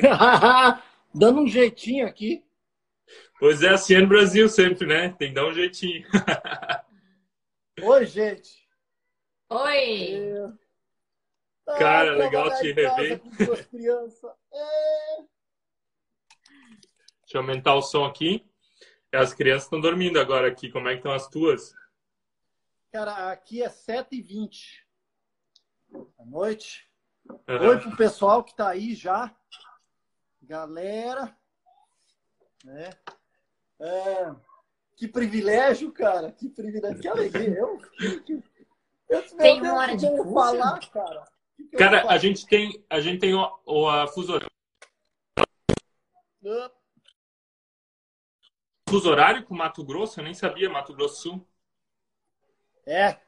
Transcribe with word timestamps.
Dando 1.14 1.40
um 1.40 1.46
jeitinho 1.46 2.06
aqui. 2.06 2.44
Pois 3.38 3.62
é, 3.62 3.70
assim 3.70 3.94
é 3.94 4.00
no 4.00 4.06
Brasil 4.06 4.48
sempre, 4.48 4.86
né? 4.86 5.14
Tem 5.18 5.28
que 5.28 5.34
dar 5.34 5.46
um 5.46 5.52
jeitinho. 5.52 6.06
Oi, 7.82 8.06
gente. 8.06 8.68
Oi. 9.48 10.12
É... 11.66 11.78
Cara, 11.78 12.12
legal 12.16 12.50
te 12.58 12.72
rever. 12.72 13.12
É... 13.12 13.20
Deixa 17.22 17.34
eu 17.34 17.40
aumentar 17.40 17.74
o 17.74 17.82
som 17.82 18.04
aqui. 18.04 18.44
As 19.12 19.32
crianças 19.34 19.64
estão 19.64 19.80
dormindo 19.80 20.20
agora 20.20 20.48
aqui. 20.48 20.70
Como 20.70 20.88
é 20.88 20.92
que 20.92 20.98
estão 20.98 21.12
as 21.12 21.26
tuas? 21.28 21.74
Cara, 22.92 23.30
aqui 23.32 23.62
é 23.62 23.68
7h20 23.68 24.82
da 25.90 26.24
noite. 26.26 26.88
Uhum. 27.48 27.68
Oi 27.68 27.78
pro 27.78 27.96
pessoal 27.96 28.44
que 28.44 28.54
tá 28.54 28.68
aí 28.68 28.94
já. 28.94 29.34
Galera. 30.42 31.36
Né? 32.64 32.90
É, 33.80 34.34
que 34.96 35.08
privilégio, 35.08 35.90
cara. 35.92 36.32
Que 36.32 36.48
privilégio. 36.48 37.00
Que 37.00 37.08
alegria. 37.08 37.58
Eu, 37.58 37.80
eu, 39.08 39.36
Tem 39.36 39.60
uma 39.60 39.74
hora 39.74 39.96
de 39.96 40.06
falar, 40.32 40.90
cara. 40.90 41.24
Que 41.56 41.64
que 41.64 41.76
cara, 41.76 42.06
a 42.06 42.18
gente 42.18 42.46
tem, 42.46 42.84
a 42.88 43.00
gente 43.00 43.20
tem 43.20 43.34
o, 43.34 43.60
o 43.64 43.88
a 43.88 44.06
fuso 44.06 44.32
horário. 44.32 44.50
Uh. 46.42 46.70
Fuso 48.88 49.08
horário 49.08 49.44
com 49.44 49.54
Mato 49.54 49.84
Grosso? 49.84 50.20
Eu 50.20 50.24
nem 50.24 50.34
sabia, 50.34 50.68
Mato 50.68 50.94
Grosso 50.94 51.22
Sul. 51.22 51.48
É. 52.84 53.20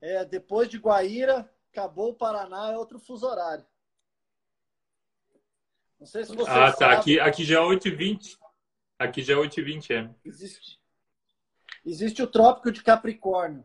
É, 0.00 0.24
depois 0.24 0.68
de 0.68 0.78
Guaíra, 0.78 1.50
acabou 1.72 2.10
o 2.10 2.14
Paraná, 2.14 2.70
é 2.70 2.76
outro 2.76 2.98
fuso 2.98 3.26
horário. 3.26 3.64
Não 6.02 6.06
sei 6.06 6.24
se 6.24 6.34
você 6.34 6.50
Ah, 6.50 6.72
tá. 6.72 6.76
sabe. 6.78 6.94
Aqui, 6.96 7.20
aqui 7.20 7.44
já 7.44 7.60
é 7.60 7.62
8h20. 7.62 8.36
Aqui 8.98 9.22
já 9.22 9.34
é 9.34 9.36
8h20, 9.36 9.90
é. 9.92 10.12
Existe, 10.24 10.80
existe 11.84 12.20
o 12.20 12.26
Trópico 12.26 12.72
de 12.72 12.82
Capricórnio. 12.82 13.64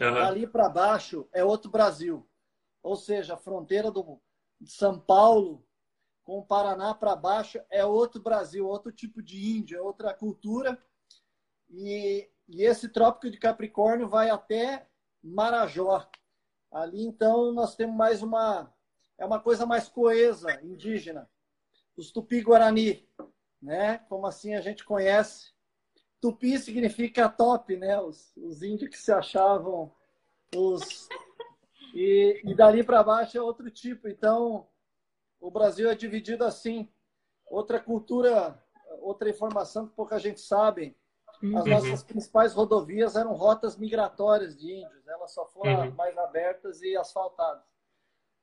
Uhum. 0.00 0.12
Dali 0.14 0.44
para 0.48 0.68
baixo 0.68 1.28
é 1.32 1.44
outro 1.44 1.70
Brasil. 1.70 2.28
Ou 2.82 2.96
seja, 2.96 3.34
a 3.34 3.36
fronteira 3.36 3.92
do, 3.92 4.20
de 4.60 4.72
São 4.72 4.98
Paulo 4.98 5.64
com 6.24 6.40
o 6.40 6.44
Paraná 6.44 6.94
para 6.96 7.14
baixo 7.14 7.60
é 7.70 7.84
outro 7.84 8.20
Brasil, 8.20 8.66
outro 8.66 8.90
tipo 8.90 9.22
de 9.22 9.56
índio, 9.56 9.78
é 9.78 9.80
outra 9.80 10.12
cultura. 10.12 10.82
E, 11.68 12.28
e 12.48 12.64
esse 12.64 12.88
Trópico 12.88 13.30
de 13.30 13.38
Capricórnio 13.38 14.08
vai 14.08 14.30
até 14.30 14.84
Marajó. 15.22 16.10
Ali, 16.72 17.04
então, 17.04 17.52
nós 17.52 17.76
temos 17.76 17.94
mais 17.94 18.20
uma. 18.20 18.74
É 19.20 19.24
uma 19.26 19.38
coisa 19.38 19.66
mais 19.66 19.86
coesa, 19.86 20.58
indígena. 20.62 21.28
Os 21.94 22.10
Tupi-Guarani, 22.10 23.06
né? 23.60 23.98
Como 24.08 24.26
assim 24.26 24.54
a 24.54 24.62
gente 24.62 24.82
conhece. 24.82 25.52
Tupi 26.22 26.58
significa 26.58 27.28
top, 27.28 27.76
né? 27.76 28.00
Os, 28.00 28.34
os 28.38 28.62
índios 28.62 28.88
que 28.90 28.96
se 28.98 29.12
achavam 29.12 29.94
os. 30.56 31.06
E, 31.94 32.40
e 32.44 32.54
dali 32.54 32.82
para 32.82 33.02
baixo 33.02 33.36
é 33.36 33.42
outro 33.42 33.70
tipo. 33.70 34.08
Então, 34.08 34.66
o 35.38 35.50
Brasil 35.50 35.90
é 35.90 35.94
dividido 35.94 36.42
assim. 36.44 36.90
Outra 37.46 37.78
cultura, 37.78 38.58
outra 39.02 39.28
informação 39.28 39.86
que 39.86 39.94
pouca 39.94 40.18
gente 40.18 40.40
sabe. 40.40 40.96
As 41.54 41.64
Uhum. 41.64 41.70
nossas 41.70 42.02
principais 42.02 42.54
rodovias 42.54 43.16
eram 43.16 43.34
rotas 43.34 43.76
migratórias 43.76 44.56
de 44.56 44.72
índios. 44.72 45.06
Elas 45.06 45.32
só 45.34 45.44
foram 45.46 45.88
Uhum. 45.88 45.94
mais 45.94 46.16
abertas 46.16 46.80
e 46.80 46.96
asfaltadas. 46.96 47.64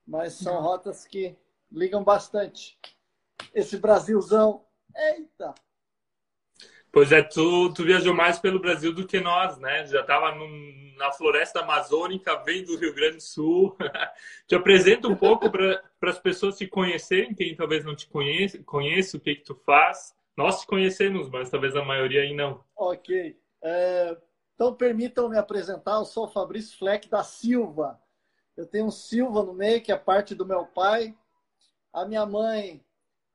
Mas 0.07 0.33
são 0.33 0.61
rotas 0.61 1.05
que 1.05 1.35
ligam 1.71 2.03
bastante. 2.03 2.77
Esse 3.53 3.77
Brasilzão. 3.77 4.65
Eita! 4.95 5.53
Pois 6.91 7.11
é, 7.11 7.21
tu, 7.21 7.71
tu 7.73 7.83
viajou 7.83 8.13
mais 8.13 8.39
pelo 8.39 8.59
Brasil 8.59 8.93
do 8.93 9.05
que 9.05 9.19
nós, 9.19 9.57
né? 9.59 9.85
Já 9.85 10.01
estava 10.01 10.33
na 10.95 11.11
floresta 11.11 11.59
amazônica, 11.59 12.35
vem 12.43 12.63
do 12.63 12.77
Rio 12.77 12.95
Grande 12.95 13.17
do 13.17 13.21
Sul. 13.21 13.75
te 14.47 14.55
apresenta 14.55 15.07
um 15.07 15.15
pouco 15.15 15.51
para 15.51 15.83
as 16.01 16.17
pessoas 16.17 16.57
te 16.57 16.65
conhecerem, 16.65 17.35
quem 17.35 17.55
talvez 17.55 17.83
não 17.83 17.95
te 17.95 18.07
conheça, 18.07 18.57
conheça 18.63 19.17
o 19.17 19.19
que, 19.19 19.35
que 19.35 19.43
tu 19.43 19.53
faz. 19.53 20.15
Nós 20.35 20.61
te 20.61 20.67
conhecemos, 20.67 21.29
mas 21.29 21.49
talvez 21.49 21.75
a 21.75 21.83
maioria 21.83 22.21
aí 22.21 22.33
não. 22.33 22.63
Ok. 22.75 23.37
É, 23.61 24.17
então, 24.55 24.73
permitam-me 24.73 25.37
apresentar. 25.37 25.95
Eu 25.95 26.05
sou 26.05 26.25
o 26.25 26.29
Fabrício 26.29 26.77
Fleck 26.79 27.09
da 27.09 27.23
Silva. 27.23 27.99
Eu 28.57 28.65
tenho 28.65 28.87
um 28.87 28.91
Silva 28.91 29.43
no 29.43 29.53
meio, 29.53 29.81
que 29.81 29.91
é 29.91 29.97
parte 29.97 30.33
do 30.33 30.45
meu 30.45 30.65
pai. 30.65 31.15
A 31.93 32.05
minha 32.05 32.25
mãe 32.25 32.83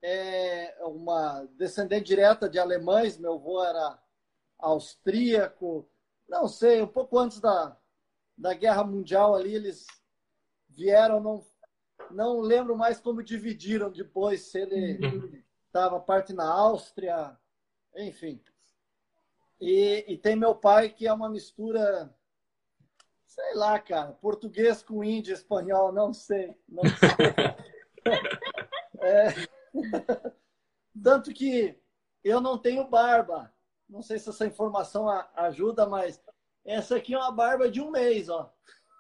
é 0.03 0.77
uma 0.81 1.45
descendente 1.57 2.07
direta 2.07 2.49
de 2.49 2.59
alemães. 2.59 3.17
Meu 3.17 3.35
avô 3.35 3.65
era 3.65 4.03
austríaco. 4.59 5.89
Não 6.29 6.49
sei, 6.49 6.83
um 6.83 6.89
pouco 6.89 7.19
antes 7.19 7.41
da, 7.41 7.77
da 8.37 8.53
Guerra 8.53 8.83
Mundial 8.83 9.35
ali, 9.35 9.55
eles 9.55 9.87
vieram, 10.69 11.21
não, 11.21 11.47
não 12.11 12.41
lembro 12.41 12.77
mais 12.77 13.01
como 13.01 13.23
dividiram 13.23 13.91
depois, 13.91 14.43
se 14.43 14.59
ele 14.59 15.45
estava 15.67 16.01
parte 16.01 16.33
na 16.33 16.51
Áustria, 16.51 17.37
enfim. 17.97 18.43
E, 19.61 20.05
e, 20.09 20.19
tem 20.19 20.35
meu 20.35 20.55
pai, 20.55 20.89
que 20.89 21.07
é 21.07 21.13
uma 21.13 21.31
mistura, 21.31 22.13
sei 23.33 23.55
lá, 23.55 23.79
cara, 23.79 24.13
português 24.13 24.83
com 24.83 25.03
índio, 25.03 25.33
espanhol, 25.33 25.91
não 25.91 26.13
sei. 26.13 26.55
Não 26.69 26.83
sei. 26.85 27.09
é, 29.01 29.29
tanto 31.03 31.33
que 31.33 31.81
eu 32.23 32.43
não 32.43 32.59
tenho 32.59 32.87
barba. 32.87 33.51
Não 33.89 34.03
sei 34.03 34.19
se 34.19 34.29
essa 34.29 34.47
informação 34.47 35.09
ajuda, 35.35 35.87
mas 35.87 36.23
essa 36.63 36.97
aqui 36.97 37.15
é 37.15 37.19
uma 37.19 37.33
barba 37.33 37.71
de 37.71 37.81
um 37.81 37.91
mês, 37.91 38.29
ó. 38.29 38.53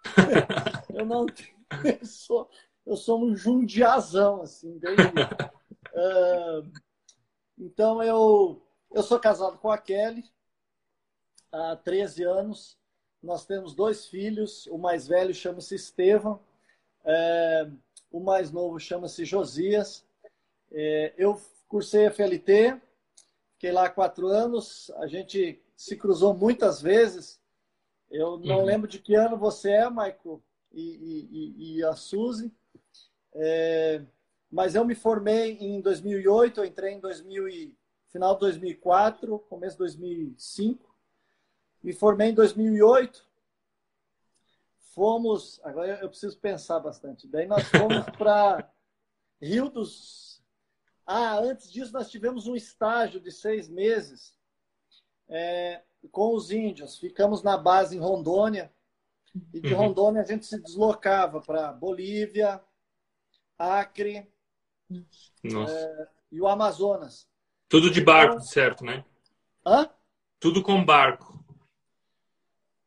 eu 0.94 1.04
não 1.04 1.26
tenho. 1.26 1.52
Eu 1.84 2.06
sou, 2.06 2.50
eu 2.86 2.96
sou 2.96 3.22
um 3.22 3.36
jundiazão, 3.36 4.40
assim, 4.40 4.78
desde. 4.78 5.02
Uh, 5.92 6.72
então 7.58 8.02
eu, 8.02 8.66
eu 8.90 9.02
sou 9.02 9.20
casado 9.20 9.58
com 9.58 9.70
a 9.70 9.76
Kelly 9.76 10.24
há 11.52 11.76
13 11.76 12.24
anos. 12.24 12.81
Nós 13.22 13.46
temos 13.46 13.74
dois 13.74 14.06
filhos. 14.06 14.66
O 14.66 14.76
mais 14.76 15.06
velho 15.06 15.34
chama-se 15.34 15.74
Estevão. 15.74 16.40
É, 17.04 17.68
o 18.10 18.20
mais 18.20 18.50
novo 18.50 18.78
chama-se 18.80 19.24
Josias. 19.24 20.04
É, 20.70 21.14
eu 21.16 21.40
cursei 21.68 22.10
FLT, 22.10 22.80
fiquei 23.54 23.72
lá 23.72 23.88
quatro 23.88 24.26
anos. 24.26 24.90
A 24.96 25.06
gente 25.06 25.62
se 25.76 25.96
cruzou 25.96 26.34
muitas 26.34 26.82
vezes. 26.82 27.40
Eu 28.10 28.38
não 28.38 28.58
uhum. 28.58 28.64
lembro 28.64 28.88
de 28.88 28.98
que 28.98 29.14
ano 29.14 29.38
você 29.38 29.70
é, 29.70 29.88
Michael, 29.88 30.42
e, 30.72 30.82
e, 31.30 31.76
e 31.76 31.84
a 31.84 31.94
Suzy. 31.94 32.52
É, 33.34 34.02
mas 34.50 34.74
eu 34.74 34.84
me 34.84 34.94
formei 34.94 35.56
em 35.58 35.80
2008, 35.80 36.60
eu 36.60 36.64
entrei 36.66 36.92
em 36.92 37.00
2000 37.00 37.48
e, 37.48 37.74
final 38.08 38.34
de 38.34 38.40
2004, 38.40 39.38
começo 39.48 39.76
de 39.76 39.78
2005. 39.78 40.91
Me 41.82 41.92
formei 41.92 42.28
em 42.28 42.34
2008. 42.34 43.26
Fomos, 44.94 45.60
agora 45.64 45.98
eu 46.00 46.08
preciso 46.08 46.38
pensar 46.38 46.78
bastante. 46.78 47.26
Daí 47.26 47.46
nós 47.46 47.66
fomos 47.68 48.04
para 48.16 48.70
Rio 49.40 49.68
dos. 49.68 50.42
Ah, 51.04 51.38
antes 51.38 51.72
disso 51.72 51.92
nós 51.92 52.10
tivemos 52.10 52.46
um 52.46 52.54
estágio 52.54 53.20
de 53.20 53.32
seis 53.32 53.68
meses 53.68 54.38
é, 55.28 55.82
com 56.10 56.34
os 56.34 56.50
índios. 56.50 56.98
Ficamos 56.98 57.42
na 57.42 57.56
base 57.56 57.96
em 57.96 58.00
Rondônia. 58.00 58.72
E 59.52 59.60
de 59.60 59.72
Rondônia 59.72 60.20
a 60.20 60.26
gente 60.26 60.44
se 60.44 60.60
deslocava 60.60 61.40
para 61.40 61.72
Bolívia, 61.72 62.62
Acre 63.58 64.30
é, 64.90 66.08
e 66.30 66.40
o 66.40 66.46
Amazonas. 66.46 67.26
Tudo 67.66 67.90
de 67.90 68.02
barco, 68.02 68.34
então, 68.34 68.46
certo, 68.46 68.84
né? 68.84 69.02
Hã? 69.64 69.88
Tudo 70.38 70.62
com 70.62 70.84
barco. 70.84 71.31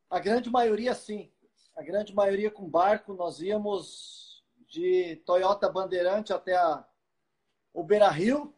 A 0.10 0.20
grande 0.20 0.50
maioria, 0.50 0.94
sim. 0.94 1.32
A 1.76 1.84
grande 1.84 2.14
maioria 2.14 2.52
com 2.52 2.70
barco. 2.70 3.14
Nós 3.14 3.42
íamos 3.42 4.44
de 4.68 5.18
Toyota 5.26 5.70
Bandeirante 5.70 6.32
até 6.34 6.56
a 6.56 6.86
Beira 7.86 8.10
Rio. 8.10 8.54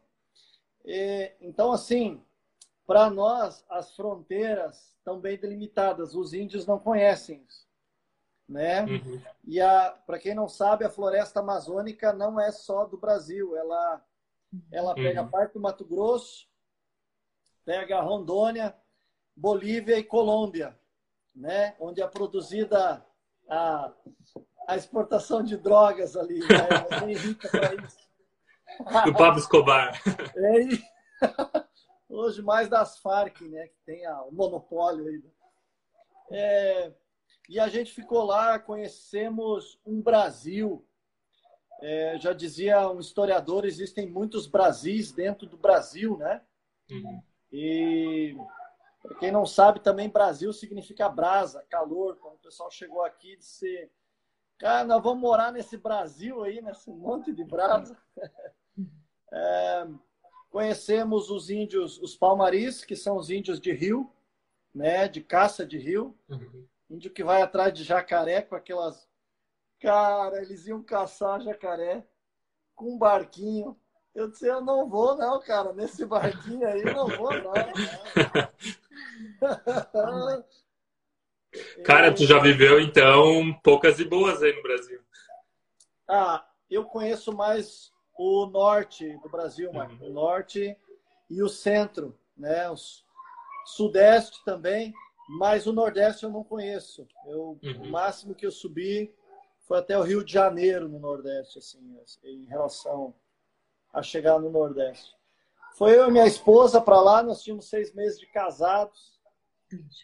E, 0.85 1.33
então, 1.41 1.71
assim, 1.71 2.23
para 2.85 3.09
nós, 3.09 3.65
as 3.69 3.95
fronteiras 3.95 4.95
estão 4.97 5.19
bem 5.19 5.37
delimitadas. 5.37 6.15
Os 6.15 6.33
índios 6.33 6.65
não 6.65 6.79
conhecem 6.79 7.43
isso. 7.47 7.67
Né? 8.47 8.83
Uhum. 8.83 9.21
E 9.45 9.57
para 10.05 10.19
quem 10.19 10.33
não 10.33 10.47
sabe, 10.47 10.85
a 10.85 10.89
floresta 10.89 11.39
amazônica 11.39 12.13
não 12.13 12.39
é 12.39 12.51
só 12.51 12.85
do 12.85 12.97
Brasil. 12.97 13.57
Ela, 13.57 14.05
ela 14.71 14.95
pega 14.95 15.23
Uhum. 15.23 15.29
parte 15.29 15.53
do 15.53 15.59
Mato 15.59 15.83
Grosso, 15.83 16.47
pega 17.65 17.99
Rondônia, 17.99 18.73
Bolívia 19.35 19.97
e 19.97 20.03
Colômbia 20.03 20.77
né? 21.37 21.75
onde 21.79 22.01
é 22.01 22.07
produzida 22.07 23.05
a, 23.49 23.93
a 24.67 24.75
exportação 24.75 25.43
de 25.43 25.55
drogas 25.55 26.15
ali. 26.15 26.39
Né? 26.39 26.45
É 27.09 27.13
rica 27.13 27.49
para 27.49 27.75
isso. 27.75 28.07
do 29.05 29.13
Pablo 29.13 29.39
Escobar. 29.39 29.93
É, 31.19 31.27
hoje 32.09 32.41
mais 32.41 32.67
das 32.67 32.99
Farc, 32.99 33.41
né? 33.41 33.67
Que 33.67 33.79
tem 33.85 34.05
a, 34.05 34.23
o 34.23 34.31
monopólio 34.31 35.07
aí. 35.07 35.23
É, 36.31 36.93
e 37.49 37.59
a 37.59 37.67
gente 37.67 37.93
ficou 37.93 38.23
lá, 38.23 38.59
conhecemos 38.59 39.79
um 39.85 40.01
Brasil. 40.01 40.85
É, 41.81 42.17
já 42.17 42.33
dizia 42.33 42.89
um 42.89 42.99
historiador, 42.99 43.65
existem 43.65 44.09
muitos 44.09 44.47
Brasis 44.47 45.11
dentro 45.11 45.47
do 45.47 45.57
Brasil, 45.57 46.17
né? 46.17 46.41
Uhum. 46.89 47.21
E 47.51 48.35
para 49.07 49.19
quem 49.19 49.31
não 49.31 49.45
sabe, 49.45 49.79
também 49.79 50.09
Brasil 50.09 50.51
significa 50.51 51.07
brasa, 51.07 51.65
calor. 51.69 52.17
Quando 52.17 52.35
o 52.35 52.39
pessoal 52.39 52.69
chegou 52.69 53.03
aqui, 53.03 53.37
disse: 53.37 53.89
Cara, 54.57 54.83
nós 54.83 55.01
vamos 55.01 55.21
morar 55.21 55.49
nesse 55.49 55.77
Brasil 55.77 56.43
aí, 56.43 56.61
nesse 56.61 56.91
monte 56.91 57.31
de 57.33 57.43
brasa. 57.43 57.97
É, 59.29 59.85
conhecemos 60.49 61.29
os 61.29 61.49
índios, 61.49 62.01
os 62.01 62.15
palmaris, 62.15 62.85
que 62.85 62.95
são 62.95 63.17
os 63.17 63.29
índios 63.29 63.59
de 63.59 63.73
rio, 63.73 64.09
né, 64.73 65.05
de 65.09 65.21
caça 65.21 65.65
de 65.65 65.77
rio. 65.77 66.17
Uhum. 66.29 66.65
Índio 66.89 67.11
que 67.11 67.25
vai 67.25 67.41
atrás 67.41 67.73
de 67.73 67.83
jacaré 67.83 68.41
com 68.41 68.55
aquelas. 68.55 69.05
Cara, 69.81 70.41
eles 70.41 70.65
iam 70.65 70.81
caçar 70.81 71.41
jacaré 71.41 72.07
com 72.73 72.93
um 72.93 72.97
barquinho. 72.97 73.77
Eu 74.15 74.29
disse, 74.29 74.47
eu 74.47 74.61
não 74.61 74.87
vou, 74.87 75.17
não, 75.17 75.41
cara, 75.41 75.73
nesse 75.73 76.05
barquinho 76.05 76.65
aí, 76.65 76.83
eu 76.83 76.93
não 76.93 77.07
vou, 77.09 77.33
não. 77.33 77.53
Cara, 81.83 82.13
tu 82.13 82.25
já 82.25 82.39
viveu 82.39 82.79
então 82.79 83.53
poucas 83.63 83.99
e 83.99 84.05
boas 84.05 84.43
aí 84.43 84.55
no 84.55 84.63
Brasil. 84.63 85.01
Ah, 86.07 86.45
eu 86.69 86.85
conheço 86.85 87.35
mais 87.35 87.91
o 88.17 88.45
norte 88.47 89.17
do 89.17 89.29
Brasil, 89.29 89.71
Marco. 89.71 90.03
Uhum. 90.03 90.09
o 90.09 90.13
norte 90.13 90.77
e 91.29 91.43
o 91.43 91.49
centro, 91.49 92.17
né? 92.35 92.69
O 92.69 92.75
sudeste 93.65 94.43
também, 94.43 94.93
mas 95.27 95.67
o 95.67 95.73
nordeste 95.73 96.23
eu 96.23 96.29
não 96.29 96.43
conheço. 96.43 97.07
Eu, 97.25 97.59
uhum. 97.61 97.83
O 97.83 97.91
máximo 97.91 98.35
que 98.35 98.45
eu 98.45 98.51
subi 98.51 99.13
foi 99.67 99.79
até 99.79 99.97
o 99.97 100.03
Rio 100.03 100.23
de 100.23 100.31
Janeiro 100.31 100.87
no 100.87 100.99
nordeste, 100.99 101.59
assim, 101.59 101.99
em 102.23 102.45
relação 102.45 103.13
a 103.93 104.01
chegar 104.01 104.39
no 104.39 104.49
nordeste. 104.49 105.15
Foi 105.73 105.95
eu 105.95 106.07
e 106.07 106.11
minha 106.11 106.25
esposa 106.25 106.81
para 106.81 106.99
lá, 107.01 107.21
nós 107.21 107.43
tínhamos 107.43 107.69
seis 107.69 107.93
meses 107.93 108.19
de 108.19 108.25
casados, 108.27 109.16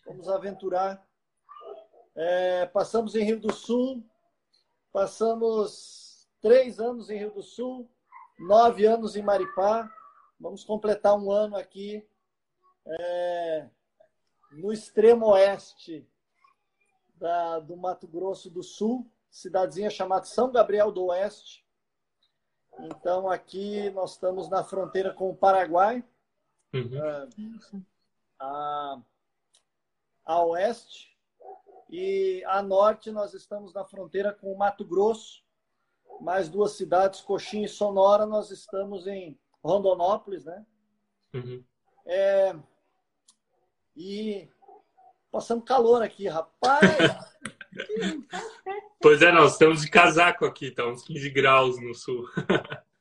fomos 0.04 0.28
aventurar 0.30 1.06
é, 2.16 2.68
passamos 2.68 3.16
em 3.16 3.24
Rio 3.24 3.40
do 3.40 3.52
Sul, 3.52 4.04
passamos 4.92 6.28
três 6.42 6.80
anos 6.80 7.10
em 7.10 7.18
Rio 7.18 7.32
do 7.32 7.42
Sul, 7.42 7.90
nove 8.40 8.86
anos 8.86 9.16
em 9.16 9.24
Maripá. 9.24 9.90
Vamos 10.40 10.64
completar 10.64 11.18
um 11.18 11.32
ano 11.32 11.56
aqui 11.56 12.08
é, 12.86 13.70
no 14.52 14.72
extremo 14.72 15.28
oeste 15.28 16.08
da, 17.16 17.60
do 17.60 17.76
Mato 17.76 18.08
Grosso 18.08 18.50
do 18.50 18.62
Sul, 18.62 19.10
cidadezinha 19.32 19.90
chamada 19.90 20.26
São 20.26 20.52
Gabriel 20.52 20.92
do 20.92 21.06
Oeste. 21.06 21.66
Então, 22.80 23.30
aqui 23.30 23.90
nós 23.92 24.12
estamos 24.12 24.50
na 24.50 24.64
fronteira 24.64 25.14
com 25.14 25.30
o 25.30 25.36
Paraguai, 25.36 26.04
uhum. 26.74 27.06
É, 27.06 27.28
a, 28.40 29.02
a 30.26 30.44
oeste. 30.44 31.14
E 31.90 32.44
a 32.46 32.62
norte 32.62 33.12
nós 33.12 33.34
estamos 33.34 33.74
na 33.74 33.86
fronteira 33.86 34.34
com 34.34 34.52
o 34.52 34.58
Mato 34.58 34.84
Grosso, 34.84 35.44
mais 36.22 36.50
duas 36.50 36.72
cidades, 36.72 37.22
Coxim 37.22 37.64
e 37.64 37.68
Sonora, 37.68 38.26
nós 38.26 38.50
estamos 38.50 39.08
em 39.08 39.38
Rondonópolis, 39.64 40.46
né? 40.46 40.66
Uhum. 41.34 41.64
É... 42.06 42.56
E 43.96 44.50
passando 45.32 45.64
calor 45.64 46.02
aqui, 46.02 46.28
rapaz! 46.28 46.82
pois 49.02 49.22
é, 49.22 49.32
nós 49.32 49.54
estamos 49.54 49.82
de 49.82 49.90
casaco 49.90 50.46
aqui, 50.46 50.72
tá 50.72 50.88
uns 50.88 51.04
15 51.04 51.30
graus 51.30 51.80
no 51.80 51.94
sul. 51.94 52.28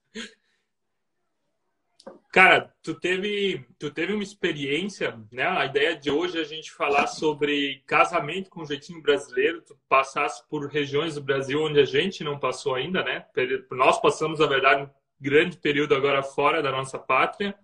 Cara, 2.33 2.75
tu 2.83 2.95
teve, 2.95 3.63
tu 3.79 3.91
teve 3.91 4.15
uma 4.15 4.23
experiência, 4.23 5.21
né? 5.31 5.47
A 5.47 5.67
ideia 5.67 5.95
de 5.95 6.11
hoje 6.11 6.39
é 6.39 6.41
a 6.41 6.45
gente 6.45 6.73
falar 6.73 7.07
sobre 7.07 7.83
casamento 7.87 8.49
com 8.49 8.65
jeitinho 8.65 9.03
brasileiro. 9.03 9.61
Tu 9.61 9.79
passasse 9.87 10.43
por 10.49 10.67
regiões 10.67 11.15
do 11.15 11.23
Brasil 11.23 11.63
onde 11.63 11.79
a 11.79 11.85
gente 11.85 12.25
não 12.25 12.39
passou 12.39 12.75
ainda, 12.75 13.05
né? 13.05 13.27
Nós 13.71 14.01
passamos, 14.01 14.39
na 14.39 14.47
verdade, 14.47 14.85
um 14.85 14.89
grande 15.21 15.59
período 15.59 15.95
agora 15.95 16.23
fora 16.23 16.63
da 16.63 16.73
nossa 16.73 16.99
pátria, 16.99 17.55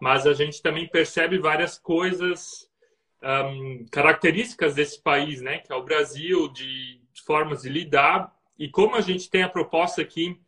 mas 0.00 0.28
a 0.28 0.32
gente 0.32 0.62
também 0.62 0.86
percebe 0.86 1.36
várias 1.36 1.76
coisas, 1.76 2.70
um, 3.20 3.84
características 3.90 4.76
desse 4.76 5.02
país, 5.02 5.40
né? 5.42 5.58
Que 5.58 5.72
é 5.72 5.74
o 5.74 5.82
Brasil, 5.82 6.46
de 6.52 7.00
formas 7.26 7.62
de 7.62 7.68
lidar. 7.68 8.32
E 8.56 8.68
como 8.68 8.94
a 8.94 9.00
gente 9.00 9.28
tem 9.28 9.42
a 9.42 9.48
proposta 9.48 10.00
aqui 10.00 10.40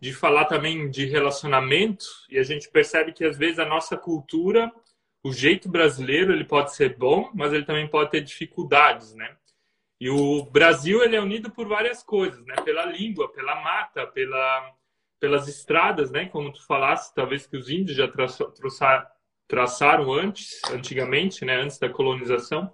de 0.00 0.12
falar 0.14 0.44
também 0.44 0.90
de 0.90 1.06
relacionamento 1.06 2.04
e 2.30 2.38
a 2.38 2.42
gente 2.42 2.68
percebe 2.68 3.12
que 3.12 3.24
às 3.24 3.36
vezes 3.36 3.58
a 3.58 3.64
nossa 3.64 3.96
cultura, 3.96 4.72
o 5.22 5.32
jeito 5.32 5.68
brasileiro, 5.68 6.32
ele 6.32 6.44
pode 6.44 6.74
ser 6.74 6.96
bom, 6.96 7.30
mas 7.34 7.52
ele 7.52 7.64
também 7.64 7.88
pode 7.88 8.10
ter 8.10 8.20
dificuldades, 8.20 9.14
né? 9.14 9.36
E 10.00 10.08
o 10.08 10.44
Brasil 10.44 11.02
ele 11.02 11.16
é 11.16 11.20
unido 11.20 11.50
por 11.50 11.66
várias 11.66 12.02
coisas, 12.02 12.44
né? 12.46 12.54
Pela 12.64 12.84
língua, 12.86 13.32
pela 13.32 13.56
mata, 13.56 14.06
pela 14.06 14.74
pelas 15.20 15.48
estradas, 15.48 16.10
né? 16.10 16.26
Como 16.26 16.52
tu 16.52 16.64
falaste, 16.64 17.12
talvez 17.14 17.46
que 17.46 17.56
os 17.56 17.68
índios 17.68 17.96
já 17.96 18.08
traçaram, 19.48 20.12
antes, 20.12 20.60
antigamente, 20.70 21.44
né? 21.44 21.56
Antes 21.56 21.78
da 21.78 21.88
colonização. 21.88 22.72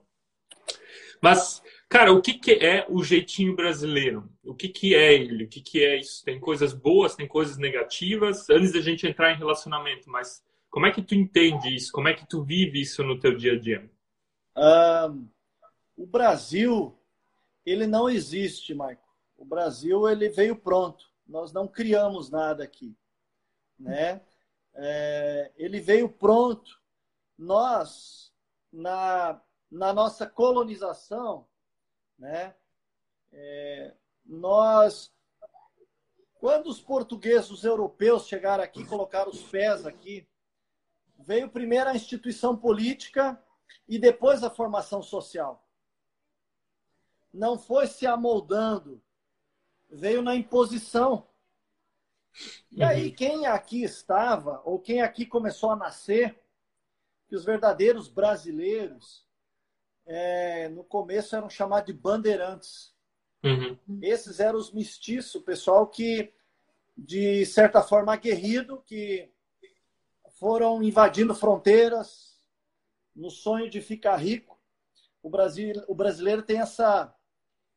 Mas 1.22 1.62
Cara, 1.94 2.12
o 2.12 2.20
que, 2.20 2.34
que 2.34 2.50
é 2.54 2.84
o 2.88 3.04
jeitinho 3.04 3.54
brasileiro? 3.54 4.28
O 4.42 4.52
que, 4.52 4.68
que 4.68 4.96
é 4.96 5.14
ele? 5.14 5.44
O 5.44 5.48
que, 5.48 5.60
que 5.60 5.84
é 5.84 6.00
isso? 6.00 6.24
Tem 6.24 6.40
coisas 6.40 6.72
boas, 6.72 7.14
tem 7.14 7.28
coisas 7.28 7.56
negativas? 7.56 8.50
Antes 8.50 8.72
da 8.72 8.80
gente 8.80 9.06
entrar 9.06 9.30
em 9.30 9.36
relacionamento, 9.36 10.10
mas 10.10 10.44
como 10.68 10.86
é 10.86 10.90
que 10.90 11.00
tu 11.00 11.14
entende 11.14 11.72
isso? 11.72 11.92
Como 11.92 12.08
é 12.08 12.12
que 12.12 12.26
tu 12.26 12.42
vive 12.42 12.80
isso 12.80 13.04
no 13.04 13.20
teu 13.20 13.36
dia 13.36 13.52
a 13.52 13.60
dia? 13.60 13.88
Um, 14.56 15.28
o 15.96 16.04
Brasil, 16.04 16.98
ele 17.64 17.86
não 17.86 18.10
existe, 18.10 18.74
Marco. 18.74 19.08
O 19.36 19.44
Brasil, 19.44 20.08
ele 20.08 20.28
veio 20.28 20.56
pronto. 20.56 21.04
Nós 21.24 21.52
não 21.52 21.68
criamos 21.68 22.28
nada 22.28 22.64
aqui, 22.64 22.92
né? 23.78 24.20
É, 24.74 25.52
ele 25.56 25.78
veio 25.78 26.08
pronto. 26.08 26.76
Nós, 27.38 28.32
na, 28.72 29.40
na 29.70 29.92
nossa 29.92 30.26
colonização, 30.26 31.46
né? 32.18 32.54
É, 33.32 33.94
nós, 34.24 35.12
quando 36.34 36.68
os 36.68 36.80
portugueses, 36.80 37.50
os 37.50 37.64
europeus 37.64 38.26
chegaram 38.26 38.62
aqui, 38.62 38.84
colocaram 38.86 39.30
os 39.30 39.42
pés 39.42 39.84
aqui, 39.84 40.26
veio 41.18 41.48
primeiro 41.48 41.90
a 41.90 41.94
instituição 41.94 42.56
política 42.56 43.42
e 43.88 43.98
depois 43.98 44.42
a 44.42 44.50
formação 44.50 45.02
social. 45.02 45.66
Não 47.32 47.58
foi 47.58 47.86
se 47.86 48.06
amoldando, 48.06 49.02
veio 49.90 50.22
na 50.22 50.34
imposição. 50.34 51.26
E 52.70 52.82
aí, 52.82 53.08
uhum. 53.08 53.14
quem 53.14 53.46
aqui 53.46 53.82
estava, 53.82 54.60
ou 54.64 54.78
quem 54.78 55.02
aqui 55.02 55.26
começou 55.26 55.70
a 55.70 55.76
nascer, 55.76 56.40
que 57.28 57.34
os 57.34 57.44
verdadeiros 57.44 58.08
brasileiros, 58.08 59.23
é, 60.06 60.68
no 60.68 60.84
começo 60.84 61.34
eram 61.34 61.48
chamados 61.48 61.86
de 61.86 61.92
bandeirantes. 61.92 62.92
Uhum. 63.42 63.78
Esses 64.02 64.40
eram 64.40 64.58
os 64.58 64.72
mestiços, 64.72 65.42
pessoal 65.42 65.86
que, 65.86 66.32
de 66.96 67.44
certa 67.46 67.82
forma, 67.82 68.12
aguerrido, 68.12 68.82
que 68.86 69.30
foram 70.38 70.82
invadindo 70.82 71.34
fronteiras 71.34 72.38
no 73.14 73.30
sonho 73.30 73.70
de 73.70 73.80
ficar 73.80 74.16
rico. 74.16 74.58
O, 75.22 75.30
Brasil, 75.30 75.72
o 75.88 75.94
brasileiro 75.94 76.42
tem 76.42 76.60
essa, 76.60 77.14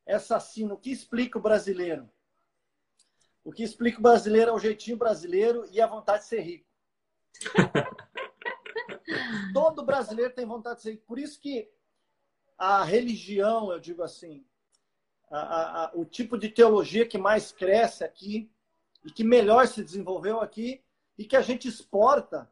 essa 0.04 0.38
sina. 0.40 0.74
O 0.74 0.78
que 0.78 0.90
explica 0.90 1.38
o 1.38 1.42
brasileiro? 1.42 2.10
O 3.44 3.52
que 3.52 3.62
explica 3.62 3.98
o 3.98 4.02
brasileiro 4.02 4.50
é 4.50 4.54
o 4.54 4.58
jeitinho 4.58 4.96
brasileiro 4.96 5.64
e 5.70 5.80
a 5.80 5.86
vontade 5.86 6.24
de 6.24 6.28
ser 6.28 6.40
rico. 6.40 6.66
Todo 9.54 9.84
brasileiro 9.84 10.34
tem 10.34 10.44
vontade 10.44 10.76
de 10.76 10.82
ser 10.82 10.90
rico. 10.92 11.06
Por 11.06 11.18
isso 11.18 11.40
que 11.40 11.70
a 12.58 12.82
religião, 12.82 13.70
eu 13.70 13.78
digo 13.78 14.02
assim, 14.02 14.44
a, 15.30 15.84
a, 15.84 15.90
o 15.94 16.04
tipo 16.04 16.36
de 16.36 16.48
teologia 16.48 17.06
que 17.06 17.16
mais 17.16 17.52
cresce 17.52 18.02
aqui 18.02 18.50
e 19.04 19.10
que 19.12 19.22
melhor 19.22 19.66
se 19.68 19.82
desenvolveu 19.82 20.40
aqui 20.40 20.82
e 21.16 21.24
que 21.24 21.36
a 21.36 21.42
gente 21.42 21.68
exporta 21.68 22.50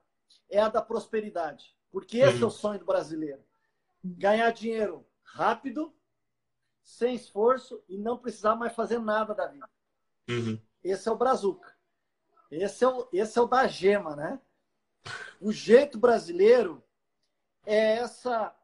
é 0.49 0.61
a 0.61 0.69
da 0.69 0.81
prosperidade. 0.81 1.77
Porque 1.91 2.19
esse 2.19 2.39
uhum. 2.39 2.45
é 2.45 2.47
o 2.47 2.51
sonho 2.51 2.79
do 2.79 2.85
brasileiro. 2.85 3.43
Ganhar 4.05 4.51
dinheiro 4.53 5.05
rápido, 5.25 5.93
sem 6.83 7.15
esforço 7.15 7.83
e 7.89 7.99
não 7.99 8.17
precisar 8.17 8.55
mais 8.55 8.75
fazer 8.75 8.99
nada 8.99 9.35
da 9.35 9.47
vida. 9.49 9.69
Uhum. 10.29 10.61
Esse 10.85 11.09
é 11.09 11.13
o 11.13 11.17
brazuca. 11.17 11.75
Esse 12.51 12.85
é 12.85 12.89
o, 12.89 13.09
esse 13.13 13.39
é 13.39 13.43
o 13.43 13.47
da 13.47 13.67
gema, 13.67 14.15
né? 14.15 14.41
O 15.41 15.53
jeito 15.53 15.99
brasileiro 15.99 16.83
é 17.65 17.97
essa, 17.97 18.55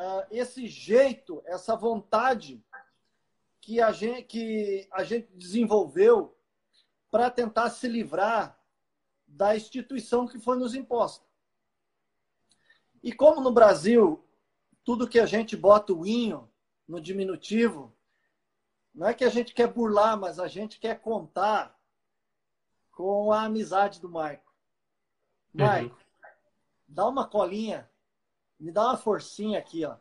uh, 0.00 0.26
esse 0.30 0.66
jeito, 0.66 1.42
essa 1.44 1.76
vontade 1.76 2.64
que 3.60 3.80
a 3.80 3.92
gente, 3.92 4.22
que 4.24 4.88
a 4.90 5.04
gente 5.04 5.28
desenvolveu 5.34 6.36
para 7.10 7.30
tentar 7.30 7.68
se 7.70 7.86
livrar 7.86 8.58
da 9.26 9.54
instituição 9.54 10.26
que 10.26 10.40
foi 10.40 10.56
nos 10.56 10.74
imposta. 10.74 11.24
E 13.02 13.12
como 13.12 13.40
no 13.40 13.52
Brasil, 13.52 14.24
tudo 14.84 15.08
que 15.08 15.20
a 15.20 15.26
gente 15.26 15.56
bota 15.56 15.92
o 15.92 16.06
inho 16.06 16.50
no 16.88 17.00
diminutivo, 17.00 17.94
não 18.94 19.06
é 19.06 19.14
que 19.14 19.24
a 19.24 19.30
gente 19.30 19.54
quer 19.54 19.68
burlar, 19.68 20.18
mas 20.18 20.38
a 20.38 20.48
gente 20.48 20.80
quer 20.80 21.00
contar 21.00 21.78
com 22.90 23.32
a 23.32 23.44
amizade 23.44 24.00
do 24.00 24.08
Maico. 24.08 24.52
Maico, 25.52 25.94
uhum. 25.94 26.02
dá 26.88 27.08
uma 27.08 27.26
colinha, 27.26 27.88
me 28.60 28.70
dá 28.70 28.88
uma 28.88 28.96
forcinha 28.96 29.58
aqui, 29.58 29.84
ó. 29.84 29.96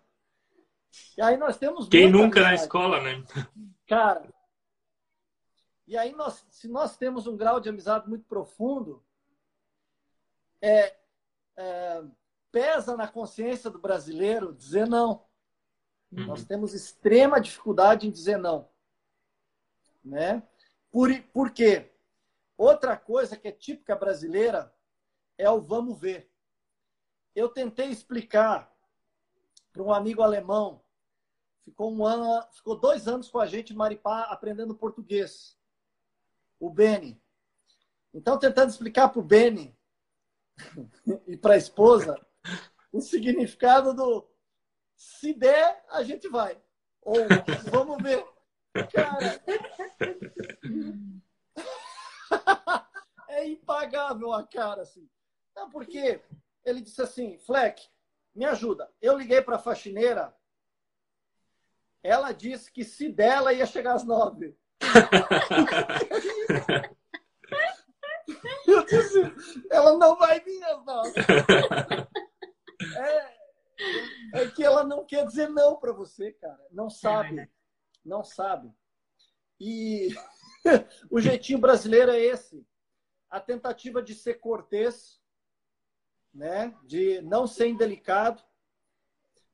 E 1.17 1.21
aí 1.21 1.37
nós 1.37 1.57
temos. 1.57 1.87
Quem 1.87 2.11
nunca 2.11 2.41
na 2.41 2.53
escola, 2.53 3.01
né? 3.01 3.23
Cara. 3.87 4.27
E 5.87 5.97
aí, 5.97 6.11
nós, 6.13 6.45
se 6.51 6.67
nós 6.67 6.97
temos 6.97 7.25
um 7.25 7.35
grau 7.35 7.59
de 7.59 7.67
amizade 7.67 8.07
muito 8.07 8.23
profundo, 8.25 9.03
é, 10.61 10.95
é, 11.57 12.03
pesa 12.51 12.95
na 12.95 13.07
consciência 13.07 13.71
do 13.71 13.79
brasileiro 13.79 14.53
dizer 14.53 14.87
não. 14.87 15.25
Uhum. 16.11 16.27
Nós 16.27 16.45
temos 16.45 16.73
extrema 16.73 17.41
dificuldade 17.41 18.07
em 18.07 18.11
dizer 18.11 18.37
não. 18.37 18.69
Né? 20.03 20.43
Por, 20.91 21.09
por 21.33 21.51
quê? 21.51 21.91
Outra 22.57 22.97
coisa 22.97 23.37
que 23.37 23.47
é 23.47 23.51
típica 23.51 23.95
brasileira 23.95 24.73
é 25.37 25.49
o 25.49 25.61
vamos 25.61 25.99
ver. 25.99 26.28
Eu 27.35 27.49
tentei 27.49 27.89
explicar 27.89 28.71
para 29.71 29.83
um 29.83 29.93
amigo 29.93 30.21
alemão, 30.21 30.83
ficou 31.63 31.93
um 31.93 32.05
ano, 32.05 32.45
ficou 32.51 32.75
dois 32.75 33.07
anos 33.07 33.29
com 33.29 33.39
a 33.39 33.45
gente 33.45 33.73
em 33.73 33.75
Maripá 33.75 34.23
aprendendo 34.23 34.75
português, 34.75 35.57
o 36.59 36.69
Beni. 36.69 37.21
Então, 38.13 38.37
tentando 38.37 38.69
explicar 38.69 39.09
para 39.09 39.19
o 39.19 39.23
Beni 39.23 39.77
e 41.27 41.37
para 41.37 41.53
a 41.53 41.57
esposa 41.57 42.19
o 42.91 42.99
significado 43.01 43.93
do 43.93 44.27
se 44.95 45.33
der, 45.33 45.85
a 45.89 46.03
gente 46.03 46.27
vai. 46.27 46.61
Ou 47.01 47.15
vamos 47.71 48.03
ver. 48.03 48.25
Cara, 48.91 49.41
é 53.29 53.47
impagável 53.47 54.33
a 54.33 54.45
cara, 54.45 54.81
assim. 54.81 55.09
Não, 55.55 55.69
porque 55.69 56.21
ele 56.65 56.81
disse 56.81 57.01
assim, 57.01 57.37
Fleck, 57.39 57.87
me 58.33 58.45
ajuda. 58.45 58.89
Eu 59.01 59.17
liguei 59.17 59.41
para 59.41 59.57
a 59.57 59.59
faxineira, 59.59 60.33
ela 62.01 62.31
disse 62.31 62.71
que 62.71 62.83
se 62.83 63.09
dela 63.09 63.53
ia 63.53 63.65
chegar 63.65 63.93
às 63.93 64.03
nove. 64.03 64.57
Eu 68.67 68.85
disse, 68.85 69.19
ela 69.71 69.97
não 69.97 70.15
vai 70.15 70.39
vir 70.39 70.63
às 70.63 70.85
nove. 70.85 71.13
É, 72.97 74.41
é 74.41 74.51
que 74.51 74.63
ela 74.63 74.83
não 74.83 75.05
quer 75.05 75.25
dizer 75.25 75.49
não 75.49 75.77
para 75.77 75.91
você, 75.91 76.31
cara. 76.33 76.59
Não 76.71 76.89
sabe. 76.89 77.49
Não 78.05 78.23
sabe. 78.23 78.71
E 79.59 80.09
o 81.09 81.19
jeitinho 81.19 81.59
brasileiro 81.59 82.11
é 82.11 82.19
esse. 82.19 82.65
A 83.29 83.39
tentativa 83.39 84.01
de 84.01 84.15
ser 84.15 84.35
cortês, 84.35 85.18
né? 86.33 86.75
de 86.83 87.21
não 87.21 87.47
ser 87.47 87.67
indelicado, 87.67 88.43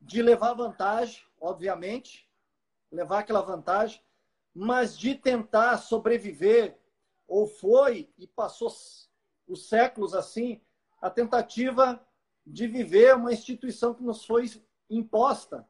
de 0.02 0.22
levar 0.22 0.54
vantagem, 0.54 1.24
obviamente, 1.40 2.30
levar 2.92 3.20
aquela 3.20 3.42
vantagem, 3.42 4.02
mas 4.54 4.98
de 4.98 5.16
tentar 5.16 5.78
sobreviver, 5.78 6.80
ou 7.28 7.48
foi 7.48 8.14
e 8.18 8.28
passou 8.28 8.72
os 9.48 9.68
séculos 9.68 10.14
assim, 10.14 10.62
a 11.02 11.10
tentativa 11.10 12.06
de 12.46 12.68
viver 12.68 13.16
uma 13.16 13.34
instituição 13.34 13.94
que 13.94 14.04
nos 14.04 14.26
foi 14.26 14.46
imposta. 14.90 15.68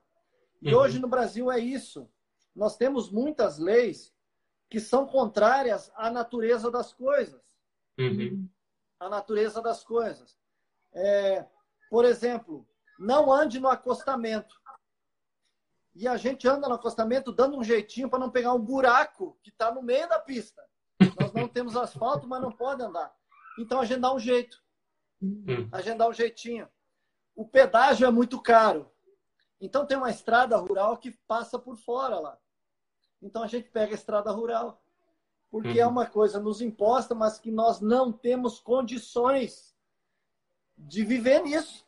E 0.62 0.74
uhum. 0.74 0.82
hoje 0.82 1.00
no 1.00 1.08
Brasil 1.08 1.52
é 1.52 1.60
isso. 1.60 2.10
Nós 2.54 2.78
temos 2.78 3.10
muitas 3.10 3.58
leis 3.58 4.14
que 4.70 4.80
são 4.80 5.06
contrárias 5.06 5.92
à 5.96 6.10
natureza 6.10 6.70
das 6.70 6.94
coisas. 6.94 7.42
Uhum. 7.98 8.50
A 9.00 9.10
natureza 9.10 9.62
das 9.62 9.84
coisas. 9.84 10.38
É, 10.96 11.46
por 11.90 12.06
exemplo, 12.06 12.68
não 12.98 13.32
ande 13.32 13.60
no 13.60 13.68
acostamento. 13.68 14.56
E 15.94 16.08
a 16.08 16.18
gente 16.18 16.48
anda 16.48 16.68
no 16.68 16.76
acostamento 16.76 17.32
dando 17.32 17.58
um 17.58 17.64
jeitinho 17.64 18.10
para 18.10 18.20
não 18.20 18.30
pegar 18.30 18.54
um 18.54 18.60
buraco 18.60 19.38
que 19.44 19.50
está 19.50 19.72
no 19.72 19.82
meio 19.82 20.08
da 20.10 20.20
pista. 20.20 20.62
Nós 21.20 21.32
não 21.34 21.48
temos 21.48 21.76
asfalto, 21.76 22.28
mas 22.28 22.42
não 22.42 22.52
pode 22.52 22.82
andar. 22.82 23.14
Então 23.60 23.80
a 23.80 23.86
gente 23.86 24.02
dá 24.02 24.14
um 24.14 24.20
jeito. 24.20 24.62
A 25.72 25.82
gente 25.82 25.98
dá 25.98 26.08
um 26.08 26.14
jeitinho. 26.14 26.68
O 27.36 27.48
pedágio 27.48 28.08
é 28.08 28.12
muito 28.12 28.42
caro. 28.42 28.92
Então 29.60 29.86
tem 29.86 29.98
uma 29.98 30.10
estrada 30.10 30.58
rural 30.58 30.98
que 30.98 31.12
passa 31.28 31.58
por 31.58 31.78
fora 31.78 32.20
lá. 32.20 32.38
Então 33.22 33.44
a 33.44 33.48
gente 33.48 33.70
pega 33.70 33.94
a 33.94 33.96
estrada 33.96 34.32
rural. 34.32 34.82
Porque 35.50 35.70
é 35.70 35.72
uhum. 35.72 35.80
é 35.80 35.88
uma 35.88 36.06
coisa 36.06 36.40
nos 36.40 36.62
imposta, 36.62 37.16
mas 37.16 37.40
que 37.40 37.52
nós 37.52 37.80
não 37.80 38.12
temos 38.12 38.60
condições 38.60 39.75
de 40.78 41.04
viver 41.04 41.42
nisso. 41.42 41.86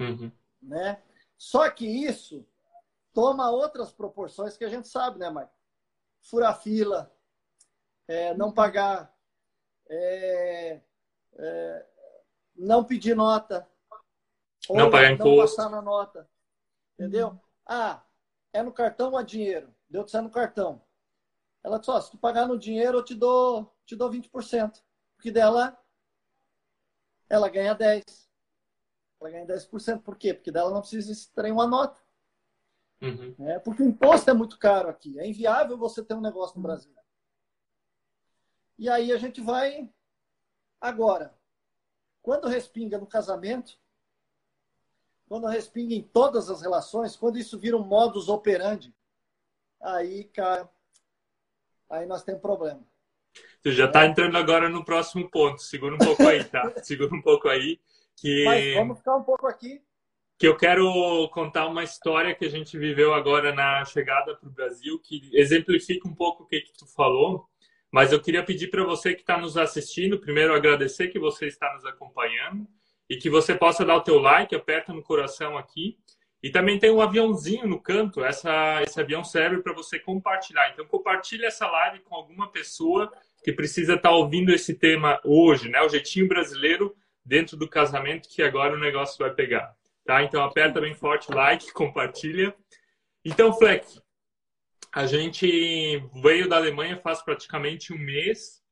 Uhum. 0.00 0.30
Né? 0.62 1.02
Só 1.36 1.68
que 1.70 1.86
isso 1.86 2.46
toma 3.12 3.50
outras 3.50 3.92
proporções 3.92 4.56
que 4.56 4.64
a 4.64 4.68
gente 4.68 4.88
sabe, 4.88 5.18
né, 5.18 5.30
Mike? 5.30 5.50
Furar 6.22 6.60
fila, 6.60 7.12
é, 8.06 8.34
não 8.34 8.52
pagar, 8.52 9.14
é, 9.88 10.80
é, 11.36 11.86
não 12.56 12.84
pedir 12.84 13.14
nota, 13.14 13.68
não 14.68 14.90
pagar 14.90 15.12
imposto. 15.12 15.30
Não 15.30 15.42
passar 15.42 15.70
na 15.70 15.82
nota. 15.82 16.28
Entendeu? 16.94 17.40
Ah, 17.66 18.02
é 18.52 18.62
no 18.62 18.72
cartão 18.72 19.12
ou 19.12 19.20
é 19.20 19.24
dinheiro? 19.24 19.74
Deu 19.88 20.04
de 20.04 20.10
ser 20.10 20.20
no 20.20 20.30
cartão. 20.30 20.82
Ela 21.64 21.78
disse, 21.78 21.90
ó, 21.90 22.00
se 22.00 22.10
tu 22.10 22.18
pagar 22.18 22.46
no 22.46 22.58
dinheiro, 22.58 22.98
eu 22.98 23.04
te 23.04 23.14
dou, 23.14 23.74
te 23.86 23.96
dou 23.96 24.10
20%. 24.10 24.82
Porque 25.16 25.30
dela, 25.30 25.78
ela 27.28 27.48
ganha 27.48 27.74
10%. 27.74 28.28
Ela 29.20 29.30
ganha 29.30 29.46
10%. 29.46 30.02
Por 30.02 30.16
quê? 30.16 30.32
Porque 30.32 30.52
dela 30.52 30.70
não 30.70 30.80
precisa 30.80 31.12
extrair 31.12 31.52
uma 31.52 31.66
nota. 31.66 32.00
Uhum. 33.00 33.34
É, 33.48 33.58
porque 33.58 33.82
o 33.82 33.88
imposto 33.88 34.30
é 34.30 34.34
muito 34.34 34.58
caro 34.58 34.88
aqui. 34.88 35.18
É 35.18 35.26
inviável 35.26 35.76
você 35.76 36.02
ter 36.04 36.14
um 36.14 36.20
negócio 36.20 36.56
no 36.56 36.62
Brasil. 36.62 36.92
E 38.78 38.88
aí 38.88 39.12
a 39.12 39.18
gente 39.18 39.40
vai. 39.40 39.92
Agora, 40.80 41.34
quando 42.22 42.46
respinga 42.46 42.98
no 42.98 43.06
casamento, 43.06 43.76
quando 45.28 45.46
respinga 45.48 45.94
em 45.94 46.02
todas 46.02 46.48
as 46.48 46.62
relações, 46.62 47.16
quando 47.16 47.38
isso 47.38 47.58
vira 47.58 47.76
um 47.76 47.84
modus 47.84 48.28
operandi, 48.28 48.94
aí, 49.80 50.24
cara, 50.24 50.70
aí 51.90 52.06
nós 52.06 52.22
temos 52.22 52.40
problema. 52.40 52.86
Você 53.62 53.72
já 53.72 53.86
está 53.86 54.06
entrando 54.06 54.36
agora 54.36 54.68
no 54.68 54.84
próximo 54.84 55.28
ponto. 55.30 55.62
Segura 55.62 55.94
um 55.94 55.98
pouco 55.98 56.26
aí, 56.26 56.44
tá? 56.44 56.72
Segura 56.82 57.14
um 57.14 57.20
pouco 57.22 57.48
aí. 57.48 57.80
Que... 58.16 58.44
Mas 58.44 58.74
vamos 58.74 58.98
ficar 58.98 59.16
um 59.16 59.22
pouco 59.22 59.46
aqui. 59.46 59.80
Que 60.38 60.46
eu 60.46 60.56
quero 60.56 61.28
contar 61.32 61.66
uma 61.66 61.82
história 61.82 62.34
que 62.34 62.44
a 62.44 62.50
gente 62.50 62.78
viveu 62.78 63.12
agora 63.12 63.52
na 63.52 63.84
chegada 63.84 64.36
para 64.36 64.48
o 64.48 64.52
Brasil, 64.52 65.00
que 65.00 65.30
exemplifica 65.32 66.06
um 66.08 66.14
pouco 66.14 66.44
o 66.44 66.46
que, 66.46 66.60
que 66.60 66.72
tu 66.72 66.86
falou. 66.86 67.48
Mas 67.90 68.12
eu 68.12 68.20
queria 68.20 68.44
pedir 68.44 68.68
para 68.68 68.84
você 68.84 69.14
que 69.14 69.22
está 69.22 69.38
nos 69.38 69.56
assistindo, 69.56 70.20
primeiro 70.20 70.54
agradecer 70.54 71.08
que 71.08 71.18
você 71.18 71.46
está 71.46 71.72
nos 71.74 71.84
acompanhando 71.84 72.66
e 73.08 73.16
que 73.16 73.30
você 73.30 73.54
possa 73.54 73.84
dar 73.84 73.96
o 73.96 74.02
teu 74.02 74.18
like, 74.18 74.54
aperta 74.54 74.92
no 74.92 75.02
coração 75.02 75.56
aqui. 75.56 75.98
E 76.42 76.50
também 76.50 76.78
tem 76.78 76.90
um 76.90 77.00
aviãozinho 77.00 77.66
no 77.66 77.80
canto, 77.80 78.22
essa, 78.22 78.80
esse 78.82 79.00
avião 79.00 79.24
serve 79.24 79.60
para 79.60 79.72
você 79.72 79.98
compartilhar. 79.98 80.70
Então 80.70 80.86
compartilhe 80.86 81.44
essa 81.44 81.66
live 81.66 82.00
com 82.00 82.14
alguma 82.14 82.48
pessoa 82.48 83.12
que 83.42 83.52
precisa 83.52 83.94
estar 83.94 84.10
tá 84.10 84.14
ouvindo 84.14 84.52
esse 84.52 84.74
tema 84.74 85.20
hoje, 85.24 85.68
né? 85.68 85.80
O 85.82 85.88
jeitinho 85.88 86.28
brasileiro 86.28 86.94
dentro 87.24 87.56
do 87.56 87.68
casamento 87.68 88.28
que 88.28 88.42
agora 88.42 88.74
o 88.74 88.80
negócio 88.80 89.18
vai 89.18 89.32
pegar, 89.32 89.74
tá? 90.04 90.22
Então 90.22 90.42
aperta 90.42 90.80
bem 90.80 90.94
forte 90.94 91.30
like, 91.30 91.72
compartilha. 91.72 92.54
Então, 93.24 93.52
Fleck, 93.52 93.86
a 94.92 95.06
gente 95.06 96.02
veio 96.22 96.48
da 96.48 96.56
Alemanha 96.56 96.96
faz 96.96 97.22
praticamente 97.22 97.92
um 97.92 97.98
mês 97.98 98.62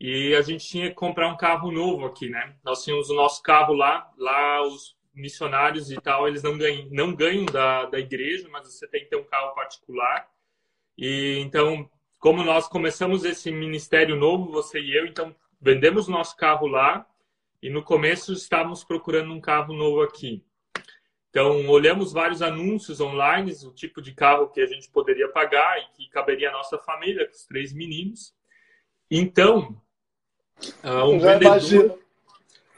e 0.00 0.34
a 0.34 0.42
gente 0.42 0.66
tinha 0.66 0.88
que 0.88 0.94
comprar 0.94 1.28
um 1.28 1.36
carro 1.36 1.70
novo 1.70 2.06
aqui, 2.06 2.28
né? 2.28 2.56
Nós 2.64 2.84
tínhamos 2.84 3.10
o 3.10 3.14
nosso 3.14 3.42
carro 3.42 3.74
lá, 3.74 4.10
lá 4.16 4.62
os 4.66 4.96
missionários 5.14 5.90
e 5.90 6.00
tal, 6.00 6.28
eles 6.28 6.42
não 6.42 6.56
ganham, 6.56 6.88
não 6.90 7.14
ganham 7.14 7.44
da, 7.46 7.86
da 7.86 7.98
igreja, 7.98 8.48
mas 8.50 8.66
você 8.66 8.86
tem 8.86 9.02
que 9.02 9.10
ter 9.10 9.16
um 9.16 9.24
carro 9.24 9.54
particular. 9.54 10.28
E 10.96 11.38
então, 11.40 11.88
como 12.18 12.42
nós 12.42 12.68
começamos 12.68 13.24
esse 13.24 13.50
ministério 13.50 14.16
novo, 14.16 14.50
você 14.50 14.80
e 14.80 14.96
eu, 14.96 15.06
então 15.06 15.34
vendemos 15.60 16.08
nosso 16.08 16.36
carro 16.36 16.66
lá 16.66 17.06
e 17.62 17.70
no 17.70 17.82
começo 17.82 18.32
estávamos 18.32 18.84
procurando 18.84 19.32
um 19.32 19.40
carro 19.40 19.72
novo 19.72 20.02
aqui. 20.02 20.44
Então, 21.30 21.68
olhamos 21.68 22.12
vários 22.12 22.40
anúncios 22.40 23.00
online, 23.00 23.52
o 23.64 23.72
tipo 23.72 24.00
de 24.00 24.12
carro 24.12 24.48
que 24.48 24.60
a 24.60 24.66
gente 24.66 24.88
poderia 24.90 25.28
pagar 25.28 25.78
e 25.78 25.86
que 25.92 26.08
caberia 26.08 26.48
à 26.48 26.52
nossa 26.52 26.78
família, 26.78 27.26
com 27.26 27.32
os 27.32 27.44
três 27.44 27.72
meninos. 27.72 28.34
Então, 29.10 29.80
uh, 30.82 31.04
um, 31.04 31.18
vendedor, 31.18 31.98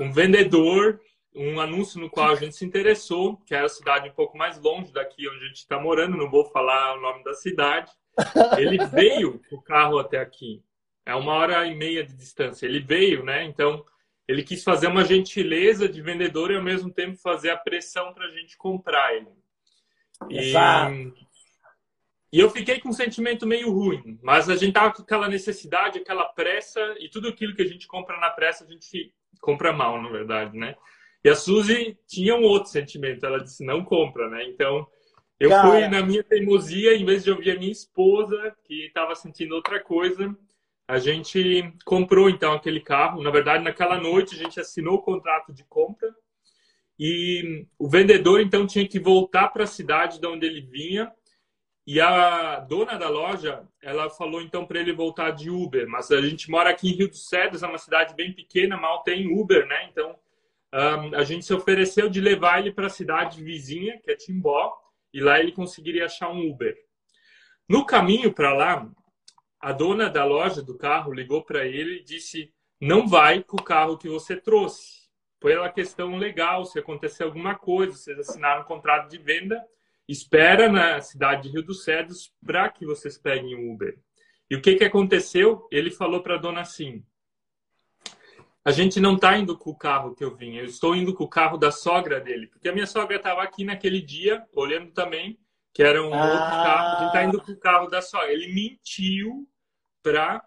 um 0.00 0.12
vendedor, 0.12 1.00
um 1.34 1.60
anúncio 1.60 2.00
no 2.00 2.10
qual 2.10 2.30
a 2.30 2.34
gente 2.34 2.56
se 2.56 2.64
interessou, 2.64 3.36
que 3.46 3.54
era 3.54 3.66
a 3.66 3.70
cidade 3.70 4.08
um 4.08 4.12
pouco 4.12 4.36
mais 4.36 4.60
longe 4.60 4.92
daqui 4.92 5.28
onde 5.28 5.44
a 5.44 5.48
gente 5.48 5.58
está 5.58 5.78
morando, 5.78 6.16
não 6.16 6.30
vou 6.30 6.44
falar 6.46 6.98
o 6.98 7.00
nome 7.00 7.22
da 7.22 7.34
cidade. 7.34 7.90
Ele 8.58 8.84
veio 8.86 9.40
o 9.50 9.60
carro 9.60 9.98
até 9.98 10.18
aqui. 10.18 10.62
É 11.04 11.14
uma 11.14 11.32
hora 11.32 11.66
e 11.66 11.74
meia 11.74 12.04
de 12.04 12.14
distância. 12.14 12.66
Ele 12.66 12.80
veio, 12.80 13.24
né? 13.24 13.44
Então, 13.44 13.84
ele 14.28 14.42
quis 14.42 14.62
fazer 14.62 14.86
uma 14.86 15.04
gentileza 15.04 15.88
de 15.88 16.00
vendedor 16.00 16.50
e 16.50 16.56
ao 16.56 16.62
mesmo 16.62 16.92
tempo 16.92 17.16
fazer 17.16 17.50
a 17.50 17.56
pressão 17.56 18.14
para 18.14 18.26
a 18.26 18.30
gente 18.30 18.56
comprar 18.56 19.14
ele. 19.14 19.26
E, 20.28 20.52
e 22.32 22.38
eu 22.38 22.48
fiquei 22.48 22.78
com 22.78 22.90
um 22.90 22.92
sentimento 22.92 23.44
meio 23.46 23.72
ruim, 23.72 24.18
mas 24.22 24.48
a 24.48 24.54
gente 24.54 24.74
tava 24.74 24.92
com 24.92 25.02
aquela 25.02 25.28
necessidade, 25.28 25.98
aquela 25.98 26.26
pressa 26.26 26.80
e 27.00 27.08
tudo 27.08 27.28
aquilo 27.28 27.56
que 27.56 27.62
a 27.62 27.66
gente 27.66 27.88
compra 27.88 28.20
na 28.20 28.30
pressa 28.30 28.64
a 28.64 28.68
gente 28.68 29.12
compra 29.40 29.72
mal, 29.72 30.00
na 30.00 30.08
verdade, 30.08 30.56
né? 30.56 30.76
E 31.24 31.28
a 31.28 31.34
Suzy 31.34 31.98
tinha 32.06 32.36
um 32.36 32.42
outro 32.42 32.70
sentimento, 32.70 33.26
ela 33.26 33.40
disse 33.40 33.64
não 33.64 33.84
compra, 33.84 34.28
né? 34.28 34.44
Então 34.44 34.86
eu 35.40 35.48
Cara... 35.48 35.68
fui 35.68 35.88
na 35.88 36.02
minha 36.02 36.22
teimosia, 36.22 36.94
em 36.94 37.04
vez 37.04 37.24
de 37.24 37.30
ouvir 37.30 37.52
a 37.52 37.58
minha 37.58 37.72
esposa 37.72 38.54
que 38.62 38.84
estava 38.84 39.14
sentindo 39.14 39.54
outra 39.54 39.80
coisa, 39.80 40.36
a 40.86 40.98
gente 40.98 41.72
comprou 41.84 42.28
então 42.28 42.52
aquele 42.52 42.80
carro. 42.80 43.22
Na 43.22 43.30
verdade, 43.30 43.64
naquela 43.64 43.98
noite 43.98 44.34
a 44.34 44.38
gente 44.38 44.60
assinou 44.60 44.96
o 44.96 45.02
contrato 45.02 45.50
de 45.50 45.64
compra 45.64 46.14
e 46.98 47.66
o 47.78 47.88
vendedor 47.88 48.42
então 48.42 48.66
tinha 48.66 48.86
que 48.86 49.00
voltar 49.00 49.48
para 49.48 49.64
a 49.64 49.66
cidade 49.66 50.20
de 50.20 50.26
onde 50.26 50.44
ele 50.44 50.60
vinha. 50.60 51.10
E 51.86 51.98
a 51.98 52.60
dona 52.60 52.98
da 52.98 53.08
loja, 53.08 53.66
ela 53.82 54.10
falou 54.10 54.42
então 54.42 54.66
para 54.66 54.78
ele 54.78 54.92
voltar 54.92 55.30
de 55.30 55.48
Uber, 55.48 55.88
mas 55.88 56.10
a 56.10 56.20
gente 56.20 56.50
mora 56.50 56.68
aqui 56.68 56.90
em 56.90 56.94
Rio 56.94 57.08
dos 57.08 57.26
Cedros, 57.26 57.62
é 57.62 57.66
uma 57.66 57.78
cidade 57.78 58.14
bem 58.14 58.32
pequena, 58.34 58.76
mal 58.76 59.02
tem 59.02 59.32
Uber, 59.32 59.66
né? 59.66 59.88
Então 59.90 60.14
um, 60.72 61.16
a 61.16 61.24
gente 61.24 61.46
se 61.46 61.54
ofereceu 61.54 62.10
de 62.10 62.20
levar 62.20 62.60
ele 62.60 62.72
para 62.72 62.86
a 62.86 62.90
cidade 62.90 63.42
vizinha, 63.42 63.98
que 63.98 64.10
é 64.10 64.14
Timbó, 64.14 64.76
e 65.12 65.20
lá 65.20 65.38
ele 65.38 65.52
conseguiria 65.52 66.04
achar 66.04 66.30
um 66.30 66.50
Uber. 66.50 66.76
No 67.68 67.84
caminho 67.84 68.32
para 68.32 68.52
lá, 68.52 68.90
a 69.60 69.72
dona 69.72 70.08
da 70.08 70.24
loja 70.24 70.62
do 70.62 70.76
carro 70.76 71.12
ligou 71.12 71.44
para 71.44 71.66
ele 71.66 71.98
e 71.98 72.04
disse: 72.04 72.52
não 72.80 73.06
vai 73.06 73.42
com 73.42 73.58
o 73.58 73.62
carro 73.62 73.98
que 73.98 74.08
você 74.08 74.34
trouxe. 74.34 75.00
Pela 75.38 75.70
questão 75.70 76.16
legal, 76.16 76.64
se 76.64 76.78
acontecer 76.78 77.24
alguma 77.24 77.54
coisa, 77.54 77.92
vocês 77.92 78.18
assinaram 78.18 78.62
um 78.62 78.64
contrato 78.66 79.10
de 79.10 79.18
venda, 79.18 79.62
espera 80.08 80.70
na 80.70 81.00
cidade 81.00 81.42
de 81.42 81.48
Rio 81.50 81.62
dos 81.62 81.84
Cedros 81.84 82.32
para 82.44 82.68
que 82.70 82.86
vocês 82.86 83.18
peguem 83.18 83.54
o 83.54 83.72
Uber. 83.72 83.98
E 84.50 84.56
o 84.56 84.62
que, 84.62 84.76
que 84.76 84.84
aconteceu? 84.84 85.68
Ele 85.70 85.90
falou 85.90 86.22
para 86.22 86.34
a 86.36 86.38
dona 86.38 86.62
assim: 86.62 87.04
a 88.64 88.70
gente 88.70 89.00
não 89.00 89.14
está 89.14 89.36
indo 89.38 89.56
com 89.56 89.70
o 89.70 89.76
carro 89.76 90.14
que 90.14 90.22
eu 90.22 90.34
vim, 90.34 90.56
eu 90.56 90.66
estou 90.66 90.94
indo 90.94 91.14
com 91.14 91.24
o 91.24 91.28
carro 91.28 91.56
da 91.56 91.70
sogra 91.70 92.20
dele, 92.20 92.46
porque 92.46 92.68
a 92.68 92.72
minha 92.72 92.86
sogra 92.86 93.16
estava 93.16 93.42
aqui 93.42 93.64
naquele 93.64 94.00
dia, 94.00 94.46
olhando 94.52 94.92
também, 94.92 95.38
que 95.72 95.82
era 95.82 96.02
um 96.02 96.12
ah. 96.12 96.24
outro 96.24 96.38
carro, 96.38 96.88
a 96.88 96.98
gente 96.98 97.06
está 97.06 97.24
indo 97.24 97.40
com 97.40 97.52
o 97.52 97.56
carro 97.56 97.88
da 97.88 98.02
sogra. 98.02 98.32
Ele 98.32 98.52
mentiu 98.52 99.48
para 100.02 100.44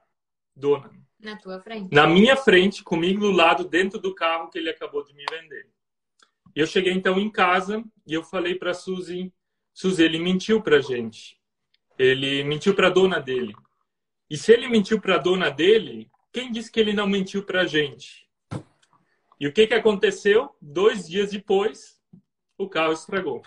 dona. 0.56 0.92
Na 1.20 1.38
tua 1.38 1.60
frente. 1.60 1.94
Na 1.94 2.06
minha 2.06 2.36
frente, 2.36 2.84
comigo 2.84 3.22
do 3.22 3.32
lado, 3.32 3.64
dentro 3.64 4.00
do 4.00 4.14
carro 4.14 4.50
que 4.50 4.58
ele 4.58 4.70
acabou 4.70 5.04
de 5.04 5.14
me 5.14 5.24
vender. 5.32 5.70
E 6.56 6.60
eu 6.60 6.68
cheguei 6.68 6.94
então 6.94 7.20
em 7.20 7.32
casa 7.32 7.84
e 8.06 8.14
eu 8.14 8.24
falei 8.24 8.56
para 8.56 8.74
Suzy, 8.74 9.34
Suzy, 9.74 10.04
ele 10.04 10.20
mentiu 10.20 10.62
para 10.62 10.82
gente. 10.82 11.40
Ele 11.98 12.44
mentiu 12.44 12.76
para 12.76 12.90
dona 12.90 13.20
dele. 13.20 13.56
E 14.30 14.38
se 14.38 14.52
ele 14.52 14.68
mentiu 14.68 15.00
para 15.00 15.18
dona 15.18 15.50
dele, 15.50 16.12
quem 16.34 16.52
disse 16.52 16.72
que 16.72 16.80
ele 16.80 16.94
não 16.94 17.08
mentiu 17.08 17.46
para 17.46 17.66
gente? 17.66 18.28
E 19.40 19.48
o 19.48 19.54
que 19.54 19.68
que 19.68 19.74
aconteceu? 19.74 20.56
Dois 20.60 21.08
dias 21.08 21.32
depois, 21.32 22.02
o 22.58 22.68
carro 22.68 22.92
estragou. 22.92 23.44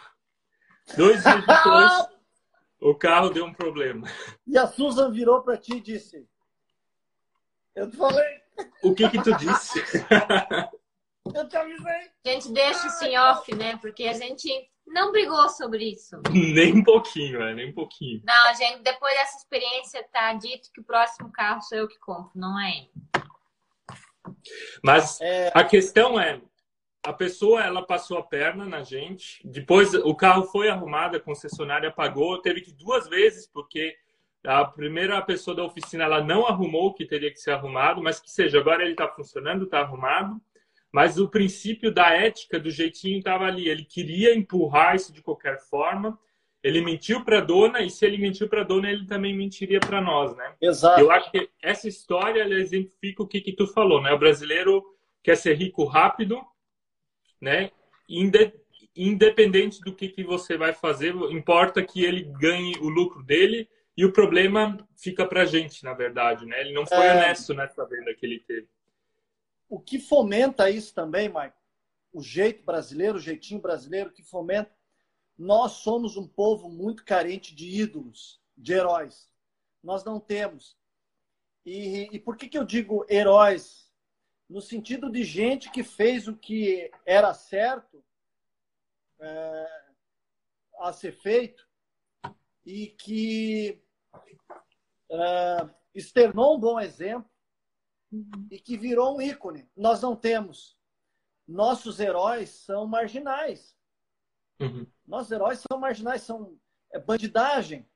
Dois 0.97 1.23
dias 1.23 1.45
depois, 1.45 1.93
o 2.81 2.95
carro 2.95 3.31
deu 3.31 3.45
um 3.45 3.53
problema. 3.53 4.07
E 4.47 4.57
a 4.57 4.69
Susan 4.69 5.11
virou 5.11 5.43
para 5.43 5.57
ti 5.57 5.75
e 5.75 5.81
disse: 5.81 6.29
Eu 7.75 7.91
te 7.91 7.97
falei. 7.97 8.41
O 8.83 8.95
que 8.95 9.09
que 9.11 9.23
tu 9.23 9.35
disse? 9.37 9.83
Eu 11.35 11.49
te 11.49 11.57
avisei. 11.57 12.11
A 12.25 12.29
gente 12.31 12.53
deixa 12.53 12.87
isso 12.87 13.05
em 13.05 13.19
off, 13.19 13.53
né? 13.53 13.77
Porque 13.79 14.05
a 14.05 14.13
gente 14.13 14.49
não 14.87 15.13
brigou 15.13 15.49
sobre 15.49 15.93
isso. 15.93 16.21
Nem 16.33 16.77
um 16.77 16.85
pouquinho, 16.85 17.43
é, 17.43 17.55
nem 17.55 17.71
um 17.71 17.75
pouquinho. 17.75 18.23
Não, 18.25 18.55
gente, 18.55 18.83
depois 18.83 19.15
dessa 19.15 19.39
experiência, 19.39 20.07
tá 20.13 20.33
dito 20.35 20.71
que 20.73 20.81
o 20.81 20.85
próximo 20.85 21.31
carro 21.33 21.61
sou 21.63 21.79
eu 21.79 21.89
que 21.89 21.99
compro, 21.99 22.31
não 22.35 22.59
é 22.59 22.71
ele. 22.71 22.91
Mas 24.83 25.21
é... 25.21 25.51
a 25.55 25.65
questão 25.65 26.19
é, 26.19 26.41
a 27.07 27.13
pessoa 27.13 27.63
ela 27.63 27.87
passou 27.87 28.19
a 28.19 28.23
perna 28.23 28.65
na 28.65 28.83
gente. 28.83 29.41
Depois 29.45 29.95
o 29.95 30.15
carro 30.15 30.45
foi 30.45 30.69
arrumado, 30.69 31.17
a 31.17 31.21
concessionária 31.21 31.91
pagou, 31.91 32.41
teve 32.43 32.61
que 32.61 32.73
duas 32.73 33.09
vezes 33.09 33.47
porque 33.47 33.97
a 34.45 34.65
primeira 34.65 35.21
pessoa 35.23 35.57
da 35.57 35.65
oficina 35.65 36.05
ela 36.05 36.23
não 36.23 36.47
arrumou 36.47 36.89
o 36.89 36.95
que 36.95 37.07
teria 37.07 37.33
que 37.33 37.41
ser 37.41 37.53
arrumado, 37.53 38.03
mas 38.03 38.21
que 38.21 38.31
seja 38.31 38.59
agora 38.59 38.83
ele 38.83 38.93
está 38.93 39.09
funcionando, 39.09 39.65
está 39.65 39.81
arrumado. 39.81 40.41
Mas 40.93 41.19
o 41.19 41.29
princípio 41.29 41.93
da 41.93 42.11
ética, 42.11 42.59
do 42.59 42.71
jeitinho, 42.71 43.19
estava 43.19 43.45
ali. 43.45 43.69
Ele 43.69 43.85
queria 43.85 44.35
empurrar 44.35 44.97
isso 44.97 45.13
de 45.13 45.23
qualquer 45.23 45.59
forma. 45.59 46.19
Ele 46.63 46.81
mentiu 46.81 47.25
para 47.25 47.39
a 47.39 47.43
dona 47.43 47.81
e 47.83 47.91
se 47.91 48.05
ele 48.05 48.19
mentiu 48.19 48.49
para 48.49 48.63
a 48.63 48.65
dona, 48.65 48.91
ele 48.91 49.07
também 49.07 49.37
mentiria 49.37 49.79
para 49.79 50.01
nós, 50.01 50.35
né? 50.37 50.55
Exato. 50.61 51.01
Eu 51.01 51.11
acho 51.11 51.31
que 51.31 51.49
essa 51.63 51.87
história 51.87 52.43
exemplifica 52.43 53.23
o 53.23 53.29
que, 53.29 53.41
que 53.41 53.53
tu 53.53 53.67
falou, 53.69 54.03
né? 54.03 54.13
O 54.13 54.19
brasileiro 54.19 54.83
quer 55.23 55.37
ser 55.37 55.55
rico 55.55 55.85
rápido, 55.85 56.41
né? 57.41 57.71
Independente 58.97 59.81
do 59.81 59.95
que, 59.95 60.09
que 60.09 60.25
você 60.25 60.57
vai 60.57 60.73
fazer, 60.73 61.15
importa 61.31 61.83
que 61.83 62.05
ele 62.05 62.25
ganhe 62.41 62.77
o 62.81 62.89
lucro 62.89 63.23
dele 63.23 63.69
e 63.97 64.05
o 64.05 64.13
problema 64.13 64.77
fica 64.97 65.25
para 65.25 65.43
a 65.43 65.47
gente, 65.47 65.83
na 65.85 65.95
verdade, 65.95 66.45
né? 66.47 66.61
Ele 66.61 66.73
não 66.73 66.87
foi 66.87 67.07
é... 67.07 67.13
honesto 67.13 67.55
nessa 67.55 67.85
venda 67.87 68.15
que 68.15 68.27
ele 68.27 68.41
teve. 68.41 68.69
O 69.69 69.81
que 69.81 69.99
fomenta 69.99 70.71
isso 70.71 70.95
também, 70.95 71.29
Mike, 71.29 71.57
o 72.13 72.23
jeito 72.23 72.65
brasileiro, 72.65 73.19
o 73.19 73.21
jeitinho 73.21 73.61
brasileiro 73.61 74.13
que 74.13 74.23
fomenta, 74.23 74.75
nós 75.37 75.73
somos 75.73 76.17
um 76.17 76.27
povo 76.27 76.69
muito 76.69 77.05
carente 77.05 77.55
de 77.55 77.69
ídolos, 77.69 78.41
de 78.57 78.73
heróis. 78.73 79.29
Nós 79.83 80.05
não 80.05 80.19
temos. 80.19 80.77
E, 81.65 82.09
e 82.13 82.19
por 82.19 82.37
que, 82.37 82.49
que 82.49 82.57
eu 82.57 82.65
digo 82.65 83.05
heróis? 83.09 83.87
no 84.49 84.61
sentido 84.61 85.11
de 85.11 85.25
gente 85.25 85.71
que 85.71 85.83
fez 85.83 86.29
o 86.29 86.37
que 86.37 86.91
era 87.05 87.35
certo 87.35 88.05
é, 89.19 89.83
a 90.79 90.93
ser 90.93 91.13
feito 91.13 91.67
e 92.65 92.89
que 92.89 93.83
é, 95.11 95.71
externou 95.95 96.57
um 96.57 96.61
bom 96.61 96.79
exemplo 96.79 97.29
e 98.51 98.59
que 98.59 98.77
virou 98.77 99.17
um 99.17 99.21
ícone. 99.21 99.69
Nós 99.77 100.01
não 100.01 100.15
temos. 100.15 100.77
Nossos 101.47 102.01
heróis 102.01 102.51
são 102.51 102.87
marginais. 102.87 103.77
Uhum. 104.61 104.87
Nossos 105.07 105.31
heróis 105.33 105.63
são 105.69 105.79
marginais, 105.79 106.23
são 106.23 106.59
é, 106.93 106.99
bandidagem. 106.99 107.89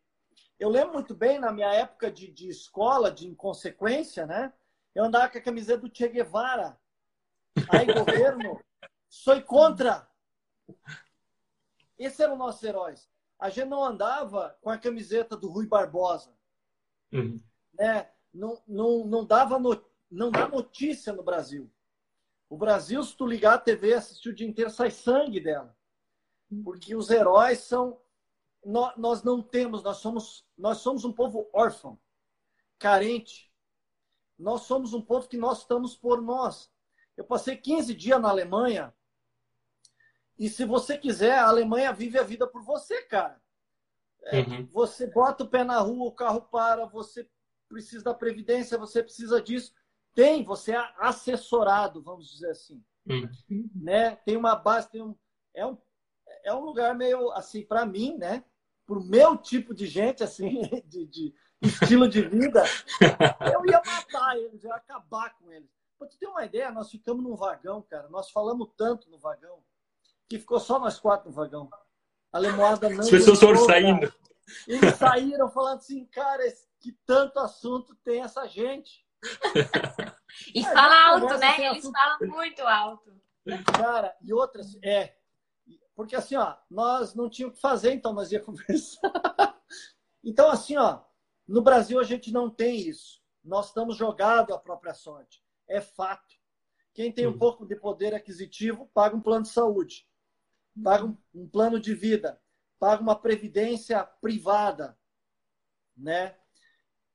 Eu 0.58 0.68
lembro 0.68 0.94
muito 0.94 1.14
bem, 1.14 1.38
na 1.38 1.50
minha 1.52 1.72
época 1.72 2.10
de, 2.10 2.30
de 2.30 2.48
escola, 2.48 3.10
de 3.10 3.26
inconsequência, 3.26 4.26
né? 4.26 4.52
Eu 4.94 5.04
andava 5.04 5.28
com 5.28 5.38
a 5.38 5.42
camiseta 5.42 5.88
do 5.88 5.94
Che 5.94 6.08
Guevara. 6.08 6.78
Aí, 7.70 7.86
governo, 7.92 8.60
sou 9.08 9.40
contra. 9.42 10.08
Esse 11.98 12.22
eram 12.22 12.36
nossos 12.36 12.62
heróis. 12.62 13.10
A 13.38 13.48
gente 13.48 13.68
não 13.68 13.82
andava 13.82 14.56
com 14.60 14.68
a 14.68 14.78
camiseta 14.78 15.36
do 15.36 15.48
Rui 15.48 15.66
Barbosa. 15.66 16.34
Uhum. 17.12 17.40
Né? 17.74 18.10
Não, 18.32 18.62
não, 18.68 19.06
não, 19.06 19.24
dava 19.24 19.58
no, 19.58 19.82
não 20.10 20.30
dá 20.30 20.48
notícia 20.48 21.12
no 21.12 21.22
Brasil. 21.22 21.70
O 22.48 22.56
Brasil, 22.56 23.02
se 23.04 23.16
tu 23.16 23.26
ligar 23.26 23.54
a 23.54 23.58
TV 23.58 23.90
e 23.90 23.94
assistir 23.94 24.30
o 24.30 24.34
dia 24.34 24.46
inteiro, 24.46 24.70
sai 24.70 24.90
sangue 24.90 25.40
dela. 25.40 25.76
Porque 26.64 26.96
os 26.96 27.10
heróis 27.10 27.60
são. 27.60 28.00
Nós, 28.64 28.94
nós 28.96 29.22
não 29.22 29.40
temos, 29.40 29.82
nós 29.82 29.98
somos, 29.98 30.44
nós 30.58 30.78
somos 30.78 31.04
um 31.04 31.12
povo 31.12 31.48
órfão, 31.52 31.98
carente. 32.78 33.50
Nós 34.38 34.62
somos 34.62 34.92
um 34.92 35.00
povo 35.00 35.28
que 35.28 35.36
nós 35.36 35.60
estamos 35.60 35.96
por 35.96 36.20
nós. 36.20 36.70
Eu 37.16 37.24
passei 37.24 37.56
15 37.56 37.94
dias 37.94 38.20
na 38.20 38.28
Alemanha. 38.28 38.92
E 40.38 40.48
se 40.48 40.64
você 40.64 40.98
quiser, 40.98 41.38
a 41.38 41.48
Alemanha 41.48 41.92
vive 41.92 42.18
a 42.18 42.22
vida 42.22 42.46
por 42.46 42.62
você, 42.62 43.02
cara. 43.02 43.40
É, 44.24 44.40
uhum. 44.40 44.66
Você 44.72 45.06
bota 45.06 45.44
o 45.44 45.48
pé 45.48 45.62
na 45.62 45.78
rua, 45.80 46.08
o 46.08 46.12
carro 46.12 46.42
para, 46.42 46.86
você 46.86 47.28
precisa 47.68 48.04
da 48.04 48.14
previdência, 48.14 48.78
você 48.78 49.02
precisa 49.02 49.40
disso. 49.40 49.72
Tem, 50.14 50.44
você 50.44 50.72
é 50.72 50.92
assessorado, 50.98 52.02
vamos 52.02 52.30
dizer 52.30 52.50
assim. 52.50 52.82
Uhum. 53.06 53.70
Né? 53.74 54.16
Tem 54.16 54.36
uma 54.36 54.54
base, 54.54 54.90
tem 54.90 55.02
um, 55.02 55.14
é, 55.54 55.66
um, 55.66 55.76
é 56.44 56.54
um 56.54 56.64
lugar 56.64 56.94
meio 56.94 57.30
assim, 57.32 57.64
para 57.64 57.86
mim, 57.86 58.16
né? 58.16 58.44
Para 58.86 58.98
o 58.98 59.04
meu 59.04 59.36
tipo 59.36 59.74
de 59.74 59.86
gente, 59.86 60.22
assim, 60.22 60.60
de, 60.86 61.06
de 61.06 61.34
estilo 61.62 62.08
de 62.08 62.22
vida, 62.22 62.64
eu 63.54 63.66
ia 63.66 63.82
matar 63.84 64.36
eles, 64.36 64.64
eu 64.64 64.70
ia 64.70 64.76
acabar 64.76 65.36
com 65.38 65.50
eles. 65.52 65.70
Pra 65.98 66.08
tu 66.08 66.18
ter 66.18 66.26
uma 66.26 66.44
ideia, 66.44 66.70
nós 66.70 66.90
ficamos 66.90 67.22
num 67.22 67.36
vagão, 67.36 67.82
cara. 67.82 68.08
Nós 68.08 68.30
falamos 68.30 68.70
tanto 68.76 69.10
no 69.10 69.18
vagão 69.18 69.62
que 70.28 70.38
ficou 70.38 70.58
só 70.58 70.78
nós 70.78 70.98
quatro 70.98 71.28
no 71.28 71.34
vagão. 71.34 71.68
A 72.32 72.38
lemoada 72.38 72.88
não. 72.88 73.00
As 73.00 73.10
pessoas 73.10 73.38
foram 73.38 73.64
saindo. 73.66 74.12
Eles 74.66 74.94
saíram 74.94 75.50
falando 75.50 75.78
assim, 75.78 76.06
cara, 76.06 76.42
que 76.78 76.92
tanto 77.04 77.38
assunto 77.38 77.94
tem 77.96 78.22
essa 78.22 78.46
gente. 78.46 79.04
e 80.54 80.62
fala 80.64 81.10
alto, 81.10 81.38
né? 81.38 81.56
Eles 81.58 81.78
assunto... 81.78 81.92
falam 81.92 82.18
muito 82.28 82.62
alto. 82.62 83.20
Cara, 83.76 84.16
e 84.22 84.32
outras, 84.32 84.78
é. 84.82 85.16
Porque 85.94 86.16
assim, 86.16 86.36
ó, 86.36 86.56
nós 86.70 87.14
não 87.14 87.28
tínhamos 87.28 87.54
o 87.54 87.56
que 87.56 87.62
fazer, 87.62 87.92
então 87.92 88.12
nós 88.12 88.32
ia 88.32 88.40
conversar. 88.42 89.60
então, 90.24 90.50
assim, 90.50 90.76
ó, 90.76 91.02
no 91.46 91.62
Brasil 91.62 91.98
a 91.98 92.04
gente 92.04 92.32
não 92.32 92.48
tem 92.48 92.76
isso. 92.76 93.20
Nós 93.42 93.68
estamos 93.68 93.96
jogados 93.96 94.54
à 94.54 94.58
própria 94.58 94.94
sorte. 94.94 95.42
É 95.68 95.80
fato. 95.80 96.34
Quem 96.92 97.12
tem 97.12 97.26
um 97.26 97.38
pouco 97.38 97.66
de 97.66 97.76
poder 97.76 98.14
aquisitivo 98.14 98.90
paga 98.92 99.16
um 99.16 99.20
plano 99.20 99.44
de 99.44 99.50
saúde, 99.50 100.06
paga 100.82 101.04
um, 101.04 101.16
um 101.34 101.48
plano 101.48 101.80
de 101.80 101.94
vida, 101.94 102.40
paga 102.78 103.02
uma 103.02 103.14
previdência 103.14 104.02
privada, 104.04 104.98
né? 105.96 106.36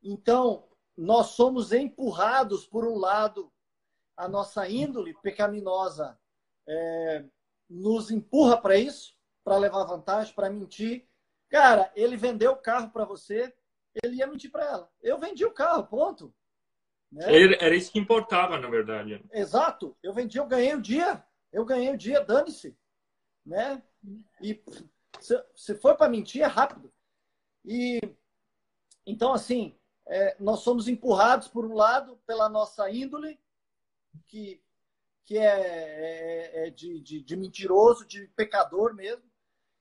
Então, 0.01 0.64
nós 0.97 1.27
somos 1.27 1.71
empurrados 1.71 2.65
por 2.65 2.85
um 2.85 2.97
lado, 2.97 3.51
a 4.15 4.27
nossa 4.27 4.67
índole 4.69 5.13
pecaminosa 5.21 6.17
é, 6.67 7.25
nos 7.69 8.11
empurra 8.11 8.57
para 8.57 8.77
isso, 8.77 9.15
para 9.43 9.57
levar 9.57 9.83
vantagem, 9.83 10.33
para 10.33 10.49
mentir. 10.49 11.07
Cara, 11.49 11.91
ele 11.95 12.15
vendeu 12.15 12.53
o 12.53 12.61
carro 12.61 12.89
para 12.91 13.05
você, 13.05 13.53
ele 14.03 14.17
ia 14.17 14.27
mentir 14.27 14.51
para 14.51 14.65
ela. 14.65 14.91
Eu 15.01 15.19
vendi 15.19 15.45
o 15.45 15.53
carro, 15.53 15.85
ponto. 15.85 16.33
Né? 17.11 17.55
Era 17.59 17.75
isso 17.75 17.91
que 17.91 17.99
importava, 17.99 18.57
na 18.57 18.69
verdade. 18.69 19.23
Exato. 19.31 19.97
Eu 20.01 20.13
vendi, 20.13 20.37
eu 20.37 20.47
ganhei 20.47 20.73
o 20.73 20.81
dia. 20.81 21.25
Eu 21.51 21.63
ganhei 21.65 21.93
o 21.93 21.97
dia, 21.97 22.21
dane-se. 22.21 22.77
Né? 23.45 23.81
E 24.41 24.61
se, 25.19 25.45
se 25.55 25.75
for 25.75 25.95
para 25.95 26.09
mentir, 26.09 26.41
é 26.41 26.45
rápido. 26.45 26.91
E 27.63 27.99
então, 29.05 29.33
assim, 29.33 29.77
é, 30.07 30.35
nós 30.39 30.59
somos 30.59 30.87
empurrados, 30.87 31.47
por 31.47 31.65
um 31.65 31.73
lado, 31.73 32.17
pela 32.25 32.47
nossa 32.47 32.89
índole, 32.89 33.39
que, 34.27 34.61
que 35.23 35.37
é, 35.37 35.43
é, 35.43 36.67
é 36.67 36.69
de, 36.69 36.99
de, 37.01 37.21
de, 37.21 37.35
mentiroso, 37.35 38.05
de 38.05 38.27
pecador 38.29 38.93
mesmo. 38.93 39.23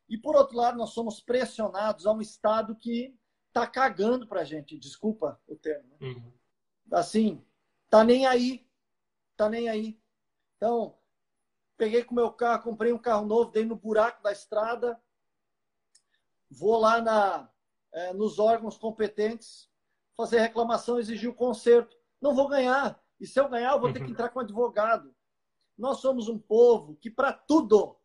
E, 0.09 0.17
por 0.17 0.37
outro 0.37 0.57
lado, 0.57 0.79
nós 0.79 0.91
somos 0.91 1.21
pressionados 1.21 2.07
a 2.07 2.13
um 2.13 2.21
Estado 2.21 2.75
que 2.77 3.17
está 3.49 3.67
cagando 3.67 4.27
para 4.27 4.41
a 4.41 4.45
gente. 4.45 4.79
Desculpa 4.79 5.41
o 5.47 5.57
termo. 5.57 5.89
Né? 6.01 6.09
Uhum. 6.09 6.33
Assim, 6.93 7.45
tá 7.89 8.03
nem 8.03 8.27
aí. 8.27 8.67
Tá 9.37 9.49
nem 9.49 9.69
aí. 9.69 10.01
Então, 10.57 10.97
peguei 11.77 12.05
com 12.05 12.13
o 12.13 12.17
meu 12.17 12.33
carro, 12.33 12.63
comprei 12.63 12.93
um 12.93 12.99
carro 12.99 13.27
novo, 13.27 13.51
dei 13.51 13.65
no 13.65 13.77
buraco 13.77 14.23
da 14.23 14.33
estrada, 14.33 15.01
vou 16.51 16.79
lá 16.79 17.01
na, 17.01 17.51
é, 17.93 18.13
nos 18.13 18.39
órgãos 18.39 18.77
competentes, 18.77 19.69
fazer 20.17 20.41
reclamação, 20.41 20.99
exigir 20.99 21.29
o 21.29 21.35
conserto. 21.35 21.97
Não 22.21 22.35
vou 22.35 22.49
ganhar. 22.49 23.01
E 23.21 23.27
se 23.27 23.39
eu 23.39 23.49
ganhar, 23.49 23.73
eu 23.73 23.81
vou 23.81 23.93
ter 23.93 24.01
que 24.01 24.07
uhum. 24.07 24.13
entrar 24.13 24.29
com 24.31 24.41
advogado. 24.41 25.15
Nós 25.77 25.99
somos 25.99 26.29
um 26.29 26.39
povo 26.39 26.97
que, 26.97 27.11
para 27.11 27.33
tudo, 27.33 27.97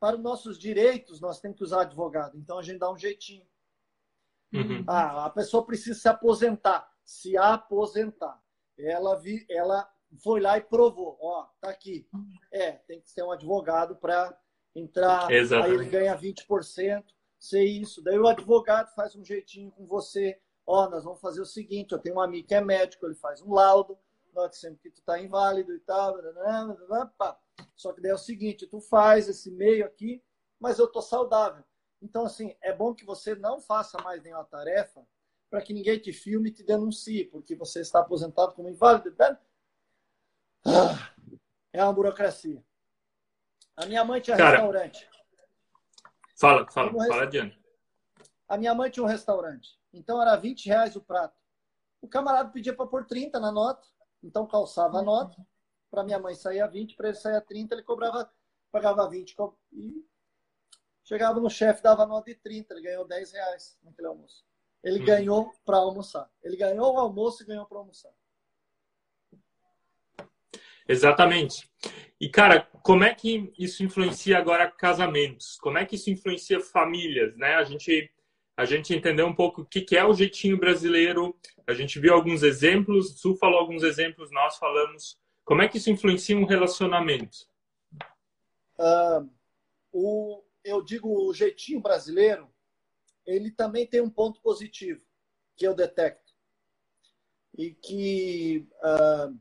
para 0.00 0.16
os 0.16 0.22
nossos 0.22 0.58
direitos, 0.58 1.20
nós 1.20 1.40
temos 1.40 1.56
que 1.56 1.64
usar 1.64 1.82
advogado. 1.82 2.36
Então 2.36 2.58
a 2.58 2.62
gente 2.62 2.78
dá 2.78 2.90
um 2.90 2.98
jeitinho. 2.98 3.46
Uhum. 4.52 4.84
Ah, 4.86 5.26
a 5.26 5.30
pessoa 5.30 5.64
precisa 5.64 5.98
se 5.98 6.08
aposentar. 6.08 6.90
Se 7.04 7.36
aposentar. 7.36 8.40
Ela, 8.78 9.16
vi, 9.16 9.46
ela 9.48 9.88
foi 10.22 10.40
lá 10.40 10.58
e 10.58 10.62
provou. 10.62 11.16
Ó, 11.20 11.44
tá 11.60 11.70
aqui. 11.70 12.08
É, 12.52 12.72
tem 12.72 13.00
que 13.00 13.10
ser 13.10 13.22
um 13.22 13.30
advogado 13.30 13.96
para 13.96 14.36
entrar. 14.74 15.30
Exatamente. 15.30 15.70
Aí 15.70 15.80
ele 15.80 15.90
ganha 15.90 16.16
20%. 16.16 17.04
Ser 17.38 17.64
isso. 17.64 18.02
Daí 18.02 18.18
o 18.18 18.26
advogado 18.26 18.94
faz 18.94 19.14
um 19.14 19.24
jeitinho 19.24 19.70
com 19.70 19.86
você 19.86 20.40
ó, 20.66 20.84
oh, 20.84 20.90
nós 20.90 21.04
vamos 21.04 21.20
fazer 21.20 21.40
o 21.40 21.46
seguinte, 21.46 21.92
eu 21.92 21.98
tenho 21.98 22.16
um 22.16 22.20
amigo 22.20 22.48
que 22.48 22.54
é 22.54 22.60
médico, 22.60 23.06
ele 23.06 23.14
faz 23.14 23.40
um 23.40 23.52
laudo, 23.54 23.96
sempre 24.52 24.78
que 24.82 24.90
tu 24.90 25.02
tá 25.02 25.20
inválido 25.20 25.72
e 25.72 25.78
tal, 25.80 26.16
só 27.74 27.92
que 27.92 28.00
daí 28.00 28.10
é 28.10 28.14
o 28.14 28.18
seguinte, 28.18 28.66
tu 28.66 28.80
faz 28.80 29.28
esse 29.28 29.50
meio 29.50 29.86
aqui, 29.86 30.22
mas 30.60 30.78
eu 30.78 30.86
tô 30.86 31.00
saudável. 31.00 31.64
Então, 32.02 32.26
assim, 32.26 32.54
é 32.60 32.72
bom 32.72 32.94
que 32.94 33.04
você 33.04 33.34
não 33.34 33.60
faça 33.60 33.96
mais 34.02 34.22
nenhuma 34.22 34.44
tarefa 34.44 35.06
para 35.48 35.62
que 35.62 35.72
ninguém 35.72 35.98
te 35.98 36.12
filme 36.12 36.50
e 36.50 36.52
te 36.52 36.62
denuncie, 36.62 37.24
porque 37.24 37.54
você 37.54 37.80
está 37.80 38.00
aposentado 38.00 38.52
como 38.52 38.68
inválido. 38.68 39.14
Ah, 40.66 41.14
é 41.72 41.82
uma 41.82 41.92
burocracia. 41.92 42.62
A 43.76 43.86
minha 43.86 44.04
mãe 44.04 44.20
tinha 44.20 44.36
Cara, 44.36 44.56
restaurante. 44.56 45.08
Fala, 46.38 46.70
fala, 46.70 46.92
fala 46.92 47.22
adiante. 47.22 47.58
A 48.48 48.56
minha 48.56 48.74
mãe 48.74 48.90
tinha 48.90 49.04
um 49.04 49.08
restaurante. 49.08 49.78
Então 49.92 50.20
era 50.20 50.36
20 50.36 50.66
reais 50.66 50.96
o 50.96 51.00
prato. 51.00 51.38
O 52.00 52.08
camarada 52.08 52.50
pedia 52.50 52.74
para 52.74 52.86
pôr 52.86 53.04
30 53.04 53.40
na 53.40 53.50
nota, 53.50 53.86
então 54.22 54.46
calçava 54.46 54.98
a 54.98 55.02
nota. 55.02 55.36
Para 55.90 56.04
minha 56.04 56.18
mãe 56.18 56.34
saía 56.34 56.66
20, 56.66 56.96
para 56.96 57.08
ele 57.08 57.16
saía 57.16 57.40
30, 57.40 57.74
ele 57.74 57.82
cobrava, 57.82 58.30
pagava 58.70 59.08
20. 59.08 59.34
E 59.72 60.04
chegava 61.04 61.40
no 61.40 61.48
chefe, 61.48 61.82
dava 61.82 62.06
nota 62.06 62.30
de 62.30 62.36
30, 62.36 62.74
ele 62.74 62.82
ganhou 62.82 63.06
10 63.06 63.32
reais 63.32 63.78
naquele 63.82 64.08
almoço. 64.08 64.44
Ele 64.82 65.00
hum. 65.00 65.04
ganhou 65.04 65.52
para 65.64 65.78
almoçar. 65.78 66.30
Ele 66.42 66.56
ganhou 66.56 66.94
o 66.94 66.98
almoço 66.98 67.42
e 67.42 67.46
ganhou 67.46 67.66
para 67.66 67.78
almoçar. 67.78 68.12
Exatamente. 70.88 71.68
E, 72.20 72.28
cara, 72.28 72.62
como 72.82 73.04
é 73.04 73.14
que 73.14 73.52
isso 73.58 73.82
influencia 73.82 74.38
agora 74.38 74.70
casamentos? 74.70 75.56
Como 75.58 75.76
é 75.76 75.84
que 75.84 75.96
isso 75.96 76.10
influencia 76.10 76.60
famílias, 76.60 77.36
né? 77.36 77.56
A 77.56 77.64
gente 77.64 78.10
a 78.56 78.64
gente 78.64 78.94
entendeu 78.94 79.26
um 79.26 79.34
pouco 79.34 79.60
o 79.60 79.66
que 79.66 79.94
é 79.94 80.04
o 80.04 80.14
jeitinho 80.14 80.58
brasileiro. 80.58 81.38
A 81.66 81.74
gente 81.74 82.00
viu 82.00 82.14
alguns 82.14 82.42
exemplos, 82.42 83.10
o 83.10 83.18
Sul 83.18 83.36
falou 83.36 83.58
alguns 83.58 83.82
exemplos, 83.82 84.30
nós 84.32 84.56
falamos. 84.56 85.18
Como 85.44 85.60
é 85.60 85.68
que 85.68 85.76
isso 85.76 85.90
influencia 85.90 86.36
um 86.36 86.46
relacionamento? 86.46 87.46
Uh, 88.78 89.28
o, 89.92 90.42
eu 90.64 90.82
digo 90.82 91.28
o 91.28 91.34
jeitinho 91.34 91.80
brasileiro, 91.80 92.50
ele 93.26 93.50
também 93.50 93.86
tem 93.86 94.00
um 94.00 94.10
ponto 94.10 94.40
positivo 94.40 95.04
que 95.54 95.66
eu 95.66 95.74
detecto 95.74 96.32
e 97.56 97.72
que 97.74 98.68
uh, 98.82 99.38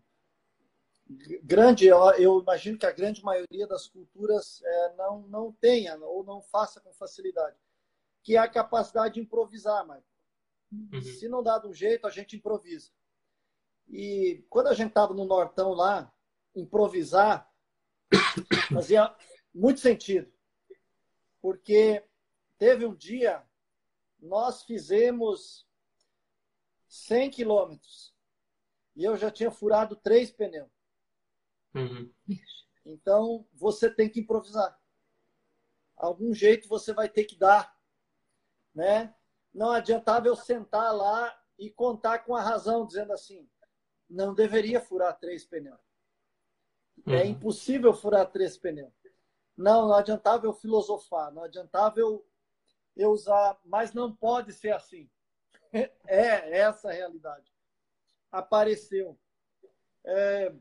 grande, 1.43 1.87
eu, 1.87 1.97
eu, 2.17 2.39
imagino 2.41 2.77
que 2.77 2.85
a 2.85 2.91
grande 2.91 3.23
maioria 3.23 3.67
das 3.67 3.87
culturas 3.87 4.61
é, 4.63 4.93
não 4.95 5.21
não 5.27 5.51
tenha 5.53 5.97
ou 5.97 6.23
não 6.23 6.41
faça 6.41 6.79
com 6.79 6.93
facilidade 6.93 7.57
que 8.25 8.35
é 8.35 8.39
a 8.39 8.49
capacidade 8.49 9.13
de 9.13 9.19
improvisar, 9.19 9.85
mas 9.85 10.03
uhum. 10.71 10.99
se 10.99 11.29
não 11.29 11.43
dá 11.43 11.59
de 11.59 11.67
um 11.67 11.73
jeito, 11.73 12.07
a 12.07 12.09
gente 12.09 12.35
improvisa. 12.35 12.89
E 13.87 14.43
quando 14.49 14.65
a 14.65 14.73
gente 14.73 14.89
estava 14.89 15.13
no 15.13 15.25
Nortão 15.25 15.73
lá, 15.73 16.11
improvisar 16.55 17.47
fazia 18.73 19.15
muito 19.53 19.79
sentido. 19.79 20.33
Porque 21.39 22.03
teve 22.57 22.83
um 22.83 22.95
dia, 22.95 23.47
nós 24.19 24.63
fizemos 24.63 25.69
100 26.87 27.29
quilômetros 27.29 28.11
e 28.95 29.03
eu 29.03 29.15
já 29.15 29.29
tinha 29.29 29.51
furado 29.51 29.95
três 29.95 30.31
pneus. 30.31 30.71
Uhum. 31.75 32.11
Então, 32.83 33.47
você 33.53 33.87
tem 33.87 34.09
que 34.09 34.21
improvisar. 34.21 34.81
Algum 35.95 36.33
jeito 36.33 36.67
você 36.67 36.91
vai 36.91 37.07
ter 37.07 37.25
que 37.25 37.37
dar 37.37 37.74
né? 38.75 39.15
Não 39.53 39.71
adiantava 39.71 40.27
eu 40.27 40.35
sentar 40.35 40.93
lá 40.93 41.33
e 41.57 41.71
contar 41.71 42.19
com 42.19 42.35
a 42.35 42.41
razão, 42.41 42.85
dizendo 42.85 43.13
assim, 43.13 43.49
não 44.09 44.33
deveria 44.33 44.81
furar 44.81 45.17
três 45.17 45.45
pneus. 45.45 45.79
É 47.07 47.09
uhum. 47.09 47.15
É 47.15 47.25
impossível 47.25 47.93
furar 47.93 48.29
três 48.29 48.57
pneus. 48.57 48.93
Não, 49.57 49.87
não 49.87 49.95
adiantava 49.95 50.45
eu 50.45 50.53
filosofar, 50.53 51.31
não 51.31 51.43
adiantava 51.43 51.99
eu, 51.99 52.27
eu 52.95 53.11
usar, 53.11 53.57
mas 53.63 53.93
não 53.93 54.13
pode 54.13 54.51
ser 54.51 54.73
assim. 54.73 55.09
É 56.07 56.59
essa 56.59 56.89
a 56.89 56.93
realidade. 56.93 57.51
Apareceu. 58.31 59.19
É, 60.05 60.53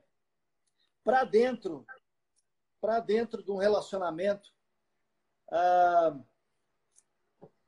para 1.04 1.22
dentro, 1.22 1.86
para 2.80 2.98
dentro 2.98 3.40
de 3.40 3.50
um 3.52 3.56
relacionamento, 3.56 4.52
ah, 5.52 6.18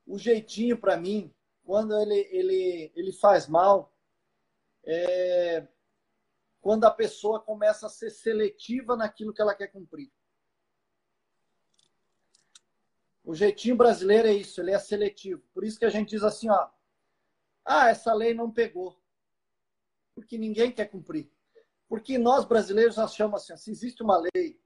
o 0.07 0.17
jeitinho 0.17 0.77
para 0.77 0.97
mim, 0.97 1.31
quando 1.63 1.93
ele, 1.99 2.27
ele, 2.31 2.91
ele 2.95 3.11
faz 3.11 3.45
mal, 3.45 3.93
é, 4.85 5.67
quando 6.61 6.85
a 6.85 6.91
pessoa 6.91 7.41
começa 7.41 7.85
a 7.85 7.89
ser 7.89 8.09
seletiva 8.09 8.95
naquilo 8.95 9.33
que 9.33 9.41
ela 9.41 9.53
quer 9.53 9.67
cumprir. 9.67 10.11
O 13.23 13.35
jeitinho 13.35 13.75
brasileiro 13.75 14.29
é 14.29 14.33
isso, 14.33 14.61
ele 14.61 14.71
é 14.71 14.79
seletivo. 14.79 15.43
Por 15.53 15.65
isso 15.65 15.77
que 15.77 15.83
a 15.83 15.89
gente 15.89 16.11
diz 16.11 16.23
assim, 16.23 16.49
ó, 16.49 16.69
ah, 17.65 17.89
essa 17.89 18.13
lei 18.13 18.33
não 18.33 18.49
pegou. 18.49 18.97
Porque 20.15 20.37
ninguém 20.37 20.71
quer 20.71 20.85
cumprir. 20.85 21.29
Porque 21.89 22.17
nós 22.17 22.45
brasileiros 22.45 22.97
achamos 22.97 23.41
assim, 23.41 23.57
se 23.57 23.71
existe 23.71 24.01
uma 24.01 24.17
lei 24.17 24.61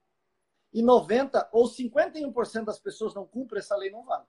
e 0.72 0.80
90 0.80 1.50
ou 1.52 1.64
51% 1.68 2.64
das 2.64 2.78
pessoas 2.78 3.12
não 3.14 3.26
cumprem, 3.26 3.58
essa 3.58 3.76
lei 3.76 3.90
não 3.90 4.04
vale. 4.04 4.26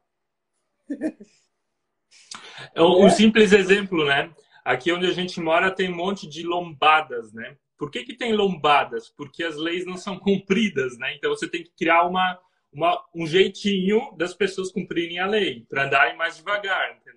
É 2.73 2.81
um, 2.81 3.07
é? 3.07 3.09
simples 3.09 3.51
exemplo, 3.51 4.05
né? 4.05 4.33
Aqui 4.63 4.91
onde 4.91 5.05
a 5.05 5.11
gente 5.11 5.39
mora 5.39 5.73
tem 5.73 5.91
um 5.91 5.95
monte 5.95 6.27
de 6.27 6.43
lombadas, 6.43 7.33
né? 7.33 7.57
Por 7.77 7.91
que, 7.91 8.03
que 8.03 8.15
tem 8.15 8.33
lombadas? 8.33 9.09
Porque 9.09 9.43
as 9.43 9.57
leis 9.57 9.85
não 9.85 9.97
são 9.97 10.17
cumpridas, 10.19 10.97
né? 10.97 11.15
Então 11.15 11.29
você 11.31 11.47
tem 11.47 11.63
que 11.63 11.71
criar 11.71 12.03
uma, 12.03 12.39
uma, 12.71 13.05
um 13.13 13.25
jeitinho 13.25 14.15
das 14.17 14.33
pessoas 14.33 14.71
cumprirem 14.71 15.19
a 15.19 15.27
lei, 15.27 15.65
para 15.65 15.85
andarem 15.85 16.17
mais 16.17 16.37
devagar, 16.37 16.95
entendeu? 16.95 17.13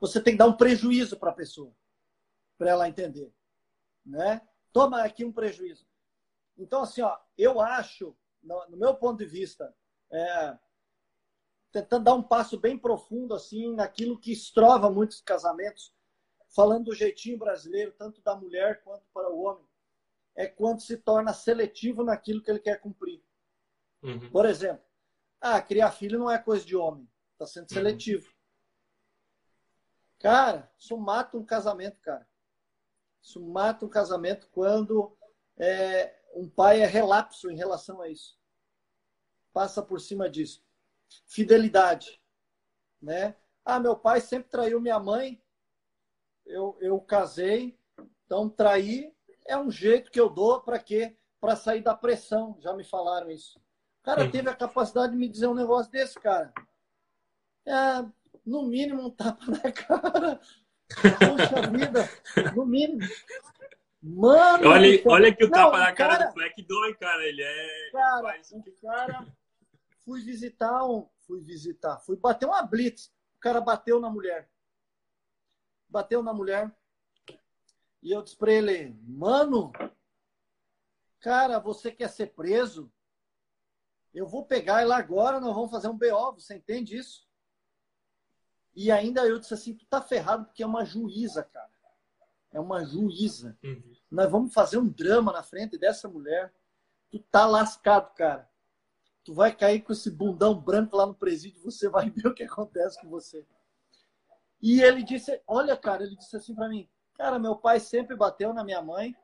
Você 0.00 0.20
tem 0.20 0.34
que 0.34 0.38
dar 0.38 0.46
um 0.46 0.56
prejuízo 0.56 1.18
para 1.18 1.30
a 1.30 1.34
pessoa, 1.34 1.72
para 2.58 2.70
ela 2.70 2.88
entender, 2.88 3.32
né? 4.04 4.40
Toma 4.72 5.02
aqui 5.02 5.24
um 5.24 5.32
prejuízo. 5.32 5.86
Então, 6.58 6.82
assim, 6.82 7.02
ó, 7.02 7.16
eu 7.36 7.60
acho, 7.60 8.16
no, 8.42 8.68
no 8.70 8.76
meu 8.76 8.94
ponto 8.94 9.18
de 9.18 9.26
vista, 9.26 9.74
é, 10.10 10.58
tentando 11.72 12.04
dar 12.04 12.14
um 12.14 12.22
passo 12.22 12.58
bem 12.58 12.78
profundo 12.78 13.34
assim 13.34 13.74
naquilo 13.74 14.18
que 14.18 14.32
estrova 14.32 14.90
muitos 14.90 15.20
casamentos, 15.20 15.94
falando 16.48 16.86
do 16.86 16.94
jeitinho 16.94 17.38
brasileiro, 17.38 17.92
tanto 17.92 18.20
da 18.22 18.34
mulher 18.34 18.82
quanto 18.82 19.06
para 19.12 19.30
o 19.30 19.42
homem, 19.42 19.66
é 20.34 20.46
quando 20.46 20.80
se 20.80 20.96
torna 20.96 21.32
seletivo 21.32 22.02
naquilo 22.02 22.42
que 22.42 22.50
ele 22.50 22.60
quer 22.60 22.80
cumprir. 22.80 23.22
Uhum. 24.02 24.30
Por 24.30 24.46
exemplo, 24.46 24.84
ah, 25.40 25.60
criar 25.60 25.90
filho 25.90 26.18
não 26.18 26.30
é 26.30 26.38
coisa 26.38 26.64
de 26.64 26.76
homem, 26.76 27.08
está 27.32 27.46
sendo 27.46 27.68
uhum. 27.70 27.74
seletivo. 27.74 28.26
Uhum. 28.28 28.36
Cara, 30.18 30.72
isso 30.78 30.96
mata 30.96 31.36
um 31.36 31.44
casamento, 31.44 32.00
cara. 32.00 32.26
Isso 33.22 33.40
mata 33.40 33.84
um 33.84 33.88
casamento 33.88 34.48
quando 34.50 35.16
é, 35.58 36.14
um 36.34 36.48
pai 36.48 36.80
é 36.80 36.86
relapso 36.86 37.50
em 37.50 37.56
relação 37.56 38.00
a 38.00 38.08
isso. 38.08 38.38
Passa 39.52 39.82
por 39.82 40.00
cima 40.00 40.28
disso. 40.28 40.65
Fidelidade, 41.26 42.20
né? 43.00 43.36
Ah, 43.64 43.80
meu 43.80 43.96
pai 43.96 44.20
sempre 44.20 44.48
traiu 44.48 44.80
minha 44.80 44.98
mãe. 44.98 45.42
Eu, 46.44 46.76
eu 46.80 47.00
casei, 47.00 47.76
então 48.24 48.48
trair 48.48 49.12
é 49.46 49.56
um 49.56 49.70
jeito 49.70 50.10
que 50.10 50.20
eu 50.20 50.28
dou 50.28 50.60
para 50.60 50.78
quê? 50.78 51.16
Para 51.40 51.56
sair 51.56 51.82
da 51.82 51.94
pressão. 51.94 52.56
Já 52.60 52.74
me 52.74 52.84
falaram 52.84 53.30
isso. 53.30 53.58
O 54.00 54.04
cara 54.04 54.30
teve 54.30 54.48
a 54.48 54.54
capacidade 54.54 55.12
de 55.12 55.18
me 55.18 55.28
dizer 55.28 55.48
um 55.48 55.54
negócio 55.54 55.90
desse, 55.90 56.18
cara. 56.18 56.52
É, 57.66 58.04
no 58.44 58.62
mínimo 58.62 59.06
um 59.06 59.10
tapa 59.10 59.44
na 59.46 59.58
cara. 59.72 60.40
Poxa 60.88 61.70
vida, 61.70 62.54
no 62.54 62.64
mínimo. 62.64 63.00
Mano, 64.00 64.68
olha, 64.68 65.02
olha 65.06 65.34
que 65.34 65.44
o 65.44 65.48
não, 65.48 65.58
tapa 65.58 65.78
na 65.78 65.92
cara, 65.92 66.18
cara, 66.18 66.26
do 66.26 66.32
Fleck 66.34 66.62
dói, 66.62 66.94
cara. 66.94 67.24
Ele 67.24 67.42
é. 67.42 67.90
Cara, 67.90 68.40
o 68.40 68.86
cara. 68.86 69.26
Fui 70.06 70.22
visitar 70.22 70.84
um. 70.84 71.08
Fui 71.22 71.40
visitar. 71.40 71.98
Fui 71.98 72.16
bater 72.16 72.46
uma 72.46 72.62
blitz. 72.62 73.08
O 73.36 73.40
cara 73.40 73.60
bateu 73.60 73.98
na 73.98 74.08
mulher. 74.08 74.48
Bateu 75.88 76.22
na 76.22 76.32
mulher. 76.32 76.72
E 78.00 78.12
eu 78.12 78.22
disse 78.22 78.36
pra 78.36 78.52
ele, 78.52 78.96
mano, 79.02 79.72
cara, 81.18 81.58
você 81.58 81.90
quer 81.90 82.08
ser 82.08 82.28
preso? 82.28 82.90
Eu 84.14 84.28
vou 84.28 84.46
pegar 84.46 84.82
ele 84.82 84.92
agora, 84.92 85.40
nós 85.40 85.52
vamos 85.52 85.72
fazer 85.72 85.88
um 85.88 85.98
BO, 85.98 86.34
você 86.34 86.54
entende 86.54 86.96
isso? 86.96 87.26
E 88.76 88.92
ainda 88.92 89.26
eu 89.26 89.40
disse 89.40 89.54
assim, 89.54 89.74
tu 89.74 89.84
tá 89.86 90.00
ferrado 90.00 90.44
porque 90.44 90.62
é 90.62 90.66
uma 90.66 90.84
juíza, 90.84 91.42
cara. 91.42 91.70
É 92.52 92.60
uma 92.60 92.84
juíza. 92.84 93.58
Uhum. 93.64 93.96
Nós 94.08 94.30
vamos 94.30 94.54
fazer 94.54 94.78
um 94.78 94.88
drama 94.88 95.32
na 95.32 95.42
frente 95.42 95.76
dessa 95.76 96.08
mulher. 96.08 96.54
Tu 97.10 97.18
tá 97.18 97.44
lascado, 97.44 98.14
cara. 98.14 98.48
Tu 99.26 99.34
vai 99.34 99.54
cair 99.54 99.82
com 99.82 99.92
esse 99.92 100.10
bundão 100.10 100.58
branco 100.58 100.96
lá 100.96 101.04
no 101.04 101.14
presídio, 101.14 101.60
você 101.60 101.88
vai 101.88 102.08
ver 102.10 102.28
o 102.28 102.34
que 102.34 102.44
acontece 102.44 102.98
com 103.00 103.10
você. 103.10 103.44
E 104.62 104.80
ele 104.80 105.02
disse, 105.02 105.42
olha, 105.46 105.76
cara, 105.76 106.04
ele 106.04 106.16
disse 106.16 106.36
assim 106.36 106.54
para 106.54 106.68
mim, 106.68 106.88
cara, 107.14 107.38
meu 107.38 107.56
pai 107.56 107.78
sempre 107.78 108.16
bateu 108.16 108.54
na 108.54 108.64
minha 108.64 108.80
mãe, 108.80 109.14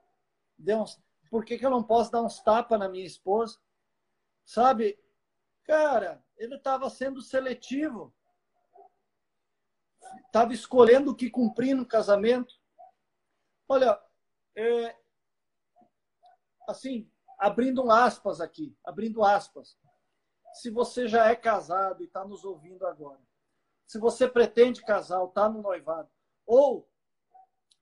deu 0.58 0.80
uns, 0.80 1.00
por 1.30 1.44
que, 1.44 1.56
que 1.56 1.64
eu 1.64 1.70
não 1.70 1.82
posso 1.82 2.10
dar 2.10 2.20
uns 2.20 2.40
tapas 2.40 2.78
na 2.78 2.88
minha 2.88 3.06
esposa? 3.06 3.58
Sabe? 4.44 4.98
Cara, 5.64 6.22
ele 6.36 6.56
estava 6.56 6.90
sendo 6.90 7.22
seletivo 7.22 8.12
estava 10.26 10.52
escolhendo 10.52 11.12
o 11.12 11.14
que 11.14 11.30
cumprir 11.30 11.74
no 11.74 11.86
casamento. 11.86 12.54
Olha, 13.68 13.98
é, 14.56 14.96
assim, 16.68 17.10
abrindo 17.38 17.90
aspas 17.90 18.40
aqui, 18.40 18.76
abrindo 18.84 19.24
aspas. 19.24 19.78
Se 20.54 20.70
você 20.70 21.08
já 21.08 21.26
é 21.26 21.36
casado 21.36 22.02
e 22.02 22.06
está 22.06 22.24
nos 22.24 22.44
ouvindo 22.44 22.86
agora, 22.86 23.20
se 23.86 23.98
você 23.98 24.28
pretende 24.28 24.82
casar, 24.82 25.24
está 25.24 25.48
no 25.48 25.62
noivado, 25.62 26.10
ou 26.46 26.88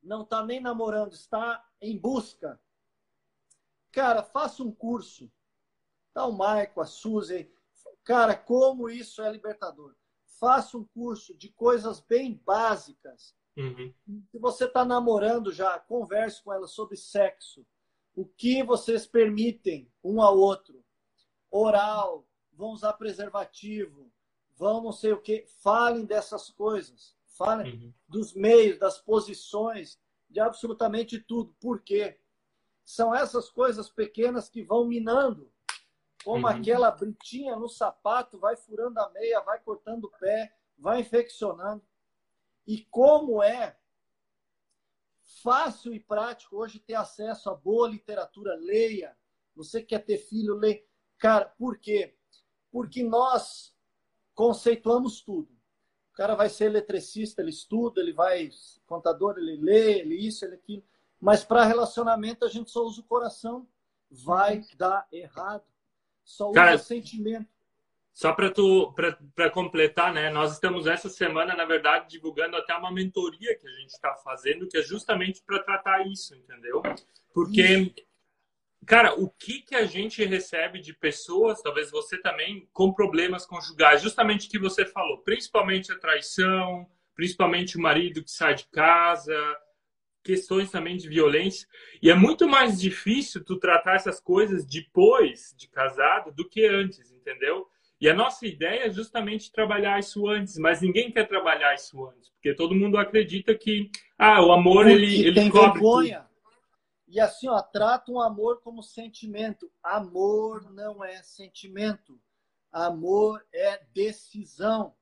não 0.02 0.22
está 0.22 0.44
nem 0.44 0.60
namorando, 0.60 1.12
está 1.12 1.64
em 1.80 1.98
busca, 1.98 2.60
cara, 3.92 4.22
faça 4.22 4.62
um 4.62 4.72
curso. 4.72 5.30
Tá 6.12 6.26
o 6.26 6.32
Maico, 6.32 6.80
a 6.80 6.86
Suzy, 6.86 7.52
cara, 8.02 8.34
como 8.34 8.90
isso 8.90 9.22
é 9.22 9.30
libertador 9.30 9.94
faça 10.40 10.78
um 10.78 10.84
curso 10.84 11.36
de 11.36 11.50
coisas 11.50 12.00
bem 12.00 12.40
básicas. 12.46 13.36
Uhum. 13.56 13.92
Se 14.30 14.38
você 14.38 14.64
está 14.64 14.86
namorando 14.86 15.52
já, 15.52 15.78
converse 15.78 16.42
com 16.42 16.52
ela 16.52 16.66
sobre 16.66 16.96
sexo. 16.96 17.64
O 18.14 18.24
que 18.24 18.62
vocês 18.62 19.06
permitem 19.06 19.92
um 20.02 20.22
ao 20.22 20.38
outro. 20.38 20.82
Oral, 21.50 22.26
vão 22.60 22.70
usar 22.70 22.92
preservativo, 22.92 24.12
vão 24.56 24.82
não 24.82 24.92
sei 24.92 25.12
o 25.12 25.20
que. 25.20 25.46
Falem 25.62 26.04
dessas 26.04 26.50
coisas. 26.50 27.16
Falem 27.26 27.72
uhum. 27.72 27.94
dos 28.06 28.34
meios, 28.34 28.78
das 28.78 28.98
posições, 28.98 29.98
de 30.28 30.38
absolutamente 30.38 31.18
tudo. 31.18 31.54
Por 31.58 31.80
quê? 31.82 32.20
São 32.84 33.14
essas 33.14 33.48
coisas 33.48 33.88
pequenas 33.88 34.48
que 34.48 34.62
vão 34.62 34.84
minando 34.84 35.50
como 36.24 36.46
uhum. 36.46 36.52
aquela 36.52 36.90
britinha 36.90 37.56
no 37.56 37.68
sapato, 37.68 38.38
vai 38.38 38.56
furando 38.56 39.00
a 39.00 39.08
meia, 39.10 39.40
vai 39.40 39.58
cortando 39.60 40.04
o 40.04 40.10
pé, 40.10 40.54
vai 40.78 41.00
infeccionando. 41.00 41.82
E 42.66 42.84
como 42.90 43.42
é 43.42 43.76
fácil 45.42 45.94
e 45.94 46.00
prático 46.00 46.56
hoje 46.56 46.78
ter 46.78 46.94
acesso 46.94 47.48
a 47.48 47.54
boa 47.54 47.88
literatura, 47.88 48.54
leia. 48.54 49.16
Você 49.54 49.82
quer 49.82 50.04
ter 50.04 50.18
filho, 50.18 50.54
leia. 50.54 50.84
Cara, 51.18 51.46
por 51.46 51.78
quê? 51.78 52.16
Porque 52.70 53.02
nós 53.02 53.74
conceituamos 54.34 55.20
tudo. 55.20 55.48
O 56.12 56.16
cara 56.16 56.34
vai 56.34 56.48
ser 56.48 56.66
eletricista, 56.66 57.40
ele 57.40 57.50
estuda, 57.50 58.00
ele 58.00 58.12
vai 58.12 58.50
contador, 58.86 59.36
ele 59.38 59.56
lê, 59.56 60.00
ele 60.00 60.14
isso, 60.14 60.44
ele 60.44 60.54
aquilo. 60.54 60.82
Mas 61.20 61.44
para 61.44 61.64
relacionamento 61.64 62.44
a 62.44 62.48
gente 62.48 62.70
só 62.70 62.82
usa 62.82 63.00
o 63.00 63.04
coração. 63.04 63.68
Vai 64.10 64.64
dar 64.76 65.06
errado. 65.12 65.64
Só 66.24 66.50
Cara, 66.52 66.78
sentimento. 66.78 67.48
Só 68.12 68.32
para 68.32 68.50
tu 68.50 68.92
para 69.34 69.50
completar, 69.50 70.12
né? 70.12 70.30
Nós 70.30 70.52
estamos 70.52 70.86
essa 70.86 71.08
semana, 71.08 71.54
na 71.54 71.64
verdade, 71.64 72.08
divulgando 72.08 72.56
até 72.56 72.74
uma 72.74 72.90
mentoria 72.90 73.56
que 73.56 73.66
a 73.66 73.70
gente 73.70 73.90
está 73.90 74.14
fazendo, 74.16 74.68
que 74.68 74.76
é 74.76 74.82
justamente 74.82 75.42
para 75.42 75.62
tratar 75.62 76.06
isso, 76.06 76.34
entendeu? 76.34 76.82
Porque, 77.32 77.62
isso. 77.62 77.94
Cara, 78.86 79.14
o 79.14 79.28
que 79.28 79.62
que 79.62 79.74
a 79.74 79.84
gente 79.84 80.24
recebe 80.24 80.80
de 80.80 80.92
pessoas, 80.94 81.62
talvez 81.62 81.90
você 81.90 82.20
também, 82.20 82.68
com 82.72 82.92
problemas 82.92 83.46
conjugais, 83.46 84.02
justamente 84.02 84.46
o 84.46 84.50
que 84.50 84.58
você 84.58 84.84
falou, 84.84 85.18
principalmente 85.18 85.92
a 85.92 85.98
traição, 85.98 86.86
principalmente 87.14 87.76
o 87.76 87.80
marido 87.80 88.22
que 88.22 88.30
sai 88.30 88.54
de 88.54 88.66
casa, 88.68 89.36
questões 90.22 90.70
também 90.70 90.96
de 90.96 91.08
violência. 91.08 91.66
E 92.02 92.10
é 92.10 92.14
muito 92.14 92.48
mais 92.48 92.80
difícil 92.80 93.44
tu 93.44 93.58
tratar 93.58 93.96
essas 93.96 94.20
coisas 94.20 94.64
depois 94.64 95.54
de 95.56 95.68
casado 95.68 96.32
do 96.32 96.48
que 96.48 96.66
antes, 96.66 97.10
entendeu? 97.12 97.66
E 98.00 98.08
a 98.08 98.14
nossa 98.14 98.46
ideia 98.46 98.86
é 98.86 98.90
justamente 98.90 99.52
trabalhar 99.52 99.98
isso 99.98 100.26
antes, 100.26 100.56
mas 100.56 100.80
ninguém 100.80 101.10
quer 101.10 101.28
trabalhar 101.28 101.74
isso 101.74 102.02
antes, 102.06 102.30
porque 102.30 102.54
todo 102.54 102.74
mundo 102.74 102.96
acredita 102.96 103.54
que 103.54 103.90
ah, 104.18 104.42
o 104.42 104.52
amor 104.52 104.88
ele, 104.88 105.26
ele 105.26 105.34
tem 105.34 105.50
cobre 105.50 105.72
vergonha. 105.72 106.20
Tudo. 106.20 106.29
E 107.10 107.18
assim, 107.18 107.48
ó, 107.48 107.60
trata 107.60 108.12
o 108.12 108.20
amor 108.20 108.60
como 108.60 108.84
sentimento. 108.84 109.68
Amor 109.82 110.70
não 110.70 111.02
é 111.02 111.20
sentimento. 111.24 112.20
Amor 112.70 113.44
é 113.52 113.84
decisão. 113.92 114.94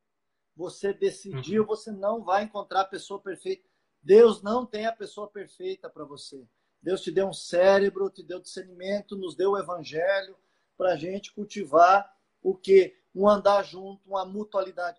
Você 0.57 0.95
decidiu, 0.95 1.63
uhum. 1.63 1.69
você 1.69 1.93
não 1.93 2.25
vai 2.25 2.45
encontrar 2.45 2.81
a 2.81 2.87
pessoa 2.87 3.21
perfeita. 3.21 3.69
Deus 4.03 4.43
não 4.43 4.65
tem 4.65 4.87
a 4.87 4.93
pessoa 4.93 5.29
perfeita 5.29 5.91
para 5.91 6.03
você. 6.03 6.49
Deus 6.83 7.03
te 7.03 7.11
deu 7.11 7.29
um 7.29 7.33
cérebro, 7.33 8.09
te 8.09 8.23
deu 8.23 8.41
discernimento, 8.41 9.15
nos 9.15 9.37
deu 9.37 9.51
o 9.51 9.59
evangelho 9.59 10.35
para 10.79 10.95
a 10.95 10.97
gente 10.97 11.35
cultivar 11.35 12.11
o 12.43 12.57
que? 12.57 12.97
Um 13.15 13.29
andar 13.29 13.63
junto, 13.65 14.01
uma 14.09 14.25
mutualidade. 14.25 14.99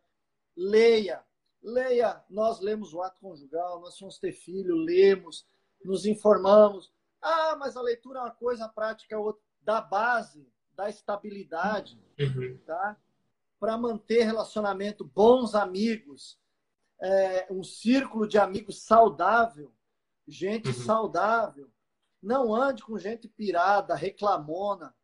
Leia, 0.55 1.25
leia. 1.59 2.23
Nós 2.29 2.59
lemos 2.59 2.93
o 2.93 3.01
ato 3.01 3.19
conjugal, 3.19 3.81
nós 3.81 3.95
somos 3.95 4.19
ter 4.19 4.31
filho, 4.31 4.75
lemos, 4.75 5.47
nos 5.83 6.05
informamos. 6.05 6.91
Ah, 7.21 7.55
mas 7.57 7.75
a 7.75 7.81
leitura 7.81 8.19
é 8.19 8.21
uma 8.23 8.31
coisa, 8.31 8.65
a 8.65 8.69
prática 8.69 9.15
é 9.15 9.17
outra. 9.17 9.41
Da 9.61 9.81
base, 9.81 10.47
da 10.75 10.89
estabilidade, 10.89 12.01
uhum. 12.19 12.57
tá? 12.65 12.97
Para 13.59 13.77
manter 13.77 14.23
relacionamento, 14.23 15.03
bons 15.03 15.53
amigos, 15.53 16.39
é, 17.01 17.47
um 17.51 17.63
círculo 17.63 18.27
de 18.27 18.37
amigos 18.37 18.83
saudável, 18.83 19.73
gente 20.27 20.69
uhum. 20.69 20.73
saudável. 20.73 21.69
Não 22.21 22.55
ande 22.55 22.83
com 22.83 22.97
gente 22.97 23.27
pirada, 23.27 23.95
reclamona, 23.95 24.95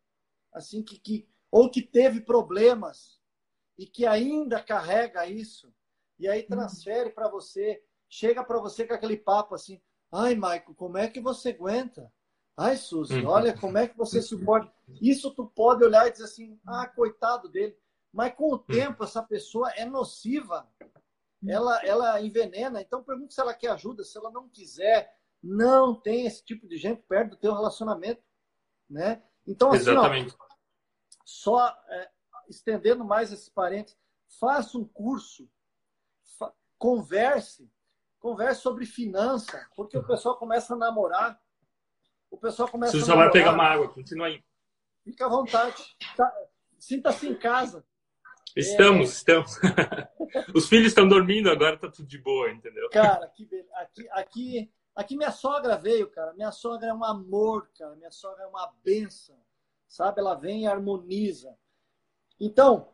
assim 0.52 0.82
que, 0.82 0.98
que 0.98 1.30
ou 1.52 1.70
que 1.70 1.82
teve 1.82 2.22
problemas 2.22 3.20
e 3.78 3.86
que 3.86 4.06
ainda 4.06 4.62
carrega 4.62 5.28
isso 5.28 5.74
e 6.18 6.28
aí 6.28 6.44
transfere 6.44 7.10
para 7.10 7.28
você, 7.30 7.84
chega 8.10 8.44
para 8.44 8.60
você 8.60 8.88
com 8.88 8.94
aquele 8.94 9.18
papo 9.18 9.56
assim: 9.56 9.82
"Ai, 10.12 10.36
Maico, 10.36 10.74
como 10.76 10.98
é 10.98 11.08
que 11.08 11.20
você 11.20 11.50
aguenta? 11.50 12.12
Ai, 12.58 12.78
Suzy, 12.78 13.20
uhum. 13.20 13.28
olha 13.28 13.58
como 13.58 13.78
é 13.78 13.88
que 13.88 13.98
você 13.98 14.22
suporta". 14.22 14.74
Isso 15.02 15.34
tu 15.34 15.46
pode 15.48 15.84
olhar 15.84 16.08
e 16.08 16.12
dizer 16.12 16.26
assim: 16.26 16.60
"Ah, 16.66 16.88
coitado 16.88 17.50
dele". 17.50 17.78
Mas 18.14 18.34
com 18.34 18.46
o 18.46 18.52
uhum. 18.54 18.60
tempo 18.60 19.04
essa 19.04 19.22
pessoa 19.22 19.70
é 19.72 19.86
nociva 19.86 20.68
ela, 21.48 21.84
ela 21.86 22.22
envenena. 22.22 22.82
Então 22.82 23.04
pergunta 23.04 23.34
se 23.34 23.42
ela 23.42 23.54
quer 23.54 23.72
ajuda. 23.72 24.04
Se 24.04 24.18
ela 24.18 24.32
não 24.32 24.50
quiser, 24.50 25.16
não 25.42 26.00
tem 26.00 26.26
esse 26.26 26.44
tipo 26.44 26.68
de 26.68 26.78
gente 26.78 27.02
perto 27.04 27.32
do 27.32 27.38
teu 27.38 27.54
relacionamento, 27.54 28.24
né? 28.90 29.22
Então 29.46 29.72
assim. 29.72 29.92
Ó, 29.92 30.46
só 31.24 31.68
é, 31.90 32.12
estendendo 32.50 33.04
mais 33.04 33.32
esses 33.32 33.50
parentes, 33.50 33.98
faça 34.40 34.78
um 34.78 34.86
curso, 34.86 35.50
fa 36.38 36.54
converse, 36.78 37.72
converse 38.26 38.60
sobre 38.60 38.88
finança, 38.88 39.70
porque 39.76 39.96
o 39.96 40.04
pessoal 40.04 40.36
começa 40.36 40.74
a 40.74 40.78
namorar, 40.78 41.40
o 42.32 42.40
pessoal 42.40 42.68
começa 42.68 42.94
Você 42.94 43.04
a 43.04 43.06
só 43.06 43.08
namorar, 43.10 43.32
vai 43.32 43.40
pegar 43.40 43.54
uma 43.54 43.64
água, 43.64 43.88
continua 43.88 44.26
aí. 44.26 44.44
Fica 45.04 45.28
à 45.28 45.30
vontade, 45.30 45.96
tá? 46.18 46.34
sinta-se 46.80 47.28
em 47.28 47.36
casa. 47.36 47.86
Estamos, 48.56 49.10
é... 49.10 49.14
estamos. 49.14 49.60
Os 50.56 50.68
filhos 50.68 50.88
estão 50.88 51.08
dormindo, 51.08 51.52
agora 51.52 51.78
tá 51.78 51.88
tudo 51.88 52.08
de 52.08 52.18
boa, 52.18 52.50
entendeu? 52.50 52.90
Cara, 52.90 53.26
aqui, 53.26 53.48
aqui, 53.76 54.10
aqui, 54.10 54.74
aqui 54.96 55.16
minha 55.16 55.32
sogra 55.32 55.78
veio, 55.78 56.10
cara. 56.10 56.34
Minha 56.34 56.52
sogra 56.52 56.88
é 56.88 56.94
um 56.96 57.04
amor, 57.04 57.70
cara. 57.78 57.96
Minha 57.96 58.12
sogra 58.12 58.44
é 58.44 58.48
uma 58.48 58.74
benção, 58.84 59.40
sabe? 59.88 60.20
Ela 60.20 60.34
vem 60.34 60.64
e 60.64 60.68
harmoniza. 60.68 61.56
Então, 62.40 62.92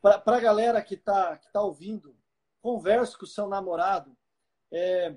para 0.00 0.20
a 0.26 0.40
galera 0.40 0.82
que 0.82 0.94
está 0.94 1.36
que 1.36 1.52
tá 1.52 1.62
ouvindo, 1.62 2.16
converse 2.60 3.16
com 3.16 3.24
o 3.24 3.28
seu 3.28 3.46
namorado. 3.46 4.16
É, 4.72 5.14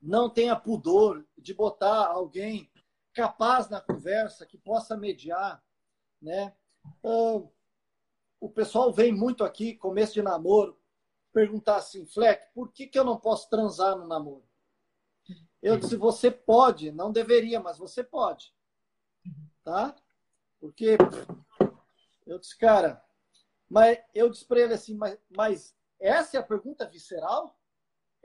não 0.00 0.30
tenha 0.30 0.54
pudor 0.54 1.26
de 1.36 1.52
botar 1.52 2.06
alguém 2.06 2.70
capaz 3.12 3.68
na 3.68 3.80
conversa, 3.80 4.46
que 4.46 4.56
possa 4.56 4.96
mediar, 4.96 5.60
né? 6.22 6.54
Uh, 7.02 7.50
o 8.40 8.48
pessoal 8.48 8.92
vem 8.92 9.12
muito 9.12 9.42
aqui, 9.42 9.74
começo 9.74 10.14
de 10.14 10.22
namoro, 10.22 10.78
perguntar 11.32 11.76
assim, 11.76 12.06
Fleck, 12.06 12.52
por 12.54 12.72
que, 12.72 12.86
que 12.86 12.98
eu 12.98 13.04
não 13.04 13.16
posso 13.16 13.50
transar 13.50 13.96
no 13.96 14.06
namoro? 14.06 14.46
Eu 15.60 15.76
disse, 15.76 15.96
você 15.96 16.30
pode, 16.30 16.92
não 16.92 17.10
deveria, 17.10 17.58
mas 17.58 17.78
você 17.78 18.04
pode. 18.04 18.54
Tá? 19.64 19.96
Porque 20.60 20.96
eu 22.26 22.38
disse, 22.38 22.56
cara, 22.56 23.04
mas 23.68 23.98
eu 24.14 24.30
disse 24.30 24.44
para 24.44 24.60
ele 24.60 24.74
assim, 24.74 24.94
mas, 24.94 25.18
mas, 25.28 25.76
essa 25.98 26.36
é 26.36 26.40
a 26.40 26.44
pergunta 26.44 26.86
visceral? 26.88 27.57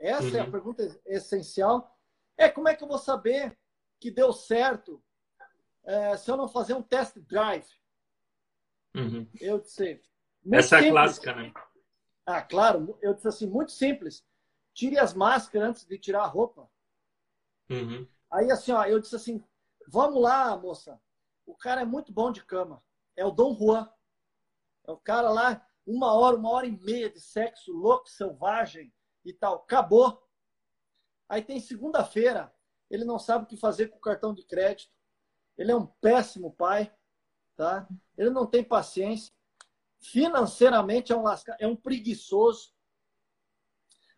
Essa 0.04 0.28
uhum. 0.28 0.36
é 0.36 0.40
a 0.40 0.44
uhum. 0.44 0.50
pergunta 0.50 1.00
essencial? 1.06 1.98
É 2.36 2.50
como 2.50 2.68
é 2.68 2.74
que 2.74 2.84
eu 2.84 2.88
vou 2.88 2.98
saber 2.98 3.56
que 3.98 4.10
deu 4.10 4.34
certo 4.34 5.02
é, 5.82 6.14
se 6.18 6.30
eu 6.30 6.36
não 6.36 6.46
fazer 6.46 6.74
um 6.74 6.82
test 6.82 7.16
drive? 7.20 7.66
Uhum. 8.94 9.26
Eu 9.40 9.58
disse. 9.58 10.02
Essa 10.52 10.78
é 10.80 10.88
a 10.88 10.90
clássica, 10.90 11.34
né? 11.34 11.54
Ah, 12.26 12.42
claro. 12.42 12.98
Eu 13.00 13.14
disse 13.14 13.28
assim, 13.28 13.46
muito 13.46 13.72
simples. 13.72 14.22
Tire 14.74 14.98
as 14.98 15.14
máscaras 15.14 15.70
antes 15.70 15.86
de 15.86 15.98
tirar 15.98 16.24
a 16.24 16.26
roupa. 16.26 16.70
Uhum. 17.70 18.06
Aí, 18.30 18.50
assim, 18.50 18.72
ó, 18.72 18.84
eu 18.84 19.00
disse 19.00 19.16
assim: 19.16 19.42
vamos 19.88 20.20
lá, 20.20 20.54
moça. 20.54 21.00
O 21.46 21.54
cara 21.54 21.80
é 21.80 21.84
muito 21.86 22.12
bom 22.12 22.30
de 22.30 22.44
cama. 22.44 22.84
É 23.16 23.24
o 23.24 23.30
Dom 23.30 23.56
Juan. 23.56 23.90
É 24.86 24.92
o 24.92 24.98
cara 24.98 25.30
lá, 25.30 25.66
uma 25.86 26.12
hora, 26.12 26.36
uma 26.36 26.50
hora 26.50 26.66
e 26.66 26.78
meia 26.78 27.08
de 27.08 27.20
sexo 27.20 27.72
louco, 27.72 28.06
selvagem 28.06 28.92
e 29.24 29.32
tal. 29.32 29.56
Acabou. 29.56 30.22
Aí 31.28 31.42
tem 31.42 31.58
segunda-feira, 31.58 32.54
ele 32.90 33.04
não 33.04 33.18
sabe 33.18 33.44
o 33.44 33.46
que 33.46 33.56
fazer 33.56 33.88
com 33.88 33.96
o 33.96 34.00
cartão 34.00 34.34
de 34.34 34.44
crédito. 34.44 34.92
Ele 35.56 35.72
é 35.72 35.76
um 35.76 35.86
péssimo 35.86 36.52
pai 36.52 36.92
tá? 37.56 37.88
Ele 38.16 38.30
não 38.30 38.46
tem 38.46 38.62
paciência. 38.62 39.32
Financeiramente 40.00 41.12
é 41.12 41.16
um 41.16 41.22
lasca... 41.22 41.56
é 41.58 41.66
um 41.66 41.76
preguiçoso. 41.76 42.72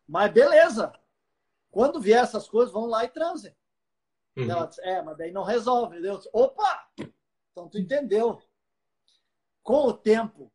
Mas 0.07 0.33
beleza. 0.33 0.93
Quando 1.71 2.01
vier 2.01 2.23
essas 2.23 2.49
coisas, 2.49 2.73
vão 2.73 2.87
lá 2.87 3.05
e 3.05 3.09
transem. 3.09 3.55
Uhum. 4.37 4.51
Ela 4.51 4.71
é, 4.81 5.03
mas 5.03 5.17
daí 5.17 5.33
não 5.33 5.43
resolve. 5.43 6.01
Deus, 6.01 6.29
opa! 6.33 6.91
Então 7.53 7.69
tu 7.69 7.79
entendeu. 7.79 8.43
Com 9.63 9.87
o 9.89 9.93
tempo, 9.93 10.53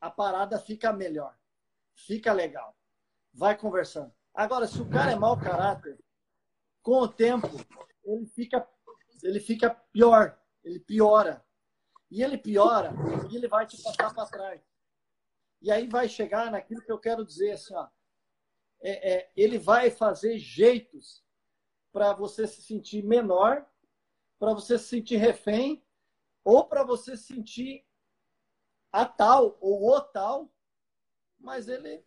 a 0.00 0.10
parada 0.10 0.58
fica 0.58 0.92
melhor. 0.92 1.36
Fica 1.94 2.32
legal. 2.32 2.76
Vai 3.34 3.58
conversando. 3.58 4.12
Agora, 4.32 4.66
se 4.66 4.80
o 4.80 4.88
cara 4.88 5.12
é 5.12 5.16
mau 5.16 5.38
caráter, 5.38 5.98
com 6.82 7.00
o 7.00 7.08
tempo, 7.08 7.48
ele 8.04 8.26
fica, 8.26 8.68
ele 9.22 9.40
fica 9.40 9.70
pior. 9.70 10.38
Ele 10.62 10.78
piora. 10.78 11.44
E 12.10 12.22
ele 12.22 12.38
piora 12.38 12.92
e 13.30 13.36
ele 13.36 13.48
vai 13.48 13.66
te 13.66 13.82
passar 13.82 14.14
para 14.14 14.26
trás. 14.26 14.62
E 15.60 15.70
aí 15.70 15.88
vai 15.88 16.08
chegar 16.08 16.50
naquilo 16.50 16.82
que 16.82 16.92
eu 16.92 16.98
quero 16.98 17.24
dizer 17.24 17.52
assim, 17.52 17.74
ó. 17.74 17.88
É, 18.80 19.14
é, 19.14 19.32
ele 19.34 19.58
vai 19.58 19.90
fazer 19.90 20.38
jeitos 20.38 21.24
para 21.90 22.12
você 22.12 22.46
se 22.46 22.60
sentir 22.62 23.02
menor, 23.02 23.66
para 24.38 24.52
você 24.52 24.78
se 24.78 24.84
sentir 24.84 25.16
refém, 25.16 25.82
ou 26.44 26.66
para 26.66 26.84
você 26.84 27.16
se 27.16 27.34
sentir 27.34 27.86
a 28.92 29.06
tal 29.06 29.56
ou 29.60 29.90
o 29.90 30.00
tal, 30.00 30.52
mas 31.38 31.66
ele, 31.66 32.04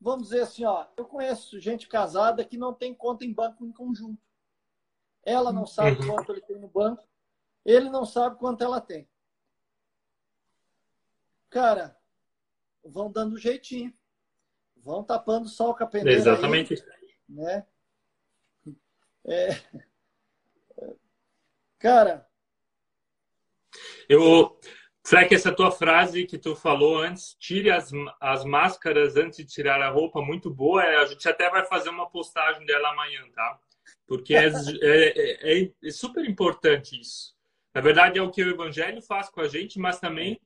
vamos 0.00 0.28
dizer 0.28 0.42
assim, 0.42 0.64
ó, 0.64 0.86
eu 0.96 1.04
conheço 1.04 1.60
gente 1.60 1.88
casada 1.88 2.44
que 2.44 2.56
não 2.56 2.72
tem 2.72 2.94
conta 2.94 3.24
em 3.24 3.32
banco 3.32 3.64
em 3.64 3.72
conjunto. 3.72 4.22
Ela 5.24 5.52
não 5.52 5.66
sabe 5.66 6.00
uhum. 6.00 6.14
quanto 6.14 6.32
ele 6.32 6.40
tem 6.42 6.58
no 6.58 6.68
banco, 6.68 7.06
ele 7.64 7.90
não 7.90 8.04
sabe 8.04 8.36
quanto 8.38 8.64
ela 8.64 8.80
tem. 8.80 9.08
Cara, 11.50 11.96
vão 12.84 13.10
dando 13.10 13.38
jeitinho. 13.38 13.92
Vão 14.76 15.02
tapando 15.02 15.48
só 15.48 15.70
o 15.70 15.74
capeneiro. 15.74 16.18
Exatamente. 16.18 16.74
Aí, 16.74 17.16
né? 17.28 17.66
É... 19.26 19.48
Cara. 21.78 22.28
Eu. 24.08 24.58
Será 25.08 25.26
que 25.26 25.34
essa 25.34 25.50
tua 25.50 25.70
frase 25.70 26.26
que 26.26 26.36
tu 26.36 26.54
falou 26.54 26.98
antes, 26.98 27.34
tire 27.40 27.70
as, 27.70 27.90
as 28.20 28.44
máscaras 28.44 29.16
antes 29.16 29.38
de 29.38 29.46
tirar 29.46 29.80
a 29.80 29.88
roupa, 29.88 30.20
muito 30.20 30.50
boa. 30.50 30.82
A 30.82 31.06
gente 31.06 31.26
até 31.26 31.48
vai 31.48 31.64
fazer 31.64 31.88
uma 31.88 32.10
postagem 32.10 32.66
dela 32.66 32.90
amanhã, 32.90 33.22
tá? 33.34 33.58
Porque 34.06 34.34
é, 34.34 34.48
é, 34.82 35.62
é, 35.62 35.70
é 35.82 35.90
super 35.90 36.28
importante 36.28 37.00
isso. 37.00 37.34
Na 37.74 37.80
verdade, 37.80 38.18
é 38.18 38.22
o 38.22 38.30
que 38.30 38.44
o 38.44 38.50
Evangelho 38.50 39.00
faz 39.00 39.30
com 39.30 39.40
a 39.40 39.48
gente, 39.48 39.78
mas 39.78 39.98
também 39.98 40.38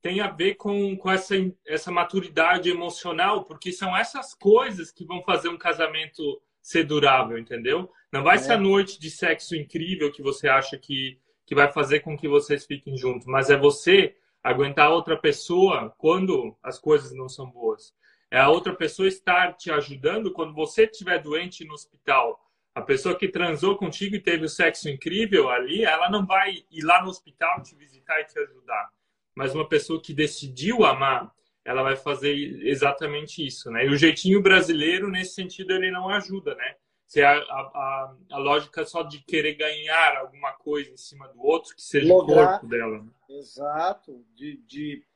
tem 0.00 0.18
a 0.22 0.30
ver 0.30 0.54
com, 0.54 0.96
com 0.96 1.10
essa, 1.10 1.34
essa 1.66 1.92
maturidade 1.92 2.70
emocional, 2.70 3.44
porque 3.44 3.70
são 3.70 3.94
essas 3.94 4.32
coisas 4.32 4.90
que 4.90 5.04
vão 5.04 5.22
fazer 5.22 5.50
um 5.50 5.58
casamento 5.58 6.40
ser 6.62 6.84
durável, 6.84 7.36
entendeu? 7.36 7.92
Não 8.10 8.22
vai 8.22 8.36
é. 8.36 8.38
ser 8.38 8.52
a 8.52 8.58
noite 8.58 8.98
de 8.98 9.10
sexo 9.10 9.54
incrível 9.54 10.10
que 10.10 10.22
você 10.22 10.48
acha 10.48 10.78
que, 10.78 11.18
que 11.46 11.54
vai 11.54 11.70
fazer 11.72 12.00
com 12.00 12.16
que 12.16 12.28
vocês 12.28 12.64
fiquem 12.64 12.96
juntos, 12.96 13.26
mas 13.26 13.50
é 13.50 13.56
você 13.56 14.16
aguentar 14.42 14.90
outra 14.90 15.16
pessoa 15.16 15.94
quando 15.98 16.56
as 16.62 16.78
coisas 16.78 17.14
não 17.14 17.28
são 17.28 17.50
boas. 17.50 17.94
É 18.30 18.38
a 18.38 18.48
outra 18.48 18.74
pessoa 18.74 19.08
estar 19.08 19.54
te 19.54 19.70
ajudando 19.70 20.32
quando 20.32 20.54
você 20.54 20.84
estiver 20.84 21.22
doente 21.22 21.64
no 21.64 21.74
hospital 21.74 22.40
a 22.74 22.82
pessoa 22.82 23.16
que 23.16 23.28
transou 23.28 23.76
contigo 23.76 24.16
e 24.16 24.20
teve 24.20 24.44
o 24.44 24.48
sexo 24.48 24.88
incrível 24.88 25.48
ali, 25.48 25.84
ela 25.84 26.10
não 26.10 26.26
vai 26.26 26.64
ir 26.70 26.82
lá 26.82 27.02
no 27.02 27.08
hospital 27.08 27.62
te 27.62 27.76
visitar 27.76 28.20
e 28.20 28.24
te 28.24 28.36
ajudar. 28.38 28.90
Mas 29.34 29.54
uma 29.54 29.68
pessoa 29.68 30.02
que 30.02 30.12
decidiu 30.12 30.84
amar, 30.84 31.32
ela 31.64 31.82
vai 31.82 31.94
fazer 31.94 32.34
exatamente 32.66 33.46
isso, 33.46 33.70
né? 33.70 33.86
E 33.86 33.88
o 33.88 33.96
jeitinho 33.96 34.42
brasileiro, 34.42 35.08
nesse 35.08 35.34
sentido, 35.34 35.72
ele 35.72 35.90
não 35.90 36.08
ajuda, 36.08 36.54
né? 36.56 36.74
Se 37.06 37.22
a, 37.22 37.32
a, 37.32 38.16
a, 38.30 38.38
lógica 38.38 38.84
só 38.84 39.02
de 39.02 39.20
querer 39.22 39.54
ganhar 39.54 40.16
alguma 40.16 40.52
coisa 40.52 40.90
em 40.90 40.96
cima 40.96 41.28
do 41.28 41.42
outro, 41.42 41.74
que 41.74 41.82
seja 41.82 42.12
Lograr, 42.12 42.44
o 42.44 42.50
corpo 42.52 42.66
dela. 42.66 43.02
Né? 43.02 43.10
Exato. 43.28 44.24
De, 44.34 44.56
de 44.58 45.06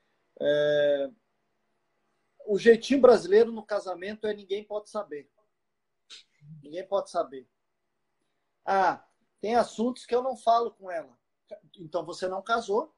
é... 0.41 1.11
O 2.47 2.59
jeitinho 2.59 3.01
brasileiro 3.01 3.53
no 3.53 3.65
casamento 3.65 4.27
é 4.27 4.35
ninguém 4.35 4.65
pode 4.65 4.91
saber. 4.91 5.31
Ninguém 6.63 6.87
pode 6.87 7.11
saber. 7.11 7.47
Ah, 8.65 9.05
tem 9.41 9.55
assuntos 9.55 10.07
que 10.07 10.15
eu 10.15 10.23
não 10.23 10.37
falo 10.37 10.71
com 10.73 10.91
ela. 10.91 11.19
Então 11.79 12.05
você 12.05 12.29
não 12.29 12.43
casou. 12.43 12.95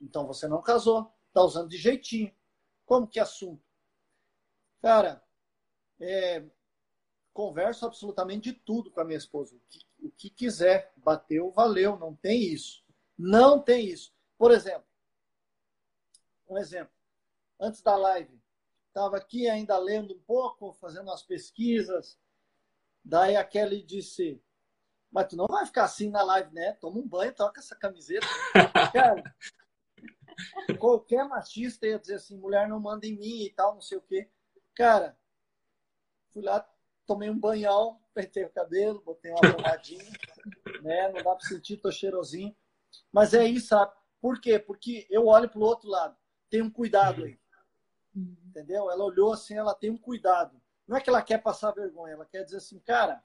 Então 0.00 0.26
você 0.26 0.48
não 0.48 0.62
casou. 0.62 1.12
Tá 1.32 1.42
usando 1.42 1.68
de 1.68 1.76
jeitinho. 1.76 2.34
Como 2.84 3.06
que 3.06 3.20
é 3.20 3.22
assunto? 3.22 3.62
Cara, 4.80 5.22
é, 6.00 6.44
converso 7.32 7.86
absolutamente 7.86 8.52
de 8.52 8.58
tudo 8.58 8.90
com 8.90 9.00
a 9.00 9.04
minha 9.04 9.18
esposa. 9.18 9.56
O 9.56 9.60
que, 9.68 9.86
o 10.02 10.10
que 10.10 10.30
quiser. 10.30 10.92
Bateu, 10.96 11.50
valeu. 11.50 11.98
Não 11.98 12.14
tem 12.14 12.42
isso. 12.42 12.84
Não 13.18 13.60
tem 13.60 13.86
isso. 13.86 14.12
Por 14.36 14.50
exemplo, 14.50 14.86
um 16.48 16.58
exemplo. 16.58 16.92
Antes 17.58 17.82
da 17.82 17.96
live, 17.96 18.40
estava 18.88 19.16
aqui 19.16 19.48
ainda 19.48 19.78
lendo 19.78 20.14
um 20.14 20.20
pouco, 20.20 20.72
fazendo 20.80 21.08
umas 21.08 21.22
pesquisas. 21.22 22.18
Daí 23.04 23.36
a 23.36 23.44
Kelly 23.44 23.82
disse: 23.82 24.42
Mas 25.10 25.28
tu 25.28 25.36
não 25.36 25.46
vai 25.46 25.66
ficar 25.66 25.84
assim 25.84 26.10
na 26.10 26.22
live, 26.22 26.52
né? 26.54 26.72
Toma 26.74 26.98
um 26.98 27.06
banho, 27.06 27.34
toca 27.34 27.60
essa 27.60 27.76
camiseta. 27.76 28.26
Cara, 28.92 29.22
qualquer 30.78 31.28
machista 31.28 31.86
ia 31.86 31.98
dizer 31.98 32.14
assim: 32.14 32.36
mulher 32.36 32.68
não 32.68 32.80
manda 32.80 33.06
em 33.06 33.16
mim 33.16 33.44
e 33.44 33.50
tal, 33.50 33.74
não 33.74 33.80
sei 33.80 33.98
o 33.98 34.02
quê. 34.02 34.28
Cara, 34.74 35.18
fui 36.30 36.42
lá, 36.42 36.66
tomei 37.10 37.28
um 37.28 37.38
banhão, 37.38 37.98
pentei 38.14 38.44
o 38.44 38.50
cabelo, 38.50 39.02
botei 39.04 39.32
uma 39.32 39.40
pomadinha, 39.40 40.04
né? 40.80 41.08
Não 41.08 41.24
dá 41.24 41.34
para 41.34 41.40
sentir, 41.40 41.76
tô 41.78 41.90
cheirosinho. 41.90 42.54
Mas 43.12 43.34
é 43.34 43.44
isso, 43.44 43.66
sabe? 43.68 43.90
Por 44.20 44.40
quê? 44.40 44.60
Porque 44.60 45.08
eu 45.10 45.26
olho 45.26 45.48
pro 45.48 45.60
outro 45.60 45.88
lado, 45.88 46.16
tem 46.48 46.62
um 46.62 46.70
cuidado 46.70 47.24
aí. 47.24 47.36
Entendeu? 48.14 48.88
Ela 48.88 49.04
olhou 49.04 49.32
assim, 49.32 49.54
ela 49.56 49.74
tem 49.74 49.90
um 49.90 49.96
cuidado. 49.96 50.60
Não 50.86 50.96
é 50.96 51.00
que 51.00 51.10
ela 51.10 51.20
quer 51.20 51.38
passar 51.38 51.72
vergonha, 51.72 52.14
ela 52.14 52.24
quer 52.24 52.44
dizer 52.44 52.58
assim, 52.58 52.78
cara, 52.78 53.20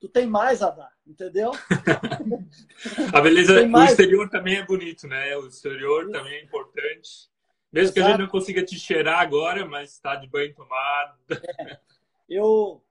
tu 0.00 0.08
tem 0.08 0.26
mais 0.26 0.62
a 0.62 0.70
dar, 0.70 0.92
entendeu? 1.06 1.50
a 3.12 3.20
beleza, 3.20 3.66
o 3.66 3.84
exterior 3.84 4.30
também 4.30 4.56
é 4.56 4.64
bonito, 4.64 5.06
né? 5.06 5.36
O 5.36 5.46
exterior 5.46 6.10
também 6.10 6.36
é 6.36 6.42
importante. 6.42 7.30
Mesmo 7.70 7.86
Exato. 7.86 7.92
que 7.92 8.00
a 8.00 8.08
gente 8.08 8.20
não 8.20 8.28
consiga 8.28 8.64
te 8.64 8.78
cheirar 8.78 9.20
agora, 9.20 9.66
mas 9.66 9.90
está 9.90 10.16
de 10.16 10.26
banho 10.26 10.54
tomado. 10.54 11.18
É. 11.30 11.80
Eu, 12.28 12.82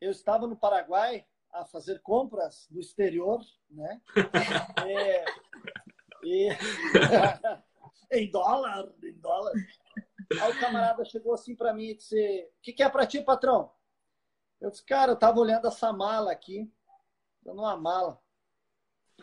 eu 0.00 0.10
estava 0.10 0.46
no 0.46 0.56
Paraguai 0.56 1.26
a 1.52 1.64
fazer 1.64 2.00
compras 2.02 2.66
no 2.70 2.80
exterior, 2.80 3.40
né? 3.70 4.00
É, 4.86 5.24
e, 6.22 6.48
em 8.12 8.30
dólar, 8.30 8.92
em 9.02 9.12
dólar. 9.14 9.52
Aí 10.40 10.52
o 10.52 10.60
camarada 10.60 11.04
chegou 11.04 11.32
assim 11.34 11.54
para 11.54 11.72
mim 11.72 11.90
e 11.90 11.96
disse: 11.96 12.50
O 12.58 12.62
que, 12.62 12.72
que 12.72 12.82
é 12.82 12.88
para 12.88 13.06
ti, 13.06 13.22
patrão? 13.22 13.72
Eu 14.60 14.70
disse: 14.70 14.84
Cara, 14.84 15.12
eu 15.12 15.16
tava 15.16 15.40
olhando 15.40 15.66
essa 15.66 15.92
mala 15.92 16.32
aqui, 16.32 16.70
dando 17.42 17.60
uma 17.60 17.76
mala. 17.76 18.20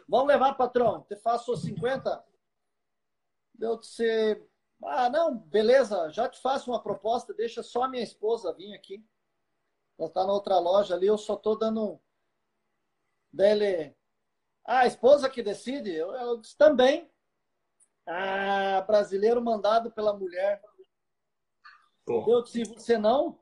Vamos 0.07 0.28
levar, 0.28 0.55
patrão? 0.55 1.03
Te 1.03 1.15
faço 1.15 1.55
50? 1.55 2.24
Eu 3.59 3.80
disse: 3.80 4.41
Ah, 4.84 5.09
não, 5.09 5.38
beleza, 5.38 6.09
já 6.09 6.28
te 6.30 6.41
faço 6.41 6.71
uma 6.71 6.82
proposta, 6.82 7.34
deixa 7.34 7.61
só 7.61 7.84
a 7.84 7.89
minha 7.89 8.03
esposa 8.03 8.53
vir 8.53 8.74
aqui. 8.74 9.05
Ela 9.97 10.07
está 10.07 10.25
na 10.25 10.33
outra 10.33 10.59
loja 10.59 10.95
ali, 10.95 11.07
eu 11.07 11.17
só 11.17 11.35
estou 11.35 11.57
dando. 11.57 11.99
Daí 13.31 13.95
ah, 14.65 14.79
a 14.79 14.87
esposa 14.87 15.29
que 15.29 15.43
decide? 15.43 15.91
Eu, 15.91 16.13
eu 16.13 16.37
disse 16.37 16.57
também. 16.57 17.09
Ah, 18.05 18.81
brasileiro 18.81 19.41
mandado 19.41 19.91
pela 19.91 20.13
mulher. 20.13 20.61
Pô. 22.05 22.25
Eu 22.27 22.43
disse, 22.43 22.63
você 22.63 22.97
não? 22.97 23.39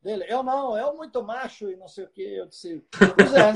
Dele, 0.00 0.24
eu 0.28 0.42
não, 0.42 0.76
eu 0.76 0.96
muito 0.96 1.22
macho 1.22 1.70
e 1.70 1.76
não 1.76 1.88
sei 1.88 2.04
o 2.04 2.10
quê. 2.10 2.34
Eu 2.36 2.46
disse, 2.46 2.86
pois 3.16 3.34
é. 3.34 3.52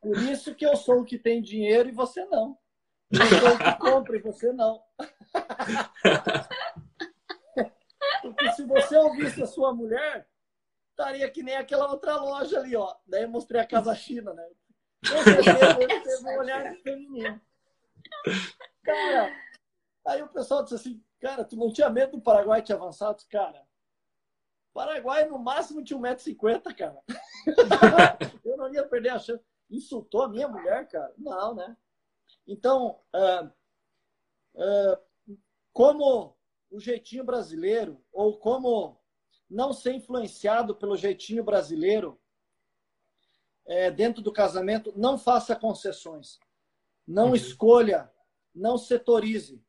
Por 0.00 0.16
isso 0.18 0.54
que 0.54 0.66
eu 0.66 0.76
sou 0.76 1.00
o 1.00 1.04
que 1.04 1.18
tem 1.18 1.42
dinheiro 1.42 1.88
e 1.88 1.92
você 1.92 2.24
não. 2.26 2.56
Eu 3.10 3.26
sou 3.26 3.54
o 3.54 3.58
que 3.58 3.78
compra 3.78 4.16
e 4.16 4.20
você 4.20 4.52
não. 4.52 4.82
Porque 8.22 8.52
se 8.52 8.64
você 8.64 8.96
ouvisse 8.96 9.42
a 9.42 9.46
sua 9.46 9.74
mulher, 9.74 10.28
estaria 10.92 11.28
que 11.30 11.42
nem 11.42 11.56
aquela 11.56 11.90
outra 11.90 12.16
loja 12.16 12.58
ali, 12.58 12.76
ó. 12.76 12.94
Daí 13.06 13.22
eu 13.22 13.28
mostrei 13.28 13.60
a 13.60 13.66
Casa 13.66 13.94
China, 13.94 14.32
né? 14.32 14.48
Com 15.08 15.22
certeza 15.24 15.82
ele 15.82 16.00
teve 16.00 16.24
um 16.24 16.38
olhar 16.38 16.74
feminino. 16.76 17.40
Cara, 18.82 19.34
aí 20.06 20.22
o 20.22 20.28
pessoal 20.28 20.62
disse 20.62 20.76
assim, 20.76 21.04
cara, 21.20 21.44
tu 21.44 21.56
não 21.56 21.72
tinha 21.72 21.90
medo 21.90 22.12
do 22.12 22.22
Paraguai 22.22 22.62
te 22.62 22.72
avançar? 22.72 23.14
Disse, 23.14 23.28
cara, 23.28 23.66
Paraguai 24.72 25.26
no 25.26 25.38
máximo 25.38 25.82
tinha 25.82 25.98
1,50m, 25.98 26.74
cara. 26.76 27.02
eu 28.44 28.56
não 28.56 28.72
ia 28.72 28.86
perder 28.86 29.10
a 29.10 29.18
chance. 29.18 29.44
Insultou 29.70 30.22
a 30.22 30.28
minha 30.28 30.46
mulher, 30.46 30.86
cara? 30.88 31.12
Não, 31.16 31.54
né? 31.54 31.76
Então, 32.46 33.00
uh, 33.14 33.46
uh, 34.54 34.98
como 35.72 36.36
o 36.70 36.78
jeitinho 36.78 37.24
brasileiro, 37.24 38.02
ou 38.12 38.38
como 38.38 39.01
não 39.52 39.72
ser 39.72 39.94
influenciado 39.94 40.74
pelo 40.74 40.96
jeitinho 40.96 41.44
brasileiro 41.44 42.18
é, 43.66 43.90
dentro 43.90 44.22
do 44.22 44.32
casamento, 44.32 44.92
não 44.96 45.18
faça 45.18 45.54
concessões. 45.54 46.40
Não 47.06 47.28
uhum. 47.28 47.34
escolha, 47.34 48.10
não 48.54 48.78
setorize. 48.78 49.62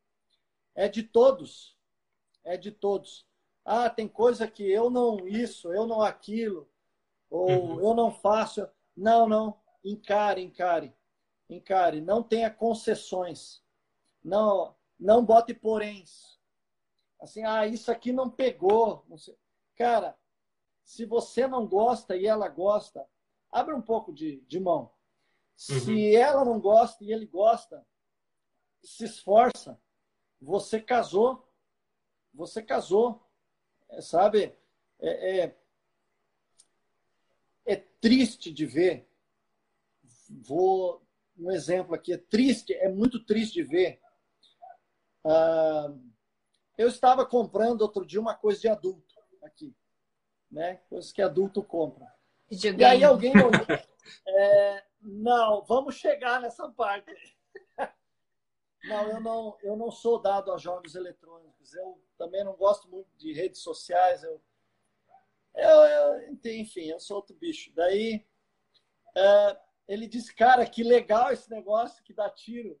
É 0.74 0.88
de 0.88 1.02
todos. 1.02 1.78
É 2.42 2.56
de 2.56 2.72
todos. 2.72 3.26
Ah, 3.64 3.88
tem 3.90 4.08
coisa 4.08 4.48
que 4.48 4.64
eu 4.64 4.90
não 4.90 5.26
isso, 5.28 5.72
eu 5.72 5.86
não 5.86 6.00
aquilo, 6.00 6.68
ou 7.30 7.48
uhum. 7.48 7.80
eu 7.80 7.94
não 7.94 8.10
faço. 8.10 8.66
Não, 8.96 9.28
não. 9.28 9.60
Encare, 9.84 10.42
encare. 10.42 10.94
Encare. 11.48 12.00
Não 12.00 12.22
tenha 12.22 12.50
concessões. 12.50 13.62
Não, 14.22 14.74
não 14.98 15.24
bote 15.24 15.52
poréns. 15.52 16.38
Assim, 17.20 17.44
ah, 17.44 17.66
isso 17.66 17.90
aqui 17.90 18.12
não 18.12 18.30
pegou. 18.30 19.04
Não 19.08 19.18
sei. 19.18 19.36
Cara, 19.76 20.16
se 20.84 21.04
você 21.04 21.46
não 21.46 21.66
gosta 21.66 22.16
e 22.16 22.26
ela 22.26 22.48
gosta, 22.48 23.04
abre 23.50 23.74
um 23.74 23.82
pouco 23.82 24.12
de, 24.12 24.40
de 24.42 24.60
mão. 24.60 24.82
Uhum. 24.82 25.80
Se 25.80 26.14
ela 26.14 26.44
não 26.44 26.60
gosta 26.60 27.02
e 27.02 27.12
ele 27.12 27.26
gosta, 27.26 27.84
se 28.82 29.04
esforça. 29.04 29.80
Você 30.40 30.80
casou. 30.80 31.48
Você 32.32 32.62
casou. 32.62 33.26
É, 33.88 34.00
sabe? 34.00 34.54
É, 35.00 35.40
é, 35.40 35.58
é, 37.64 37.76
triste 37.76 38.52
de 38.52 38.66
ver. 38.66 39.08
Vou 40.28 41.02
um 41.36 41.50
exemplo 41.50 41.94
aqui. 41.94 42.12
É 42.12 42.18
triste, 42.18 42.74
é 42.74 42.88
muito 42.88 43.24
triste 43.24 43.54
de 43.54 43.62
ver. 43.62 44.00
Ah, 45.24 45.94
eu 46.76 46.88
estava 46.88 47.24
comprando 47.24 47.82
outro 47.82 48.04
dia 48.04 48.20
uma 48.20 48.34
coisa 48.34 48.60
de 48.60 48.68
adulto 48.68 49.13
aqui, 49.44 49.74
né? 50.50 50.76
Coisas 50.88 51.12
que 51.12 51.22
adulto 51.22 51.62
compra. 51.62 52.12
E 52.50 52.84
aí 52.84 53.02
alguém 53.02 53.32
é, 54.26 54.84
não, 55.00 55.64
vamos 55.64 55.96
chegar 55.96 56.40
nessa 56.40 56.68
parte. 56.70 57.12
Não, 58.84 59.08
eu 59.08 59.18
não, 59.18 59.56
eu 59.62 59.76
não 59.76 59.90
sou 59.90 60.20
dado 60.20 60.52
a 60.52 60.58
jogos 60.58 60.94
eletrônicos. 60.94 61.72
Eu 61.72 61.98
também 62.18 62.44
não 62.44 62.52
gosto 62.52 62.86
muito 62.86 63.08
de 63.16 63.32
redes 63.32 63.62
sociais. 63.62 64.22
Eu, 64.22 64.42
eu, 65.54 65.70
eu 65.70 66.38
enfim, 66.44 66.90
eu 66.90 67.00
sou 67.00 67.16
outro 67.16 67.34
bicho. 67.34 67.72
Daí 67.74 68.26
é, 69.16 69.58
ele 69.88 70.06
disse, 70.06 70.34
cara, 70.34 70.66
que 70.66 70.82
legal 70.82 71.32
esse 71.32 71.50
negócio 71.50 72.04
que 72.04 72.12
dá 72.12 72.28
tiro. 72.28 72.78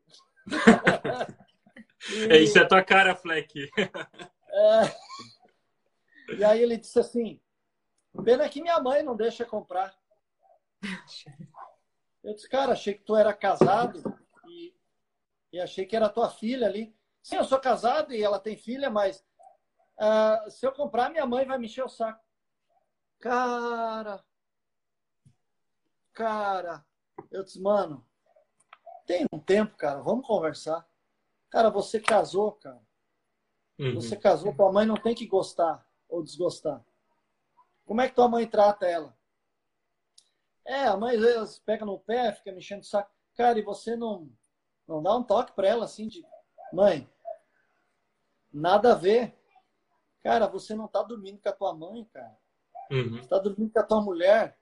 e, 2.10 2.24
é, 2.30 2.36
isso 2.38 2.58
é 2.58 2.66
tua 2.66 2.82
cara, 2.82 3.16
Fleck. 3.16 3.70
É, 4.56 4.82
e 6.28 6.44
aí 6.44 6.62
ele 6.62 6.76
disse 6.76 6.98
assim: 6.98 7.40
pena 8.24 8.48
que 8.48 8.62
minha 8.62 8.80
mãe 8.80 9.02
não 9.02 9.16
deixa 9.16 9.44
comprar. 9.44 9.96
Eu 12.22 12.34
disse, 12.34 12.48
cara, 12.48 12.72
achei 12.72 12.94
que 12.94 13.04
tu 13.04 13.16
era 13.16 13.34
casado 13.34 14.02
e, 14.46 14.74
e 15.52 15.60
achei 15.60 15.84
que 15.84 15.96
era 15.96 16.08
tua 16.08 16.30
filha 16.30 16.66
ali. 16.66 16.96
Sim, 17.22 17.36
eu 17.36 17.44
sou 17.44 17.58
casado 17.58 18.12
e 18.12 18.22
ela 18.22 18.38
tem 18.38 18.56
filha, 18.56 18.90
mas 18.90 19.24
uh, 19.98 20.50
se 20.50 20.66
eu 20.66 20.72
comprar, 20.72 21.10
minha 21.10 21.26
mãe 21.26 21.44
vai 21.44 21.58
me 21.58 21.66
encher 21.66 21.84
o 21.84 21.88
saco. 21.88 22.22
Cara, 23.20 24.22
cara, 26.12 26.84
eu 27.30 27.42
disse, 27.42 27.60
mano, 27.60 28.06
tem 29.06 29.26
um 29.32 29.38
tempo, 29.38 29.76
cara, 29.76 30.00
vamos 30.02 30.26
conversar. 30.26 30.86
Cara, 31.50 31.70
você 31.70 32.00
casou, 32.00 32.52
cara. 32.52 32.82
Uhum. 33.78 33.94
Você 33.94 34.16
casou, 34.16 34.54
tua 34.54 34.72
mãe 34.72 34.86
não 34.86 34.96
tem 34.96 35.14
que 35.14 35.26
gostar 35.26 35.86
ou 36.14 36.22
desgostar? 36.22 36.84
Como 37.84 38.00
é 38.00 38.08
que 38.08 38.14
tua 38.14 38.28
mãe 38.28 38.46
trata 38.46 38.86
ela? 38.86 39.16
É, 40.64 40.84
a 40.84 40.96
mãe 40.96 41.16
às 41.16 41.22
vezes 41.22 41.58
pega 41.58 41.84
no 41.84 41.98
pé, 41.98 42.32
fica 42.32 42.52
mexendo 42.52 42.80
o 42.80 42.86
saco. 42.86 43.10
Cara, 43.34 43.58
e 43.58 43.62
você 43.62 43.96
não, 43.96 44.30
não 44.86 45.02
dá 45.02 45.14
um 45.16 45.22
toque 45.22 45.52
para 45.52 45.68
ela 45.68 45.84
assim 45.84 46.08
de 46.08 46.24
mãe, 46.72 47.08
nada 48.52 48.92
a 48.92 48.94
ver. 48.94 49.36
Cara, 50.22 50.46
você 50.46 50.74
não 50.74 50.88
tá 50.88 51.02
dormindo 51.02 51.38
com 51.38 51.48
a 51.48 51.52
tua 51.52 51.74
mãe, 51.74 52.04
cara. 52.06 52.38
Uhum. 52.90 53.18
Você 53.18 53.28
tá 53.28 53.38
dormindo 53.38 53.72
com 53.72 53.80
a 53.80 53.82
tua 53.82 54.00
mulher. 54.00 54.58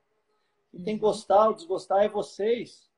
E 0.72 0.82
quem 0.82 0.98
gostar 0.98 1.48
ou 1.48 1.54
desgostar 1.54 2.02
é 2.02 2.08
vocês. 2.08 2.90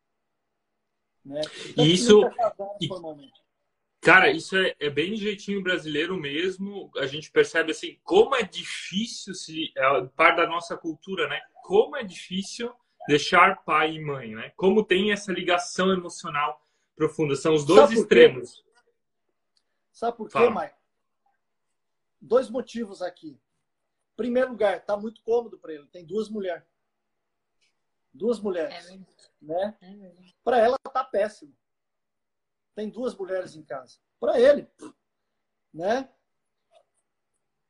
Né? 1.24 1.42
Então, 1.70 1.84
isso. 1.84 2.20
E... 2.80 2.88
Cara, 4.04 4.30
isso 4.30 4.54
é, 4.54 4.76
é, 4.78 4.90
bem 4.90 5.16
jeitinho 5.16 5.62
brasileiro 5.62 6.14
mesmo. 6.20 6.90
A 6.98 7.06
gente 7.06 7.30
percebe 7.30 7.70
assim 7.70 7.98
como 8.04 8.36
é 8.36 8.42
difícil 8.42 9.34
se 9.34 9.72
é 9.74 10.04
parte 10.14 10.36
da 10.36 10.46
nossa 10.46 10.76
cultura, 10.76 11.26
né? 11.26 11.40
Como 11.62 11.96
é 11.96 12.04
difícil 12.04 12.70
deixar 13.08 13.64
pai 13.64 13.94
e 13.94 14.04
mãe, 14.04 14.34
né? 14.34 14.52
Como 14.56 14.84
tem 14.84 15.10
essa 15.10 15.32
ligação 15.32 15.90
emocional 15.90 16.62
profunda. 16.94 17.34
São 17.34 17.54
os 17.54 17.64
dois 17.64 17.80
Sabe 17.80 17.94
extremos. 17.94 18.62
Sabe 19.90 20.18
por 20.18 20.28
quê, 20.28 20.50
Mike? 20.50 20.74
Dois 22.20 22.50
motivos 22.50 23.00
aqui. 23.00 23.30
Em 23.30 24.16
primeiro 24.16 24.50
lugar, 24.50 24.84
tá 24.84 24.98
muito 24.98 25.22
cômodo 25.22 25.58
para 25.58 25.72
ele. 25.72 25.86
Tem 25.86 26.04
duas 26.04 26.28
mulheres. 26.28 26.64
Duas 28.12 28.38
mulheres. 28.38 28.86
É 28.90 28.98
né? 29.40 29.76
É 29.80 30.12
para 30.44 30.58
ela 30.58 30.78
tá 30.78 31.02
péssimo 31.02 31.54
tem 32.74 32.90
duas 32.90 33.14
mulheres 33.14 33.54
em 33.54 33.62
casa. 33.62 33.98
Para 34.18 34.40
ele, 34.40 34.68
né? 35.72 36.12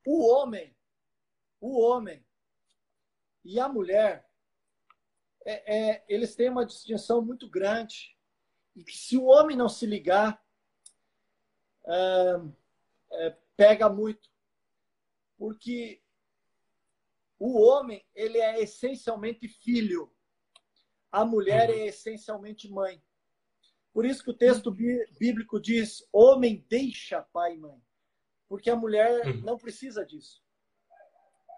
O 0.06 0.28
homem, 0.30 0.76
o 1.60 1.80
homem 1.80 2.24
e 3.44 3.58
a 3.60 3.68
mulher, 3.68 4.28
é, 5.44 5.76
é, 5.76 6.04
eles 6.08 6.34
têm 6.34 6.48
uma 6.48 6.64
distinção 6.64 7.22
muito 7.22 7.48
grande. 7.48 8.16
E 8.74 8.82
que 8.82 8.96
se 8.96 9.16
o 9.16 9.24
homem 9.24 9.56
não 9.56 9.68
se 9.68 9.86
ligar, 9.86 10.42
é, 11.86 13.30
pega 13.56 13.88
muito. 13.88 14.28
Porque 15.36 16.02
o 17.38 17.60
homem, 17.60 18.04
ele 18.14 18.38
é 18.38 18.60
essencialmente 18.62 19.48
filho. 19.48 20.10
A 21.12 21.24
mulher 21.24 21.70
é 21.70 21.86
essencialmente 21.86 22.70
mãe. 22.70 23.02
Por 23.94 24.04
isso 24.04 24.24
que 24.24 24.30
o 24.32 24.36
texto 24.36 24.72
bíblico 24.72 25.60
diz: 25.60 26.06
homem 26.12 26.66
deixa 26.68 27.22
pai 27.22 27.54
e 27.54 27.58
mãe. 27.58 27.80
Porque 28.48 28.68
a 28.68 28.76
mulher 28.76 29.24
uhum. 29.24 29.40
não 29.42 29.56
precisa 29.56 30.04
disso. 30.04 30.42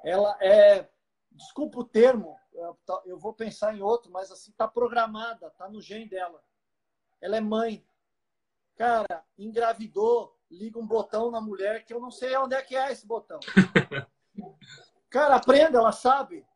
Ela 0.05 0.37
é, 0.41 0.87
desculpa 1.32 1.80
o 1.80 1.84
termo, 1.84 2.39
eu 3.07 3.18
vou 3.18 3.32
pensar 3.32 3.74
em 3.74 3.80
outro, 3.80 4.12
mas 4.12 4.30
assim, 4.30 4.51
está 4.51 4.68
programada, 4.68 5.47
está 5.47 5.66
no 5.68 5.80
gene 5.80 6.09
dela. 6.09 6.45
Ela 7.20 7.39
é 7.39 7.41
mãe. 7.41 7.89
Cara, 8.76 9.24
engravidou, 9.39 10.39
liga 10.51 10.78
um 10.78 10.87
botão 10.87 11.30
na 11.30 11.41
mulher 11.41 11.87
que 11.87 11.95
eu 11.95 11.99
não 11.99 12.11
sei 12.11 12.37
onde 12.37 12.55
é 12.55 12.62
que 12.62 12.76
é 12.76 12.93
esse 12.93 13.07
botão. 13.07 13.41
Cara, 15.09 15.37
aprenda, 15.37 15.78
ela 15.78 15.93
sabe. 15.93 16.47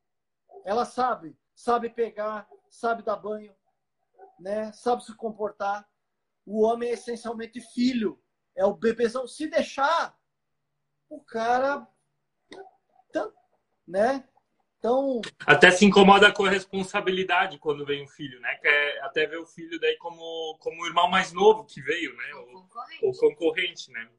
Ela 0.62 0.84
sabe. 0.84 1.36
Sabe 1.54 1.88
pegar, 1.88 2.48
sabe 2.68 3.02
dar 3.02 3.16
banho, 3.16 3.54
né? 4.40 4.72
sabe 4.72 5.04
se 5.04 5.14
comportar. 5.14 5.88
O 6.44 6.62
homem 6.62 6.90
é 6.90 6.94
essencialmente 6.94 7.60
filho, 7.60 8.20
é 8.56 8.64
o 8.64 8.74
bebezão. 8.74 9.26
Se 9.26 9.46
deixar, 9.46 10.18
o 11.08 11.20
cara. 11.20 11.86
Né? 13.86 14.24
Então. 14.78 15.20
Até 15.46 15.70
se 15.70 15.84
incomoda 15.84 16.32
com 16.32 16.44
a 16.44 16.50
responsabilidade 16.50 17.58
quando 17.58 17.84
vem 17.84 18.04
um 18.04 18.08
filho, 18.08 18.40
né? 18.40 18.54
Quer 18.56 19.02
até 19.02 19.26
ver 19.26 19.38
o 19.38 19.46
filho 19.46 19.78
daí 19.78 19.96
como, 19.98 20.56
como 20.58 20.82
o 20.82 20.86
irmão 20.86 21.08
mais 21.08 21.32
novo 21.32 21.64
que 21.64 21.82
veio, 21.82 22.16
né? 22.16 22.34
O 22.34 22.46
concorrente, 22.46 23.04
o 23.04 23.12
concorrente 23.12 23.90
né? 23.90 24.10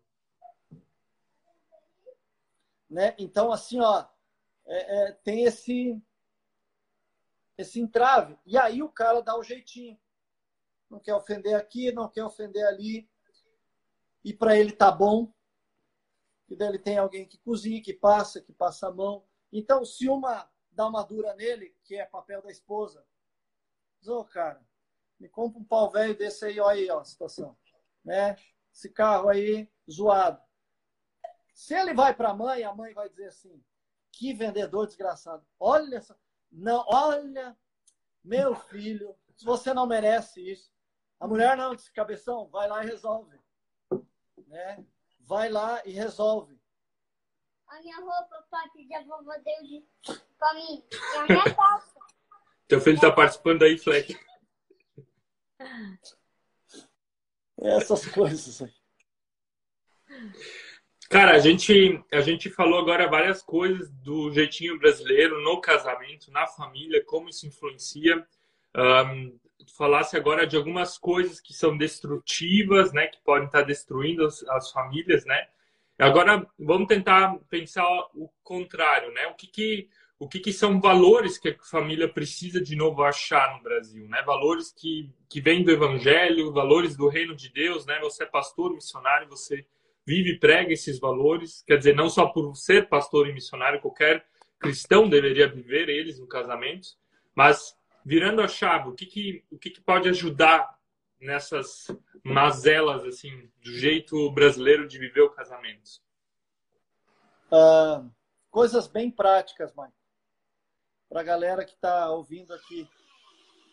né? 2.89 3.15
Então, 3.17 3.51
assim, 3.51 3.79
ó, 3.79 4.05
é, 4.67 4.97
é, 4.97 5.11
tem 5.23 5.45
esse, 5.45 5.99
esse 7.57 7.79
entrave. 7.79 8.37
E 8.45 8.57
aí 8.57 8.83
o 8.83 8.89
cara 8.89 9.21
dá 9.21 9.35
o 9.37 9.43
jeitinho 9.43 9.97
não 10.91 10.99
quer 10.99 11.15
ofender 11.15 11.55
aqui, 11.55 11.91
não 11.91 12.09
quer 12.09 12.25
ofender 12.25 12.65
ali. 12.67 13.09
E 14.23 14.33
para 14.33 14.57
ele 14.57 14.73
tá 14.73 14.91
bom. 14.91 15.33
E 16.49 16.55
daí 16.55 16.67
ele 16.67 16.79
tem 16.79 16.97
alguém 16.97 17.25
que 17.25 17.37
cozinha, 17.37 17.81
que 17.81 17.93
passa, 17.93 18.41
que 18.41 18.51
passa 18.51 18.89
a 18.89 18.93
mão. 18.93 19.25
Então, 19.51 19.85
se 19.85 20.09
uma 20.09 20.51
dá 20.69 20.87
uma 20.87 21.01
dura 21.03 21.33
nele, 21.33 21.75
que 21.83 21.95
é 21.95 22.05
papel 22.05 22.41
da 22.41 22.51
esposa, 22.51 23.05
diz, 23.99 24.09
ô, 24.09 24.19
oh, 24.19 24.25
cara, 24.25 24.61
me 25.19 25.29
compra 25.29 25.59
um 25.59 25.63
pau 25.63 25.89
velho 25.89 26.17
desse 26.17 26.45
aí, 26.45 26.59
olha 26.59 26.79
aí, 26.79 26.89
ó, 26.89 26.99
a 26.99 27.05
situação. 27.05 27.57
Né? 28.03 28.35
Esse 28.73 28.89
carro 28.89 29.29
aí, 29.29 29.69
zoado. 29.89 30.41
Se 31.53 31.73
ele 31.73 31.93
vai 31.93 32.13
para 32.13 32.29
a 32.29 32.33
mãe, 32.33 32.63
a 32.63 32.73
mãe 32.73 32.93
vai 32.93 33.09
dizer 33.09 33.27
assim, 33.27 33.63
que 34.11 34.33
vendedor 34.33 34.87
desgraçado. 34.87 35.45
Olha. 35.59 36.01
Não, 36.51 36.83
olha, 36.87 37.57
meu 38.21 38.55
filho, 38.55 39.15
você 39.41 39.73
não 39.73 39.87
merece 39.87 40.41
isso. 40.41 40.70
A 41.21 41.27
mulher 41.27 41.55
não, 41.55 41.75
disse, 41.75 41.93
cabeção, 41.93 42.47
vai 42.47 42.67
lá 42.67 42.83
e 42.83 42.87
resolve. 42.87 43.39
Né? 44.47 44.83
Vai 45.19 45.49
lá 45.49 45.79
e 45.85 45.91
resolve. 45.91 46.59
A 47.67 47.79
minha 47.79 47.95
roupa, 47.97 48.43
papi, 48.49 48.89
da 48.89 49.03
vovó 49.03 49.37
deu 49.37 49.63
de... 49.63 49.85
pra 50.39 50.53
mim. 50.55 50.83
E 50.91 51.17
a 51.17 51.25
minha 51.27 51.55
calça. 51.55 51.99
Teu 52.67 52.81
filho 52.81 52.99
tá 52.99 53.11
participando 53.11 53.61
aí, 53.61 53.77
Fleck. 53.77 54.19
Essas 57.61 58.07
coisas 58.07 58.59
aí. 58.63 58.73
Cara, 61.07 61.35
a 61.35 61.39
gente, 61.39 62.03
a 62.11 62.21
gente 62.21 62.49
falou 62.49 62.79
agora 62.79 63.07
várias 63.07 63.43
coisas 63.43 63.91
do 63.91 64.31
jeitinho 64.31 64.79
brasileiro 64.79 65.39
no 65.43 65.61
casamento, 65.61 66.31
na 66.31 66.47
família, 66.47 67.05
como 67.05 67.29
isso 67.29 67.45
influencia. 67.45 68.27
Um, 68.75 69.39
falasse 69.75 70.15
agora 70.17 70.45
de 70.45 70.55
algumas 70.55 70.97
coisas 70.97 71.39
que 71.39 71.53
são 71.53 71.77
destrutivas, 71.77 72.93
né, 72.93 73.07
que 73.07 73.19
podem 73.23 73.45
estar 73.45 73.61
destruindo 73.63 74.25
as, 74.25 74.43
as 74.49 74.71
famílias, 74.71 75.25
né? 75.25 75.47
Agora 75.99 76.47
vamos 76.57 76.87
tentar 76.87 77.37
pensar 77.49 77.85
o 78.15 78.27
contrário, 78.43 79.13
né? 79.13 79.27
O 79.27 79.35
que 79.35 79.47
que 79.47 79.89
o 80.17 80.27
que, 80.27 80.39
que 80.39 80.53
são 80.53 80.79
valores 80.79 81.39
que 81.39 81.49
a 81.49 81.55
família 81.63 82.07
precisa 82.07 82.61
de 82.61 82.75
novo 82.75 83.03
achar 83.03 83.55
no 83.55 83.63
Brasil, 83.63 84.07
né? 84.07 84.21
Valores 84.23 84.71
que 84.71 85.09
que 85.29 85.39
vêm 85.41 85.63
do 85.63 85.71
Evangelho, 85.71 86.51
valores 86.51 86.95
do 86.95 87.07
Reino 87.07 87.35
de 87.35 87.49
Deus, 87.49 87.85
né? 87.85 87.99
Você 87.99 88.23
é 88.23 88.25
pastor, 88.27 88.73
missionário, 88.73 89.29
você 89.29 89.65
vive 90.05 90.31
e 90.31 90.39
prega 90.39 90.73
esses 90.73 90.99
valores. 90.99 91.63
Quer 91.67 91.77
dizer, 91.77 91.95
não 91.95 92.09
só 92.09 92.27
por 92.27 92.55
ser 92.55 92.89
pastor 92.89 93.27
e 93.27 93.33
missionário, 93.33 93.79
qualquer 93.79 94.25
cristão 94.59 95.09
deveria 95.09 95.47
viver 95.47 95.89
eles 95.89 96.19
no 96.19 96.27
casamento, 96.27 96.89
mas 97.35 97.75
virando 98.03 98.41
a 98.41 98.47
chave, 98.47 98.89
o 98.89 98.93
que, 98.93 99.05
que, 99.05 99.45
o 99.51 99.57
que, 99.57 99.69
que 99.69 99.81
pode 99.81 100.09
ajudar 100.09 100.79
nessas 101.19 101.87
mazelas, 102.23 103.03
assim, 103.05 103.51
do 103.63 103.71
jeito 103.71 104.31
brasileiro 104.31 104.87
de 104.87 104.97
viver 104.97 105.21
o 105.21 105.29
casamento? 105.29 106.01
Uh, 107.51 108.09
coisas 108.49 108.87
bem 108.87 109.11
práticas, 109.11 109.73
mãe. 109.73 109.91
Para 111.09 111.21
a 111.21 111.23
galera 111.23 111.65
que 111.65 111.73
está 111.73 112.09
ouvindo 112.09 112.53
aqui. 112.53 112.89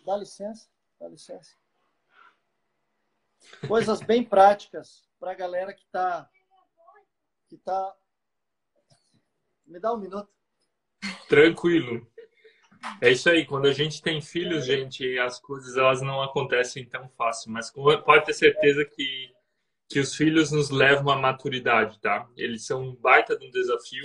Dá 0.04 0.16
licença, 0.16 0.68
dá 0.98 1.08
licença. 1.08 1.56
Coisas 3.66 4.00
bem 4.02 4.24
práticas 4.24 5.08
para 5.18 5.32
a 5.32 5.34
galera 5.34 5.72
que 5.72 5.82
está. 5.82 6.28
Que 7.48 7.56
tá... 7.56 7.96
Me 9.64 9.78
dá 9.78 9.92
um 9.92 9.98
minuto. 9.98 10.30
Tranquilo. 11.28 12.10
É 13.00 13.10
isso 13.10 13.28
aí. 13.28 13.44
Quando 13.44 13.66
a 13.66 13.72
gente 13.72 14.02
tem 14.02 14.20
filhos, 14.20 14.66
gente, 14.66 15.18
as 15.18 15.40
coisas 15.40 15.76
elas 15.76 16.02
não 16.02 16.22
acontecem 16.22 16.84
tão 16.84 17.08
fácil. 17.10 17.50
Mas 17.50 17.70
pode 17.70 18.24
ter 18.24 18.32
certeza 18.32 18.84
que 18.84 19.32
que 19.88 19.98
os 19.98 20.14
filhos 20.14 20.52
nos 20.52 20.70
levam 20.70 21.10
à 21.10 21.16
maturidade, 21.16 21.98
tá? 22.00 22.28
Eles 22.36 22.66
são 22.66 22.82
um 22.82 22.94
baita 22.94 23.36
de 23.38 23.46
um 23.46 23.50
desafio, 23.50 24.04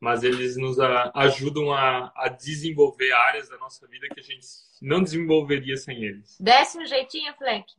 mas 0.00 0.22
eles 0.22 0.56
nos 0.56 0.78
ajudam 1.14 1.70
a, 1.72 2.10
a 2.16 2.28
desenvolver 2.28 3.12
áreas 3.12 3.48
da 3.48 3.58
nossa 3.58 3.86
vida 3.86 4.08
que 4.08 4.18
a 4.18 4.22
gente 4.22 4.46
não 4.80 5.02
desenvolveria 5.02 5.76
sem 5.76 6.02
eles. 6.02 6.38
Desce 6.40 6.78
um 6.78 6.86
jeitinho, 6.86 7.34
Fleck. 7.34 7.70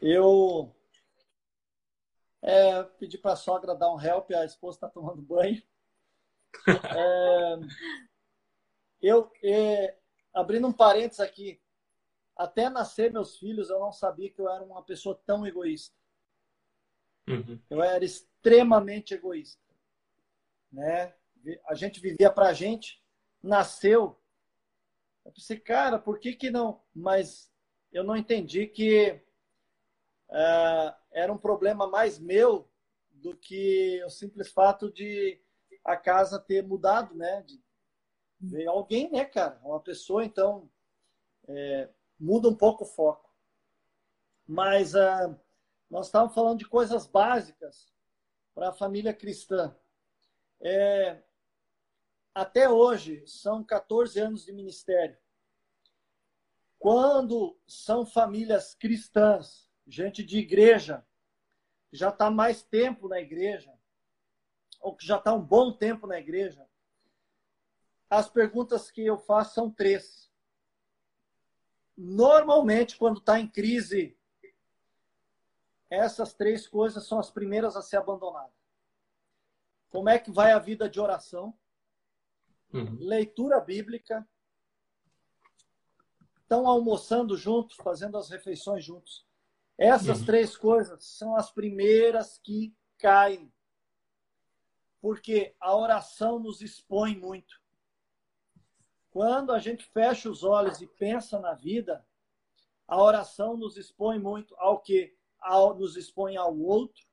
Eu 0.00 0.72
é, 2.40 2.84
pedi 2.98 3.18
para 3.18 3.32
a 3.32 3.36
sogra 3.36 3.74
dar 3.74 3.92
um 3.92 4.00
help, 4.00 4.30
a 4.30 4.44
esposa 4.44 4.76
está 4.76 4.88
tomando 4.88 5.20
banho. 5.20 5.60
É, 6.68 7.56
eu, 9.02 9.30
é, 9.42 9.98
abrindo 10.32 10.66
um 10.66 10.72
parênteses 10.72 11.20
aqui, 11.20 11.60
até 12.36 12.70
nascer 12.70 13.12
meus 13.12 13.36
filhos, 13.38 13.68
eu 13.68 13.78
não 13.80 13.92
sabia 13.92 14.30
que 14.30 14.40
eu 14.40 14.48
era 14.48 14.62
uma 14.62 14.82
pessoa 14.82 15.20
tão 15.26 15.46
egoísta. 15.46 15.94
Uhum. 17.28 17.60
Eu 17.68 17.82
era 17.82 18.04
extremamente 18.04 19.14
egoísta. 19.14 19.60
Né? 20.70 21.14
A 21.66 21.74
gente 21.74 22.00
vivia 22.00 22.30
para 22.32 22.48
a 22.48 22.52
gente, 22.52 23.02
nasceu, 23.42 24.18
Eu 25.24 25.32
pensei, 25.32 25.58
cara, 25.58 25.98
por 25.98 26.18
que 26.18 26.34
que 26.34 26.50
não? 26.50 26.82
Mas 26.94 27.52
eu 27.92 28.02
não 28.02 28.16
entendi 28.16 28.66
que 28.66 29.20
uh, 30.30 30.94
era 31.12 31.32
um 31.32 31.38
problema 31.38 31.86
mais 31.86 32.18
meu 32.18 32.68
do 33.10 33.36
que 33.36 34.02
o 34.04 34.10
simples 34.10 34.50
fato 34.50 34.90
de 34.90 35.40
a 35.84 35.96
casa 35.96 36.40
ter 36.40 36.66
mudado, 36.66 37.14
né? 37.14 37.42
De 37.42 37.61
ver 38.42 38.66
alguém, 38.66 39.10
né, 39.10 39.24
cara? 39.24 39.60
Uma 39.62 39.80
pessoa, 39.80 40.24
então, 40.24 40.68
é, 41.46 41.88
muda 42.18 42.48
um 42.48 42.56
pouco 42.56 42.82
o 42.82 42.86
foco. 42.86 43.32
Mas 44.46 44.94
uh, 44.94 45.38
nós 45.88 46.06
estávamos 46.06 46.34
falando 46.34 46.58
de 46.58 46.68
coisas 46.68 47.06
básicas 47.06 47.92
para 48.54 48.70
a 48.70 48.72
família 48.72 49.14
cristã. 49.14 49.74
É, 50.60 51.22
até 52.34 52.68
hoje, 52.68 53.24
são 53.26 53.62
14 53.62 54.18
anos 54.18 54.44
de 54.44 54.52
ministério. 54.52 55.16
Quando 56.78 57.56
são 57.66 58.04
famílias 58.04 58.74
cristãs, 58.74 59.70
gente 59.86 60.24
de 60.24 60.38
igreja, 60.38 61.06
já 61.92 62.08
está 62.08 62.28
mais 62.30 62.62
tempo 62.62 63.06
na 63.06 63.20
igreja, 63.20 63.72
ou 64.80 64.96
que 64.96 65.06
já 65.06 65.18
está 65.18 65.32
um 65.32 65.40
bom 65.40 65.72
tempo 65.72 66.06
na 66.06 66.18
igreja, 66.18 66.66
as 68.12 68.28
perguntas 68.28 68.90
que 68.90 69.06
eu 69.06 69.16
faço 69.16 69.54
são 69.54 69.70
três. 69.70 70.30
Normalmente, 71.96 72.98
quando 72.98 73.18
está 73.18 73.40
em 73.40 73.48
crise, 73.48 74.18
essas 75.88 76.34
três 76.34 76.68
coisas 76.68 77.06
são 77.06 77.18
as 77.18 77.30
primeiras 77.30 77.74
a 77.74 77.80
ser 77.80 77.96
abandonadas. 77.96 78.52
Como 79.88 80.10
é 80.10 80.18
que 80.18 80.30
vai 80.30 80.52
a 80.52 80.58
vida 80.58 80.90
de 80.90 81.00
oração? 81.00 81.58
Uhum. 82.70 82.98
Leitura 83.00 83.58
bíblica. 83.58 84.28
Estão 86.42 86.68
almoçando 86.68 87.34
juntos, 87.34 87.76
fazendo 87.76 88.18
as 88.18 88.28
refeições 88.28 88.84
juntos. 88.84 89.26
Essas 89.78 90.20
uhum. 90.20 90.26
três 90.26 90.54
coisas 90.54 91.02
são 91.02 91.34
as 91.34 91.50
primeiras 91.50 92.38
que 92.44 92.76
caem. 92.98 93.50
Porque 95.00 95.56
a 95.58 95.74
oração 95.74 96.38
nos 96.38 96.60
expõe 96.60 97.16
muito. 97.16 97.61
Quando 99.12 99.52
a 99.52 99.58
gente 99.58 99.84
fecha 99.84 100.30
os 100.30 100.42
olhos 100.42 100.80
e 100.80 100.86
pensa 100.86 101.38
na 101.38 101.52
vida, 101.52 102.02
a 102.88 103.00
oração 103.00 103.58
nos 103.58 103.76
expõe 103.76 104.18
muito 104.18 104.56
ao 104.56 104.80
que 104.80 105.14
ao, 105.38 105.78
nos 105.78 105.96
expõe 105.98 106.34
ao 106.34 106.58
outro, 106.58 107.04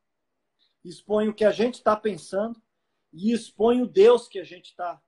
expõe 0.82 1.28
o 1.28 1.34
que 1.34 1.43
a 1.43 1.52
gente 1.52 1.74
está 1.74 1.97
pensando 1.97 2.62
e 3.12 3.34
expõe 3.34 3.82
o 3.82 3.88
Deus 3.88 4.30
que 4.30 4.39
a 4.39 4.45
gente 4.45 4.68
está. 4.68 5.02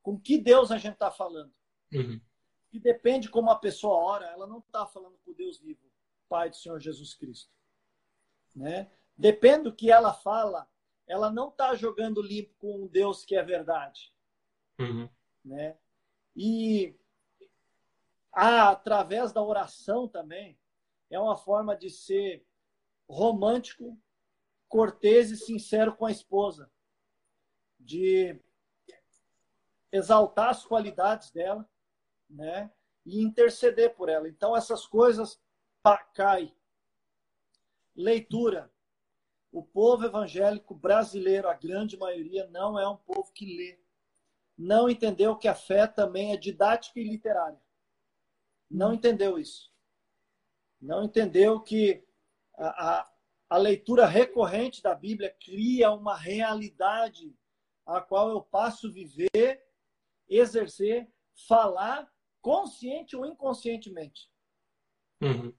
Com 0.00 0.16
que 0.16 0.38
Deus 0.38 0.70
a 0.70 0.78
gente 0.78 0.94
está 0.94 1.10
falando? 1.10 1.52
Uhum. 1.92 2.20
E 2.72 2.78
depende 2.78 3.28
como 3.28 3.50
a 3.50 3.58
pessoa 3.58 3.96
ora, 3.96 4.26
ela 4.26 4.46
não 4.46 4.60
está 4.60 4.86
falando 4.86 5.18
com 5.24 5.32
o 5.32 5.34
Deus 5.34 5.58
vivo, 5.58 5.90
Pai 6.28 6.50
do 6.50 6.56
Senhor 6.56 6.78
Jesus 6.78 7.14
Cristo. 7.14 7.50
Né? 8.54 8.92
Depende 9.16 9.64
do 9.64 9.74
que 9.74 9.90
ela 9.90 10.14
fala, 10.14 10.70
ela 11.04 11.32
não 11.32 11.48
está 11.48 11.74
jogando 11.74 12.22
limpo 12.22 12.54
com 12.58 12.84
um 12.84 12.86
Deus 12.86 13.24
que 13.24 13.34
é 13.34 13.42
verdade. 13.42 14.14
Uhum. 14.78 15.08
Né? 15.44 15.76
E 16.34 16.96
ah, 18.32 18.70
através 18.70 19.32
da 19.32 19.42
oração 19.42 20.08
também, 20.08 20.58
é 21.08 21.18
uma 21.18 21.36
forma 21.36 21.76
de 21.76 21.88
ser 21.88 22.44
romântico, 23.08 23.96
cortês 24.68 25.30
e 25.30 25.36
sincero 25.36 25.94
com 25.94 26.06
a 26.06 26.10
esposa, 26.10 26.70
de 27.78 28.40
exaltar 29.92 30.50
as 30.50 30.64
qualidades 30.64 31.30
dela, 31.30 31.68
né? 32.28 32.72
E 33.06 33.22
interceder 33.22 33.94
por 33.94 34.08
ela. 34.08 34.28
Então 34.28 34.56
essas 34.56 34.86
coisas 34.86 35.40
cai. 36.14 36.52
Leitura. 37.94 38.72
O 39.52 39.62
povo 39.62 40.04
evangélico 40.04 40.74
brasileiro, 40.74 41.48
a 41.48 41.54
grande 41.54 41.96
maioria, 41.96 42.48
não 42.48 42.76
é 42.76 42.88
um 42.88 42.96
povo 42.96 43.30
que 43.32 43.46
lê. 43.56 43.78
Não 44.56 44.88
entendeu 44.88 45.36
que 45.36 45.48
a 45.48 45.54
fé 45.54 45.86
também 45.86 46.32
é 46.32 46.36
didática 46.36 47.00
e 47.00 47.04
literária. 47.04 47.60
Não 48.70 48.94
entendeu 48.94 49.38
isso 49.38 49.74
não 50.84 51.02
entendeu 51.02 51.60
que 51.60 52.04
a, 52.56 52.98
a, 52.98 53.12
a 53.50 53.56
leitura 53.56 54.06
recorrente 54.06 54.82
da 54.82 54.94
Bíblia 54.94 55.34
cria 55.42 55.90
uma 55.90 56.16
realidade 56.16 57.34
a 57.86 58.00
qual 58.00 58.30
eu 58.30 58.42
passo 58.42 58.92
viver, 58.92 59.64
exercer, 60.28 61.10
falar, 61.48 62.10
consciente 62.40 63.16
ou 63.16 63.26
inconscientemente. 63.26 64.30
Uhum. 65.20 65.52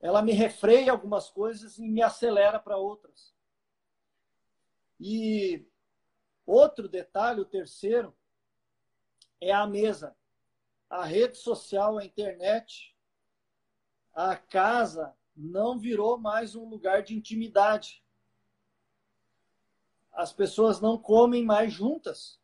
Ela 0.00 0.22
me 0.22 0.32
refreia 0.32 0.92
algumas 0.92 1.30
coisas 1.30 1.78
e 1.78 1.88
me 1.88 2.02
acelera 2.02 2.58
para 2.58 2.76
outras. 2.76 3.34
E 5.00 5.66
outro 6.46 6.88
detalhe, 6.88 7.40
o 7.40 7.46
terceiro, 7.46 8.16
é 9.40 9.52
a 9.52 9.66
mesa. 9.66 10.16
A 10.88 11.04
rede 11.04 11.36
social, 11.36 11.98
a 11.98 12.04
internet, 12.04 12.96
a 14.12 14.36
casa 14.36 15.14
não 15.36 15.78
virou 15.78 16.18
mais 16.18 16.54
um 16.54 16.68
lugar 16.68 17.02
de 17.02 17.14
intimidade. 17.14 18.04
As 20.12 20.32
pessoas 20.32 20.80
não 20.80 20.98
comem 20.98 21.44
mais 21.44 21.72
juntas. 21.72 22.40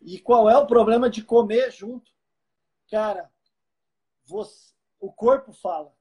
E 0.00 0.20
qual 0.20 0.48
é 0.48 0.56
o 0.56 0.66
problema 0.66 1.10
de 1.10 1.24
comer 1.24 1.72
junto? 1.72 2.12
Cara, 2.88 3.32
você, 4.24 4.72
o 5.00 5.12
corpo 5.12 5.52
fala. 5.52 5.92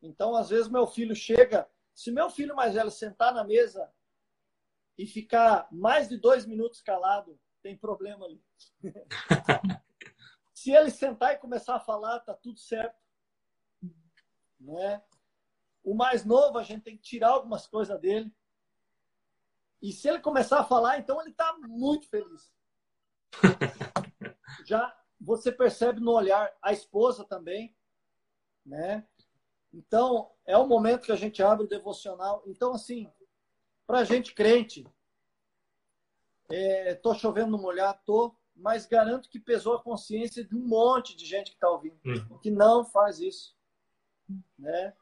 Então, 0.00 0.34
às 0.34 0.48
vezes, 0.48 0.68
meu 0.68 0.86
filho 0.86 1.14
chega. 1.14 1.68
Se 1.94 2.10
meu 2.10 2.30
filho 2.30 2.56
mais 2.56 2.74
velho 2.74 2.90
sentar 2.90 3.34
na 3.34 3.44
mesa 3.44 3.92
e 4.96 5.06
ficar 5.06 5.68
mais 5.70 6.08
de 6.08 6.16
dois 6.16 6.46
minutos 6.46 6.80
calado, 6.80 7.38
tem 7.62 7.76
problema 7.76 8.26
ali. 8.26 8.42
Se 10.52 10.70
ele 10.70 10.90
sentar 10.90 11.34
e 11.34 11.38
começar 11.38 11.76
a 11.76 11.80
falar, 11.80 12.20
tá 12.20 12.32
tudo 12.32 12.58
certo. 12.58 12.98
Né? 14.58 15.02
O 15.82 15.94
mais 15.94 16.24
novo, 16.24 16.56
a 16.58 16.62
gente 16.62 16.84
tem 16.84 16.96
que 16.96 17.02
tirar 17.02 17.30
algumas 17.30 17.66
coisas 17.66 18.00
dele. 18.00 18.34
E 19.82 19.92
se 19.92 20.08
ele 20.08 20.20
começar 20.20 20.60
a 20.60 20.64
falar, 20.64 20.98
então 20.98 21.20
ele 21.20 21.32
está 21.32 21.54
muito 21.58 22.08
feliz. 22.08 22.50
Já 24.64 24.96
você 25.20 25.52
percebe 25.52 26.00
no 26.00 26.12
olhar 26.12 26.50
a 26.62 26.72
esposa 26.72 27.24
também, 27.24 27.76
né? 28.64 29.06
Então, 29.72 30.30
é 30.46 30.56
o 30.56 30.66
momento 30.66 31.04
que 31.04 31.12
a 31.12 31.16
gente 31.16 31.42
abre 31.42 31.64
o 31.64 31.68
devocional. 31.68 32.42
Então, 32.46 32.72
assim, 32.72 33.12
para 33.86 34.04
gente 34.04 34.34
crente, 34.34 34.86
é, 36.50 36.94
tô 36.94 37.14
chovendo 37.14 37.52
no 37.52 37.58
molhar, 37.58 38.00
tô, 38.04 38.34
mas 38.54 38.86
garanto 38.86 39.28
que 39.28 39.38
pesou 39.38 39.74
a 39.74 39.82
consciência 39.82 40.44
de 40.44 40.54
um 40.54 40.66
monte 40.66 41.16
de 41.16 41.24
gente 41.24 41.50
que 41.50 41.56
está 41.56 41.68
ouvindo, 41.68 41.98
uhum. 42.04 42.38
que 42.38 42.50
não 42.50 42.84
faz 42.84 43.20
isso. 43.20 43.54
Né? 44.58 44.92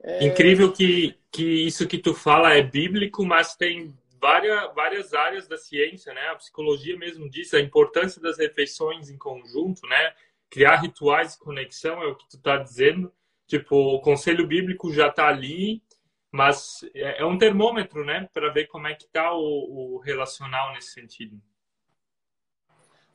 É... 0.00 0.26
Incrível 0.26 0.72
que, 0.72 1.18
que 1.30 1.44
isso 1.44 1.86
que 1.86 1.98
tu 1.98 2.14
fala 2.14 2.54
é 2.54 2.62
bíblico, 2.62 3.24
mas 3.24 3.56
tem 3.56 3.96
várias, 4.20 4.74
várias 4.74 5.14
áreas 5.14 5.48
da 5.48 5.56
ciência, 5.56 6.12
né? 6.12 6.28
A 6.28 6.36
psicologia 6.36 6.96
mesmo 6.96 7.28
diz 7.28 7.52
a 7.54 7.60
importância 7.60 8.20
das 8.20 8.38
refeições 8.38 9.10
em 9.10 9.18
conjunto, 9.18 9.86
né? 9.86 10.14
Criar 10.50 10.76
rituais 10.76 11.32
de 11.32 11.38
conexão 11.38 12.02
é 12.02 12.06
o 12.06 12.16
que 12.16 12.28
tu 12.28 12.36
está 12.36 12.56
dizendo. 12.56 13.12
Tipo, 13.46 13.76
o 13.76 14.00
conselho 14.00 14.46
bíblico 14.46 14.92
já 14.92 15.08
está 15.08 15.28
ali, 15.28 15.82
mas 16.30 16.82
é, 16.94 17.22
é 17.22 17.24
um 17.24 17.38
termômetro, 17.38 18.04
né? 18.04 18.28
Para 18.32 18.52
ver 18.52 18.66
como 18.66 18.86
é 18.86 18.94
que 18.94 19.04
está 19.04 19.32
o, 19.32 19.94
o 19.94 19.98
relacional 19.98 20.72
nesse 20.72 20.92
sentido. 20.92 21.40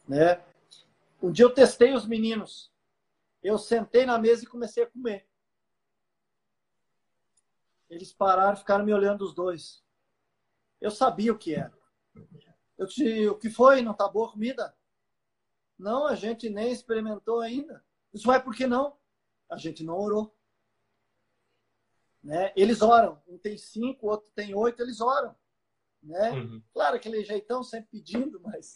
Né? 0.07 0.43
Um 1.21 1.31
dia 1.31 1.45
eu 1.45 1.53
testei 1.53 1.93
os 1.93 2.05
meninos. 2.05 2.71
Eu 3.41 3.57
sentei 3.57 4.05
na 4.05 4.17
mesa 4.17 4.43
e 4.43 4.47
comecei 4.47 4.83
a 4.83 4.89
comer. 4.89 5.27
Eles 7.89 8.11
pararam, 8.11 8.57
ficaram 8.57 8.83
me 8.83 8.93
olhando 8.93 9.23
os 9.23 9.33
dois. 9.33 9.83
Eu 10.81 10.89
sabia 10.89 11.31
o 11.31 11.37
que 11.37 11.53
era. 11.53 11.73
Eu 12.77 12.87
disse, 12.87 13.27
o 13.27 13.37
que 13.37 13.49
foi? 13.49 13.81
Não 13.81 13.93
tá 13.93 14.07
boa 14.07 14.27
a 14.27 14.31
comida? 14.31 14.75
Não, 15.77 16.07
a 16.07 16.15
gente 16.15 16.49
nem 16.49 16.71
experimentou 16.71 17.39
ainda. 17.39 17.83
Isso 18.13 18.25
vai 18.25 18.41
por 18.41 18.55
que 18.55 18.65
não? 18.65 18.97
A 19.49 19.57
gente 19.57 19.83
não 19.83 19.97
orou. 19.97 20.35
Né? 22.23 22.53
Eles 22.55 22.81
oram. 22.81 23.21
Um 23.27 23.37
tem 23.37 23.57
cinco, 23.57 24.07
outro 24.07 24.29
tem 24.35 24.55
oito, 24.55 24.81
eles 24.81 25.01
oram. 25.01 25.35
Né? 26.01 26.31
Uhum. 26.31 26.63
Claro, 26.73 26.95
aquele 26.95 27.23
jeitão 27.23 27.63
sempre 27.63 27.89
pedindo, 27.91 28.39
mas 28.41 28.75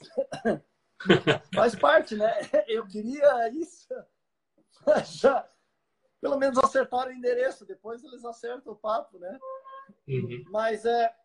Faz 1.54 1.76
parte, 1.76 2.16
né? 2.16 2.32
Eu 2.68 2.88
queria 2.88 3.50
isso. 3.50 3.88
Já, 5.06 5.48
pelo 6.22 6.38
menos 6.38 6.58
acertaram 6.58 7.12
o 7.12 7.14
endereço, 7.14 7.66
depois 7.66 8.04
eles 8.04 8.24
acertam 8.26 8.74
o 8.74 8.76
papo, 8.76 9.20
né? 9.20 9.40
Uhum. 10.08 10.44
Mas 10.50 10.86
é, 10.86 11.16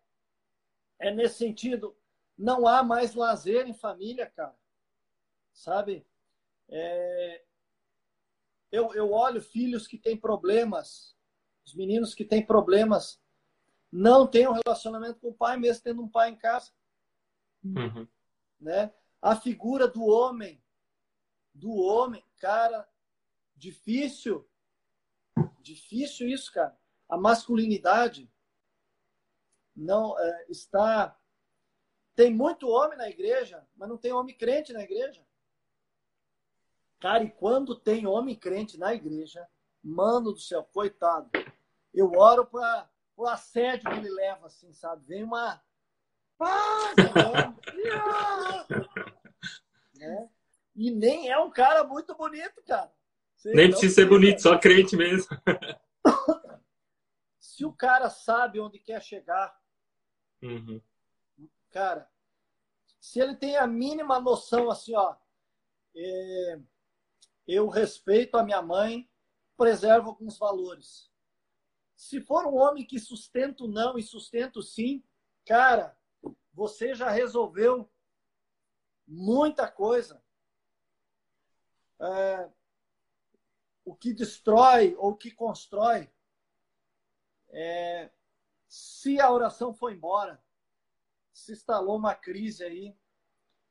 é 0.98 1.10
nesse 1.10 1.36
sentido. 1.36 1.96
não 2.36 2.66
há 2.66 2.82
mais 2.82 3.14
lazer 3.14 3.66
em 3.66 3.74
família, 3.74 4.26
cara. 4.26 4.56
Sabe? 5.52 6.06
É... 6.68 7.44
Eu, 8.70 8.92
eu 8.94 9.12
olho 9.12 9.40
filhos 9.40 9.86
que 9.86 9.98
têm 9.98 10.16
problemas, 10.16 11.11
os 11.64 11.74
meninos 11.74 12.14
que 12.14 12.24
têm 12.24 12.44
problemas, 12.44 13.20
não 13.90 14.26
têm 14.26 14.48
um 14.48 14.58
relacionamento 14.64 15.20
com 15.20 15.28
o 15.28 15.34
pai, 15.34 15.56
mesmo 15.56 15.82
tendo 15.82 16.02
um 16.02 16.08
pai 16.08 16.30
em 16.30 16.36
casa. 16.36 16.72
Uhum. 17.64 18.08
Né? 18.60 18.92
A 19.20 19.36
figura 19.36 19.86
do 19.86 20.04
homem, 20.04 20.62
do 21.54 21.72
homem, 21.72 22.24
cara, 22.38 22.88
difícil. 23.54 24.48
Difícil 25.60 26.28
isso, 26.28 26.52
cara. 26.52 26.76
A 27.08 27.16
masculinidade 27.16 28.32
não 29.76 30.18
é, 30.18 30.46
está. 30.48 31.18
Tem 32.14 32.32
muito 32.34 32.68
homem 32.68 32.98
na 32.98 33.08
igreja, 33.08 33.66
mas 33.76 33.88
não 33.88 33.96
tem 33.96 34.12
homem 34.12 34.36
crente 34.36 34.72
na 34.72 34.82
igreja. 34.82 35.24
Cara, 36.98 37.24
e 37.24 37.30
quando 37.30 37.74
tem 37.74 38.06
homem 38.06 38.36
crente 38.36 38.78
na 38.78 38.94
igreja, 38.94 39.48
mano 39.82 40.32
do 40.32 40.38
céu, 40.38 40.62
coitado, 40.62 41.30
eu 41.92 42.12
oro 42.12 42.46
para 42.46 42.88
o 43.16 43.26
assédio 43.26 43.90
que 43.90 43.96
ele 43.96 44.10
leva, 44.10 44.46
assim, 44.46 44.72
sabe? 44.72 45.04
Vem 45.06 45.24
uma. 45.24 45.60
Ah, 46.40 46.94
né? 49.94 50.30
E 50.74 50.90
nem 50.90 51.30
é 51.30 51.38
um 51.38 51.50
cara 51.50 51.84
muito 51.84 52.14
bonito, 52.14 52.62
cara. 52.66 52.92
Nem 53.44 53.70
precisa 53.70 53.94
ser 53.94 54.08
bonito, 54.08 54.40
só 54.40 54.58
crente 54.58 54.96
mesmo. 54.96 55.28
Se 57.38 57.64
o 57.64 57.72
cara 57.72 58.08
sabe 58.08 58.60
onde 58.60 58.78
quer 58.78 59.02
chegar, 59.02 59.54
uhum. 60.42 60.80
cara, 61.70 62.10
se 62.98 63.20
ele 63.20 63.36
tem 63.36 63.56
a 63.56 63.66
mínima 63.66 64.18
noção, 64.18 64.70
assim, 64.70 64.94
ó, 64.94 65.14
é, 65.94 66.60
eu 67.46 67.68
respeito 67.68 68.36
a 68.36 68.42
minha 68.42 68.62
mãe, 68.62 69.08
preservo 69.56 70.10
alguns 70.10 70.38
valores. 70.38 71.11
Se 71.96 72.20
for 72.20 72.46
um 72.46 72.56
homem 72.56 72.84
que 72.84 72.98
sustenta 72.98 73.64
o 73.64 73.68
não 73.68 73.98
e 73.98 74.02
sustenta 74.02 74.58
o 74.58 74.62
sim, 74.62 75.02
cara, 75.46 75.96
você 76.52 76.94
já 76.94 77.10
resolveu 77.10 77.90
muita 79.06 79.70
coisa. 79.70 80.22
É, 82.00 82.50
o 83.84 83.94
que 83.94 84.12
destrói 84.12 84.94
ou 84.96 85.10
o 85.10 85.16
que 85.16 85.30
constrói, 85.30 86.10
é, 87.50 88.10
se 88.68 89.20
a 89.20 89.30
oração 89.30 89.74
foi 89.74 89.94
embora, 89.94 90.42
se 91.32 91.52
instalou 91.52 91.96
uma 91.96 92.14
crise 92.14 92.64
aí, 92.64 92.96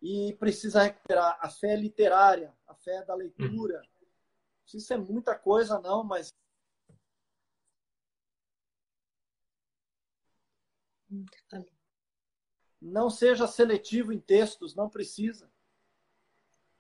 e 0.02 0.34
precisa 0.40 0.82
recuperar 0.82 1.38
a 1.40 1.50
fé 1.50 1.76
literária, 1.76 2.54
a 2.68 2.74
fé 2.74 3.06
da 3.06 3.14
leitura. 3.14 3.82
Isso 4.74 4.94
é 4.94 4.98
muita 4.98 5.38
coisa, 5.38 5.80
não, 5.80 6.04
mas. 6.04 6.34
Não 12.82 13.10
seja 13.10 13.48
seletivo 13.48 14.12
em 14.12 14.20
textos, 14.20 14.76
não 14.76 14.90
precisa. 14.90 15.52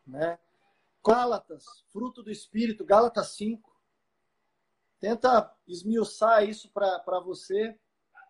Né? 0.05 0.39
Gálatas, 1.05 1.65
fruto 1.91 2.23
do 2.23 2.31
Espírito, 2.31 2.85
Gálatas 2.85 3.29
5. 3.35 3.69
Tenta 4.99 5.55
esmiuçar 5.67 6.43
isso 6.43 6.71
para 6.71 7.19
você. 7.19 7.77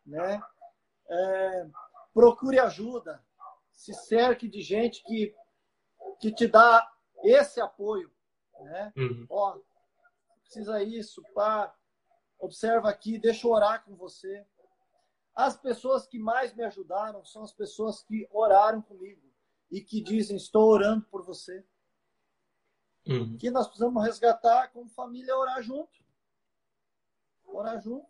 Né? 0.06 0.42
É, 1.10 1.70
procure 2.14 2.60
ajuda 2.60 3.24
se 3.72 3.94
cerque 3.94 4.48
de 4.48 4.62
gente 4.62 5.04
que, 5.04 5.36
que 6.20 6.32
te 6.32 6.48
dá 6.48 6.92
esse 7.24 7.60
apoio. 7.60 8.12
Né? 8.60 8.94
Uhum. 8.96 9.26
Ó, 9.30 9.60
precisa 10.44 10.84
isso, 10.84 11.24
pá, 11.34 11.74
observa 12.40 12.90
aqui, 12.90 13.18
deixa 13.18 13.48
eu 13.48 13.52
orar 13.52 13.84
com 13.84 13.96
você. 13.96 14.46
As 15.34 15.58
pessoas 15.58 16.06
que 16.06 16.20
mais 16.20 16.54
me 16.54 16.64
ajudaram 16.64 17.24
são 17.24 17.44
as 17.44 17.54
pessoas 17.54 18.04
que 18.04 18.28
oraram 18.32 18.82
comigo 18.82 19.32
e 19.70 19.82
que 19.82 20.02
dizem: 20.02 20.36
Estou 20.36 20.70
orando 20.70 21.06
por 21.06 21.24
você. 21.24 21.66
Uhum. 23.08 23.38
Que 23.38 23.50
nós 23.50 23.68
precisamos 23.68 24.04
resgatar 24.04 24.68
como 24.70 24.90
família, 24.90 25.36
orar 25.36 25.62
junto. 25.62 26.00
Orar 27.46 27.82
junto. 27.82 28.08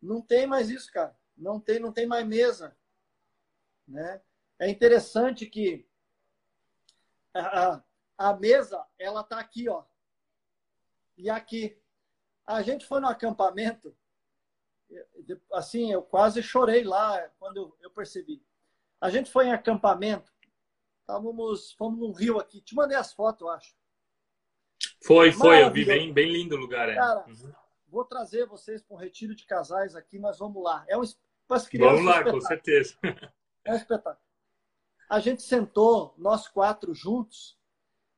Não 0.00 0.20
tem 0.20 0.46
mais 0.46 0.68
isso, 0.70 0.92
cara. 0.92 1.16
Não 1.36 1.60
tem, 1.60 1.78
não 1.78 1.92
tem 1.92 2.06
mais 2.06 2.26
mesa. 2.26 2.76
Né? 3.86 4.20
É 4.58 4.68
interessante 4.68 5.46
que 5.46 5.88
a, 7.32 7.82
a 8.16 8.34
mesa, 8.34 8.84
ela 8.98 9.22
tá 9.22 9.38
aqui, 9.38 9.68
ó. 9.68 9.84
E 11.16 11.30
aqui. 11.30 11.80
A 12.46 12.62
gente 12.62 12.86
foi 12.86 12.98
no 12.98 13.08
acampamento, 13.08 13.94
assim, 15.52 15.92
eu 15.92 16.02
quase 16.02 16.42
chorei 16.42 16.84
lá 16.84 17.20
quando 17.38 17.76
eu 17.80 17.90
percebi. 17.90 18.42
A 19.00 19.10
gente 19.10 19.30
foi 19.30 19.46
em 19.46 19.52
acampamento, 19.52 20.32
estávamos, 21.00 21.72
fomos 21.72 21.98
num 21.98 22.12
rio 22.12 22.38
aqui. 22.38 22.60
Te 22.60 22.74
mandei 22.74 22.96
as 22.96 23.12
fotos, 23.12 23.42
eu 23.42 23.48
acho. 23.50 23.76
Foi, 25.04 25.32
foi, 25.32 25.62
eu 25.62 25.72
vi 25.72 25.84
bem, 25.84 26.12
bem 26.12 26.32
lindo 26.32 26.56
o 26.56 26.58
lugar. 26.58 26.88
É. 26.88 26.94
Cara, 26.94 27.24
uhum. 27.26 27.52
vou 27.86 28.04
trazer 28.04 28.46
vocês 28.46 28.82
para 28.82 28.96
um 28.96 29.00
retiro 29.00 29.34
de 29.34 29.46
casais 29.46 29.94
aqui, 29.94 30.18
nós 30.18 30.38
vamos 30.38 30.62
lá. 30.62 30.84
É 30.88 30.96
um 30.96 31.02
para 31.46 31.64
crianças. 31.64 31.96
Vamos 31.96 32.04
lá, 32.04 32.30
com 32.30 32.40
certeza. 32.40 32.96
É 33.64 33.72
um 33.72 33.76
espetáculo. 33.76 34.24
A 35.08 35.20
gente 35.20 35.42
sentou, 35.42 36.14
nós 36.18 36.46
quatro 36.46 36.92
juntos, 36.92 37.58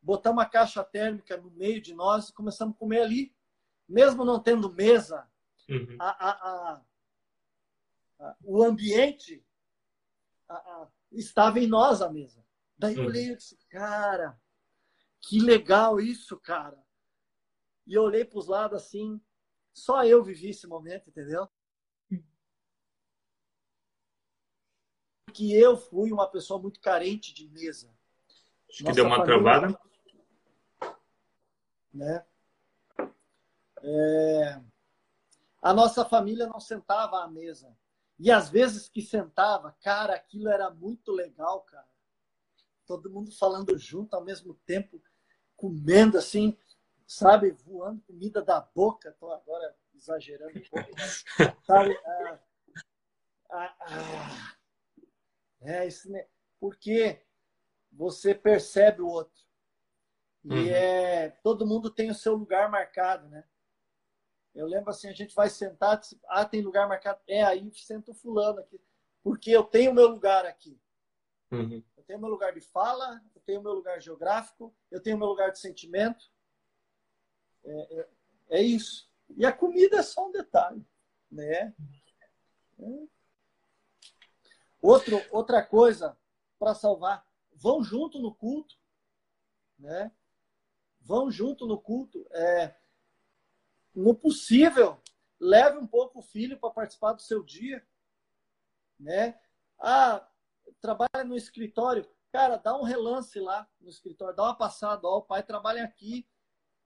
botamos 0.02 0.38
uma 0.38 0.48
caixa 0.48 0.82
térmica 0.82 1.36
no 1.36 1.50
meio 1.52 1.80
de 1.80 1.94
nós 1.94 2.28
e 2.28 2.32
começamos 2.32 2.74
a 2.74 2.78
comer 2.78 3.02
ali. 3.02 3.34
Mesmo 3.88 4.24
não 4.24 4.40
tendo 4.40 4.72
mesa, 4.72 5.29
uhum. 5.70 5.96
a, 5.98 6.28
a, 6.28 6.82
a, 8.18 8.36
o 8.42 8.62
ambiente 8.62 9.44
estava 11.12 11.58
em 11.58 11.66
nós 11.66 12.02
a 12.02 12.10
mesa. 12.10 12.44
Daí 12.76 12.94
eu 12.94 13.02
uhum. 13.02 13.06
olhei 13.06 13.30
e 13.30 13.36
disse, 13.36 13.56
cara, 13.68 14.40
que 15.20 15.40
legal 15.40 16.00
isso, 16.00 16.38
cara. 16.38 16.82
E 17.86 17.94
eu 17.94 18.02
olhei 18.02 18.24
para 18.24 18.38
os 18.38 18.46
lados 18.46 18.82
assim, 18.82 19.20
só 19.72 20.04
eu 20.04 20.22
vivi 20.22 20.50
esse 20.50 20.66
momento, 20.66 21.08
entendeu? 21.08 21.48
que 25.30 25.52
eu 25.52 25.76
fui 25.76 26.12
uma 26.12 26.28
pessoa 26.28 26.60
muito 26.60 26.80
carente 26.80 27.32
de 27.32 27.48
mesa. 27.48 27.88
Acho 28.68 28.84
que 28.84 28.92
deu 28.92 29.06
uma 29.06 29.16
família, 29.16 29.42
travada. 29.42 29.80
Né? 31.92 32.26
É... 33.82 34.60
A 35.61 35.74
nossa 35.74 36.04
família 36.04 36.46
não 36.46 36.61
sentava 36.61 37.22
à 37.22 37.28
mesa. 37.28 37.76
E 38.18 38.30
às 38.30 38.48
vezes 38.50 38.88
que 38.88 39.00
sentava, 39.00 39.76
cara, 39.82 40.14
aquilo 40.14 40.48
era 40.48 40.70
muito 40.70 41.12
legal, 41.12 41.62
cara. 41.62 41.88
Todo 42.86 43.11
mundo 43.11 43.32
falando 43.32 43.78
junto 43.78 44.14
ao 44.14 44.24
mesmo 44.24 44.54
tempo, 44.66 45.02
comendo 45.56 46.18
assim, 46.18 46.58
sabe, 47.06 47.50
voando 47.50 48.02
comida 48.02 48.42
da 48.42 48.61
boca. 48.61 49.11
Estou 49.11 49.32
agora 49.32 49.76
exagerando 49.94 50.58
um 50.58 50.62
pouco, 50.62 50.90
mas, 50.96 51.24
sabe? 51.64 51.98
Ah, 52.04 52.40
ah, 53.50 53.76
ah, 53.80 54.56
é, 55.61 55.86
isso, 55.86 56.08
porque 56.58 57.22
você 57.92 58.34
percebe 58.34 59.02
o 59.02 59.08
outro. 59.08 59.40
E 60.44 60.52
uhum. 60.52 60.66
é, 60.68 61.28
todo 61.42 61.66
mundo 61.66 61.90
tem 61.90 62.11
o 62.11 62.14
seu 62.14 62.34
lugar 62.34 62.70
marcado, 62.70 63.28
né? 63.28 63.44
Eu 64.55 64.66
lembro 64.66 64.90
assim, 64.90 65.09
a 65.09 65.12
gente 65.12 65.34
vai 65.34 65.48
sentar, 65.48 66.01
ah, 66.28 66.44
tem 66.44 66.61
lugar 66.61 66.88
marcado. 66.88 67.20
É, 67.26 67.42
aí 67.42 67.70
senta 67.74 68.11
o 68.11 68.14
fulano 68.14 68.61
aqui. 68.61 68.80
Porque 69.22 69.51
eu 69.51 69.62
tenho 69.62 69.90
o 69.90 69.94
meu 69.94 70.09
lugar 70.09 70.44
aqui. 70.44 70.80
Uhum. 71.51 71.82
Eu 71.96 72.03
tenho 72.05 72.18
o 72.18 72.22
meu 72.22 72.30
lugar 72.30 72.53
de 72.53 72.61
fala, 72.61 73.22
eu 73.34 73.40
tenho 73.42 73.61
o 73.61 73.62
meu 73.62 73.72
lugar 73.72 74.01
geográfico, 74.01 74.74
eu 74.90 75.01
tenho 75.01 75.16
o 75.16 75.18
meu 75.18 75.28
lugar 75.28 75.51
de 75.53 75.59
sentimento. 75.59 76.30
É, 77.64 77.98
é, 77.98 78.09
é 78.59 78.62
isso. 78.62 79.11
E 79.36 79.44
a 79.44 79.53
comida 79.53 79.98
é 79.98 80.03
só 80.03 80.28
um 80.28 80.32
detalhe, 80.32 80.84
né? 81.30 81.74
É. 82.78 83.07
Outro, 84.80 85.20
outra 85.30 85.62
coisa 85.62 86.16
para 86.59 86.74
salvar, 86.74 87.26
vão 87.53 87.82
junto 87.82 88.18
no 88.18 88.34
culto, 88.34 88.76
né? 89.78 90.11
Vão 91.01 91.30
junto 91.30 91.66
no 91.66 91.78
culto. 91.78 92.26
É, 92.30 92.74
no 93.95 94.14
possível, 94.14 95.01
leve 95.38 95.78
um 95.78 95.86
pouco 95.86 96.20
o 96.20 96.22
filho 96.22 96.59
para 96.59 96.70
participar 96.70 97.12
do 97.12 97.22
seu 97.22 97.43
dia, 97.43 97.84
né? 98.99 99.38
Ah, 99.78 100.26
trabalha 100.80 101.24
no 101.24 101.36
escritório, 101.36 102.09
cara, 102.32 102.57
dá 102.57 102.76
um 102.76 102.84
relance 102.84 103.38
lá 103.38 103.68
no 103.80 103.88
escritório, 103.88 104.36
dá 104.36 104.45
uma 104.45 104.57
passada, 104.57 105.07
ó, 105.07 105.18
o 105.18 105.22
pai 105.22 105.43
trabalha 105.43 105.84
aqui, 105.84 106.26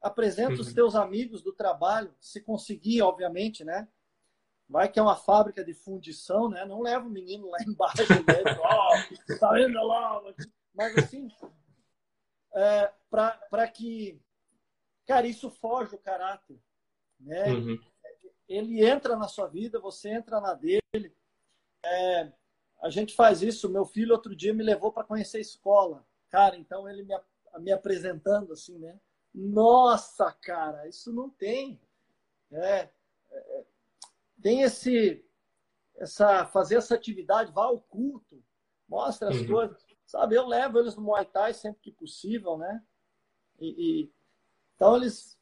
apresenta 0.01 0.55
uhum. 0.55 0.61
os 0.61 0.73
teus 0.73 0.95
amigos 0.95 1.43
do 1.43 1.53
trabalho, 1.53 2.15
se 2.21 2.41
conseguir, 2.41 3.03
obviamente, 3.03 3.65
né? 3.65 3.89
vai 4.69 4.91
que 4.91 4.99
é 4.99 5.03
uma 5.03 5.17
fábrica 5.17 5.65
de 5.65 5.75
fundição, 5.75 6.49
né? 6.49 6.65
Não 6.65 6.81
leva 6.81 7.07
o 7.07 7.11
menino 7.11 7.49
lá 7.49 7.59
embaixo, 7.67 8.03
né? 8.03 8.43
oh, 8.59 9.39
tá 9.39 9.53
vendo 9.53 9.83
lá? 9.83 10.23
Mas 10.75 10.97
assim, 10.97 11.29
é, 12.55 12.93
para 13.11 13.69
que, 13.69 14.21
cara, 15.07 15.27
isso 15.27 15.51
foge 15.51 15.95
o 15.95 15.99
caráter, 15.99 16.59
né? 17.25 17.53
Uhum. 17.53 17.79
Ele 18.49 18.85
entra 18.85 19.17
na 19.17 19.27
sua 19.27 19.49
vida, 19.49 19.81
você 19.81 20.11
entra 20.11 20.41
na 20.41 20.55
dele. 20.55 21.15
É, 21.85 22.33
a 22.81 22.91
gente 22.91 23.15
faz 23.15 23.43
isso. 23.43 23.69
Meu 23.69 23.85
filho 23.85 24.13
outro 24.13 24.37
dia 24.37 24.53
me 24.53 24.63
levou 24.63 24.93
para 24.93 25.05
conhecer 25.05 25.39
a 25.39 25.41
escola, 25.41 26.07
cara. 26.29 26.57
Então 26.57 26.89
ele 26.89 27.03
me, 27.03 27.15
me 27.61 27.73
apresentando 27.73 28.53
assim, 28.53 28.79
né? 28.79 29.01
Nossa, 29.35 30.31
cara, 30.33 30.87
isso 30.87 31.13
não 31.13 31.29
tem. 31.29 31.81
É, 32.53 32.89
é, 33.31 33.65
tem 34.41 34.63
esse, 34.63 35.25
essa, 35.97 36.47
fazer 36.47 36.77
essa 36.77 36.95
atividade, 36.95 37.51
vá 37.51 37.65
ao 37.65 37.81
culto, 37.81 38.45
mostra 38.89 39.31
as 39.31 39.39
uhum. 39.39 39.47
coisas. 39.47 39.85
Sabe, 40.07 40.37
eu 40.37 40.47
levo 40.47 40.79
eles 40.79 40.95
no 40.95 41.03
Muay 41.03 41.25
Thai 41.25 41.55
sempre 41.55 41.81
que 41.81 41.91
possível, 41.91 42.57
né? 42.57 42.85
E, 43.59 43.69
e, 44.03 44.13
então 44.77 44.97
eles, 44.97 45.39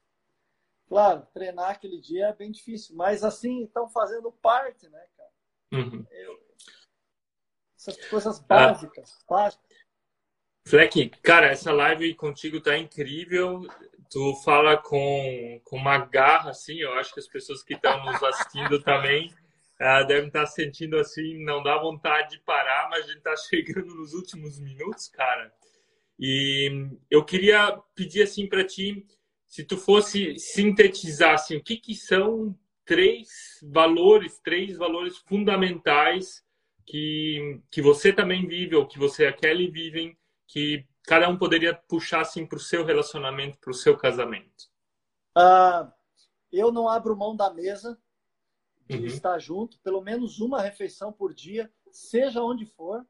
claro, 0.93 1.27
treinar 1.33 1.71
aquele 1.71 1.99
dia 1.99 2.27
é 2.27 2.35
bem 2.35 2.51
difícil, 2.51 2.95
mas 2.95 3.25
assim, 3.25 3.65
estão 3.65 3.89
fazendo 3.89 4.31
parte, 4.31 4.87
né, 4.91 5.03
cara? 5.17 5.31
Uhum. 5.73 6.07
Eu, 6.11 6.39
essas 7.75 7.97
coisas 8.09 8.39
básicas, 8.41 9.19
ah. 9.23 9.25
básicas. 9.27 9.73
Fleck, 10.69 11.09
cara, 11.23 11.47
essa 11.47 11.73
live 11.73 12.15
contigo 12.15 12.61
tá 12.61 12.77
incrível. 12.77 13.63
Tu 14.11 14.35
fala 14.45 14.77
com, 14.77 15.63
com 15.65 15.77
uma 15.77 15.97
garra, 15.97 16.51
assim. 16.51 16.77
Eu 16.77 16.93
acho 16.93 17.15
que 17.15 17.21
as 17.21 17.27
pessoas 17.27 17.63
que 17.63 17.73
estão 17.73 18.05
nos 18.05 18.23
assistindo 18.23 18.79
também 18.85 19.33
uh, 19.81 20.07
devem 20.07 20.27
estar 20.27 20.41
tá 20.41 20.47
sentindo 20.47 20.99
assim, 20.99 21.43
não 21.43 21.63
dá 21.63 21.79
vontade 21.79 22.37
de 22.37 22.41
parar, 22.41 22.91
mas 22.91 23.07
a 23.07 23.09
gente 23.09 23.23
tá 23.23 23.35
chegando 23.49 23.95
nos 23.95 24.13
últimos 24.13 24.61
minutos, 24.61 25.09
cara. 25.09 25.51
E 26.19 26.91
eu 27.11 27.25
queria 27.25 27.81
pedir 27.95 28.25
assim 28.25 28.47
para 28.47 28.63
ti, 28.63 29.07
se 29.53 29.63
tu 29.65 29.77
fosse 29.77 30.39
sintetizar 30.39 31.35
assim, 31.35 31.57
o 31.57 31.63
que 31.63 31.77
que 31.77 31.95
são 31.95 32.59
três 32.87 33.29
valores, 33.63 34.41
três 34.43 34.79
valores 34.79 35.19
fundamentais 35.19 36.43
que 36.87 37.61
que 37.71 37.83
você 37.83 38.15
também 38.15 38.49
vive 38.49 38.75
ou 38.75 38.89
que 38.89 38.99
você 38.99 39.25
e 39.25 39.27
a 39.27 39.33
Kelly 39.33 39.71
vivem 39.71 40.17
que 40.49 40.89
cada 41.03 41.29
um 41.29 41.37
poderia 41.37 41.75
puxar 41.75 42.23
assim 42.23 42.47
para 42.47 42.57
o 42.57 42.61
seu 42.61 42.83
relacionamento, 42.83 43.59
para 43.59 43.71
o 43.71 43.75
seu 43.75 43.95
casamento? 43.95 44.71
Ah, 45.37 45.93
eu 46.51 46.73
não 46.73 46.89
abro 46.89 47.15
mão 47.15 47.37
da 47.37 47.53
mesa 47.53 48.01
de 48.89 48.97
uhum. 48.97 49.05
estar 49.05 49.39
junto, 49.39 49.79
pelo 49.81 50.01
menos 50.01 50.41
uma 50.41 50.63
refeição 50.63 51.13
por 51.13 51.35
dia, 51.35 51.71
seja 51.91 52.43
onde 52.43 52.65
for, 52.65 53.07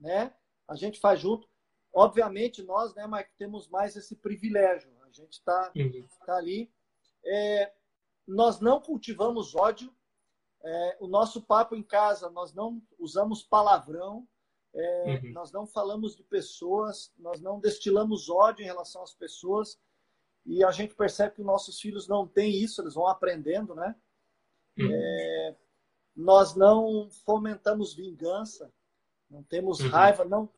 né? 0.00 0.32
A 0.66 0.74
gente 0.74 0.98
faz 0.98 1.20
junto. 1.20 1.46
Obviamente 1.92 2.62
nós, 2.62 2.94
né, 2.94 3.06
Mike, 3.06 3.36
temos 3.36 3.68
mais 3.68 3.94
esse 3.94 4.16
privilégio. 4.16 5.01
A 5.20 5.22
gente 5.22 5.32
está 5.32 5.72
uhum. 5.76 6.06
tá 6.24 6.36
ali. 6.36 6.72
É, 7.24 7.72
nós 8.26 8.60
não 8.60 8.80
cultivamos 8.80 9.54
ódio. 9.54 9.94
É, 10.64 10.96
o 11.00 11.06
nosso 11.06 11.42
papo 11.42 11.74
em 11.74 11.82
casa, 11.82 12.30
nós 12.30 12.54
não 12.54 12.80
usamos 12.98 13.42
palavrão. 13.42 14.26
É, 14.74 15.20
uhum. 15.22 15.32
Nós 15.32 15.52
não 15.52 15.66
falamos 15.66 16.16
de 16.16 16.22
pessoas, 16.22 17.12
nós 17.18 17.40
não 17.40 17.60
destilamos 17.60 18.30
ódio 18.30 18.62
em 18.62 18.66
relação 18.66 19.02
às 19.02 19.12
pessoas 19.12 19.78
e 20.44 20.64
a 20.64 20.70
gente 20.70 20.94
percebe 20.94 21.36
que 21.36 21.42
nossos 21.42 21.80
filhos 21.80 22.08
não 22.08 22.26
têm 22.26 22.56
isso, 22.56 22.80
eles 22.80 22.94
vão 22.94 23.06
aprendendo, 23.06 23.74
né? 23.74 23.94
Uhum. 24.78 24.90
É, 24.90 25.56
nós 26.16 26.54
não 26.54 27.08
fomentamos 27.24 27.94
vingança, 27.94 28.72
não 29.30 29.42
temos 29.42 29.80
uhum. 29.80 29.88
raiva, 29.88 30.24
não. 30.24 30.48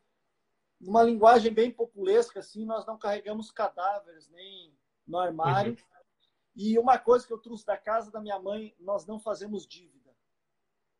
Numa 0.79 1.03
linguagem 1.03 1.53
bem 1.53 1.71
populesca, 1.71 2.39
assim, 2.39 2.65
nós 2.65 2.85
não 2.85 2.97
carregamos 2.97 3.51
cadáveres 3.51 4.29
nem 4.29 4.77
no 5.07 5.17
armário. 5.17 5.71
Uhum. 5.71 5.77
E 6.55 6.79
uma 6.79 6.97
coisa 6.97 7.25
que 7.25 7.33
eu 7.33 7.37
trouxe 7.37 7.65
da 7.65 7.77
casa 7.77 8.11
da 8.11 8.21
minha 8.21 8.39
mãe, 8.39 8.75
nós 8.79 9.05
não 9.05 9.19
fazemos 9.19 9.67
dívida. 9.67 10.15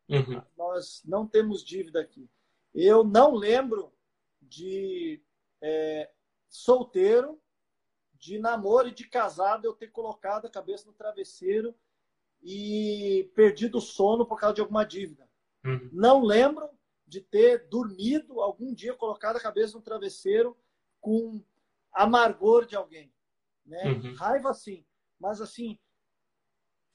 Uhum. 0.08 0.42
Nós 0.56 1.02
não 1.04 1.26
temos 1.26 1.64
dívida 1.64 2.00
aqui. 2.00 2.30
Eu 2.74 3.02
não 3.02 3.34
lembro 3.34 3.92
de 4.40 5.22
é, 5.62 6.10
solteiro, 6.48 7.40
de 8.14 8.38
namoro 8.38 8.88
e 8.88 8.94
de 8.94 9.08
casado 9.08 9.64
eu 9.64 9.74
ter 9.74 9.88
colocado 9.88 10.46
a 10.46 10.50
cabeça 10.50 10.86
no 10.86 10.92
travesseiro 10.92 11.74
e 12.42 13.30
perdido 13.34 13.78
o 13.78 13.80
sono 13.80 14.26
por 14.26 14.38
causa 14.38 14.54
de 14.54 14.60
alguma 14.60 14.84
dívida. 14.84 15.28
Uhum. 15.64 15.90
Não 15.92 16.22
lembro 16.22 16.68
de 17.06 17.20
ter 17.20 17.68
dormido 17.68 18.40
algum 18.40 18.74
dia 18.74 18.94
colocado 18.94 19.36
a 19.36 19.40
cabeça 19.40 19.76
no 19.76 19.82
travesseiro 19.82 20.56
com 21.00 21.42
amargor 21.92 22.66
de 22.66 22.74
alguém. 22.74 23.12
Né? 23.64 23.84
Uhum. 23.84 24.14
Raiva 24.14 24.52
sim, 24.52 24.84
mas 25.18 25.40
assim, 25.40 25.78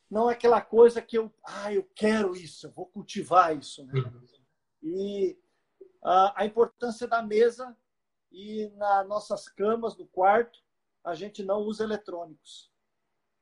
não 0.09 0.29
é 0.29 0.33
aquela 0.33 0.61
coisa 0.61 1.01
que 1.01 1.17
eu, 1.17 1.33
ah, 1.43 1.73
eu 1.73 1.89
quero 1.95 2.35
isso, 2.35 2.67
eu 2.67 2.71
vou 2.71 2.85
cultivar 2.85 3.57
isso. 3.57 3.85
Né? 3.85 3.93
Uhum. 3.95 4.27
E 4.83 5.39
a 6.03 6.45
importância 6.45 7.07
da 7.07 7.21
mesa 7.21 7.77
e 8.31 8.69
nas 8.75 9.07
nossas 9.07 9.47
camas 9.47 9.95
do 9.95 10.05
quarto 10.07 10.59
a 11.03 11.13
gente 11.13 11.43
não 11.43 11.59
usa 11.59 11.83
eletrônicos. 11.83 12.71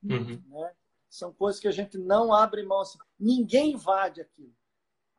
Uhum. 0.02 0.42
Né? 0.46 0.74
São 1.08 1.32
coisas 1.32 1.60
que 1.60 1.68
a 1.68 1.72
gente 1.72 1.98
não 1.98 2.32
abre 2.32 2.62
mão. 2.62 2.80
Assim. 2.80 2.98
Ninguém 3.18 3.72
invade 3.72 4.20
aquilo. 4.20 4.54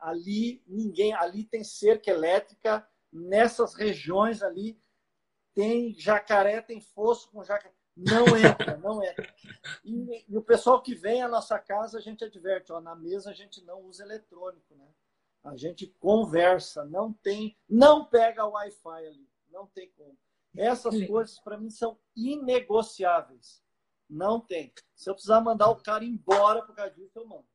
Ali, 0.02 0.64
ninguém. 0.68 1.14
Ali 1.14 1.46
tem 1.46 1.64
cerca 1.64 2.12
elétrica. 2.12 2.86
Nessas 3.14 3.76
regiões 3.76 4.42
ali 4.42 4.82
tem 5.54 5.94
jacaré, 5.94 6.62
tem 6.62 6.82
fosso 6.82 7.30
com 7.30 7.44
jacaré. 7.44 7.74
Não 7.96 8.26
entra, 8.38 8.78
não 8.78 9.04
entra. 9.04 9.34
E, 9.84 10.26
e, 10.30 10.38
o 10.38 10.42
pessoal 10.42 10.82
que 10.82 10.96
vem 10.96 11.22
à 11.22 11.28
nossa 11.28 11.60
casa, 11.60 11.98
a 11.98 12.02
gente 12.02 12.24
adverte, 12.24 12.72
ó, 12.72 12.80
na 12.80 12.96
mesa 12.96 13.30
a 13.30 13.34
gente 13.34 13.64
não 13.64 13.82
usa 13.82 14.04
eletrônico, 14.04 14.74
né? 14.76 14.88
A 15.44 15.58
gente 15.58 15.88
conversa, 16.00 16.86
não 16.86 17.12
tem, 17.12 17.58
não 17.68 18.06
pega 18.06 18.46
Wi-Fi 18.46 19.08
ali, 19.08 19.28
não 19.50 19.68
tem 19.68 19.92
como. 19.92 20.18
Essas 20.56 20.94
Sim. 20.94 21.08
coisas 21.08 21.40
para 21.40 21.58
mim 21.58 21.70
são 21.70 21.98
inegociáveis. 22.16 23.64
Não 24.10 24.40
tem. 24.40 24.74
Se 24.94 25.10
eu 25.10 25.14
precisar 25.14 25.42
mandar 25.42 25.70
o 25.70 25.82
cara 25.82 26.04
embora 26.04 26.62
por 26.64 26.76
causa 26.76 26.94
disso, 26.94 27.18
eu 27.18 27.26
mando. 27.26 27.46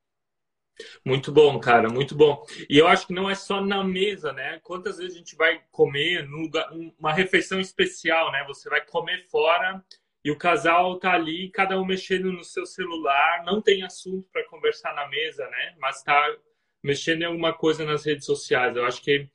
Muito 1.05 1.33
bom, 1.33 1.59
cara, 1.59 1.89
muito 1.89 2.15
bom. 2.15 2.45
E 2.69 2.77
eu 2.77 2.87
acho 2.87 3.07
que 3.07 3.13
não 3.13 3.29
é 3.29 3.35
só 3.35 3.61
na 3.61 3.83
mesa, 3.83 4.33
né? 4.33 4.61
Quantas 4.63 4.99
vezes 4.99 5.15
a 5.15 5.19
gente 5.19 5.37
vai 5.37 5.61
comer 5.71 6.29
num 6.29 6.43
lugar, 6.43 6.71
uma 6.99 7.13
refeição 7.13 7.61
especial, 7.61 8.31
né? 8.33 8.45
Você 8.47 8.69
vai 8.69 8.85
comer 8.85 9.25
fora 9.29 9.83
e 10.25 10.31
o 10.31 10.37
casal 10.37 10.99
tá 10.99 11.13
ali, 11.13 11.51
cada 11.51 11.81
um 11.81 11.85
mexendo 11.85 12.33
no 12.33 12.43
seu 12.43 12.67
celular, 12.67 13.45
não 13.45 13.63
tem 13.63 13.85
assunto 13.85 14.29
para 14.33 14.47
conversar 14.49 14.95
na 14.95 15.07
mesa, 15.09 15.49
né? 15.49 15.75
Mas 15.79 16.03
tá 16.03 16.37
mexendo 16.83 17.23
em 17.23 17.27
alguma 17.27 17.53
coisa 17.53 17.85
nas 17.85 18.05
redes 18.05 18.27
sociais. 18.27 18.77
Eu 18.77 18.85
acho 18.85 19.03
que 19.03 19.29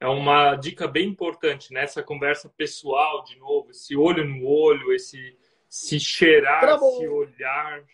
é 0.00 0.06
uma 0.06 0.54
dica 0.54 0.86
bem 0.86 1.08
importante 1.08 1.72
nessa 1.72 2.00
né? 2.00 2.06
conversa 2.06 2.48
pessoal, 2.48 3.24
de 3.24 3.36
novo, 3.38 3.70
esse 3.70 3.96
olho 3.96 4.24
no 4.24 4.46
olho, 4.46 4.92
esse 4.92 5.36
se 5.68 5.98
cheirar, 6.00 6.78
se 6.78 7.08
olhar. 7.08 7.84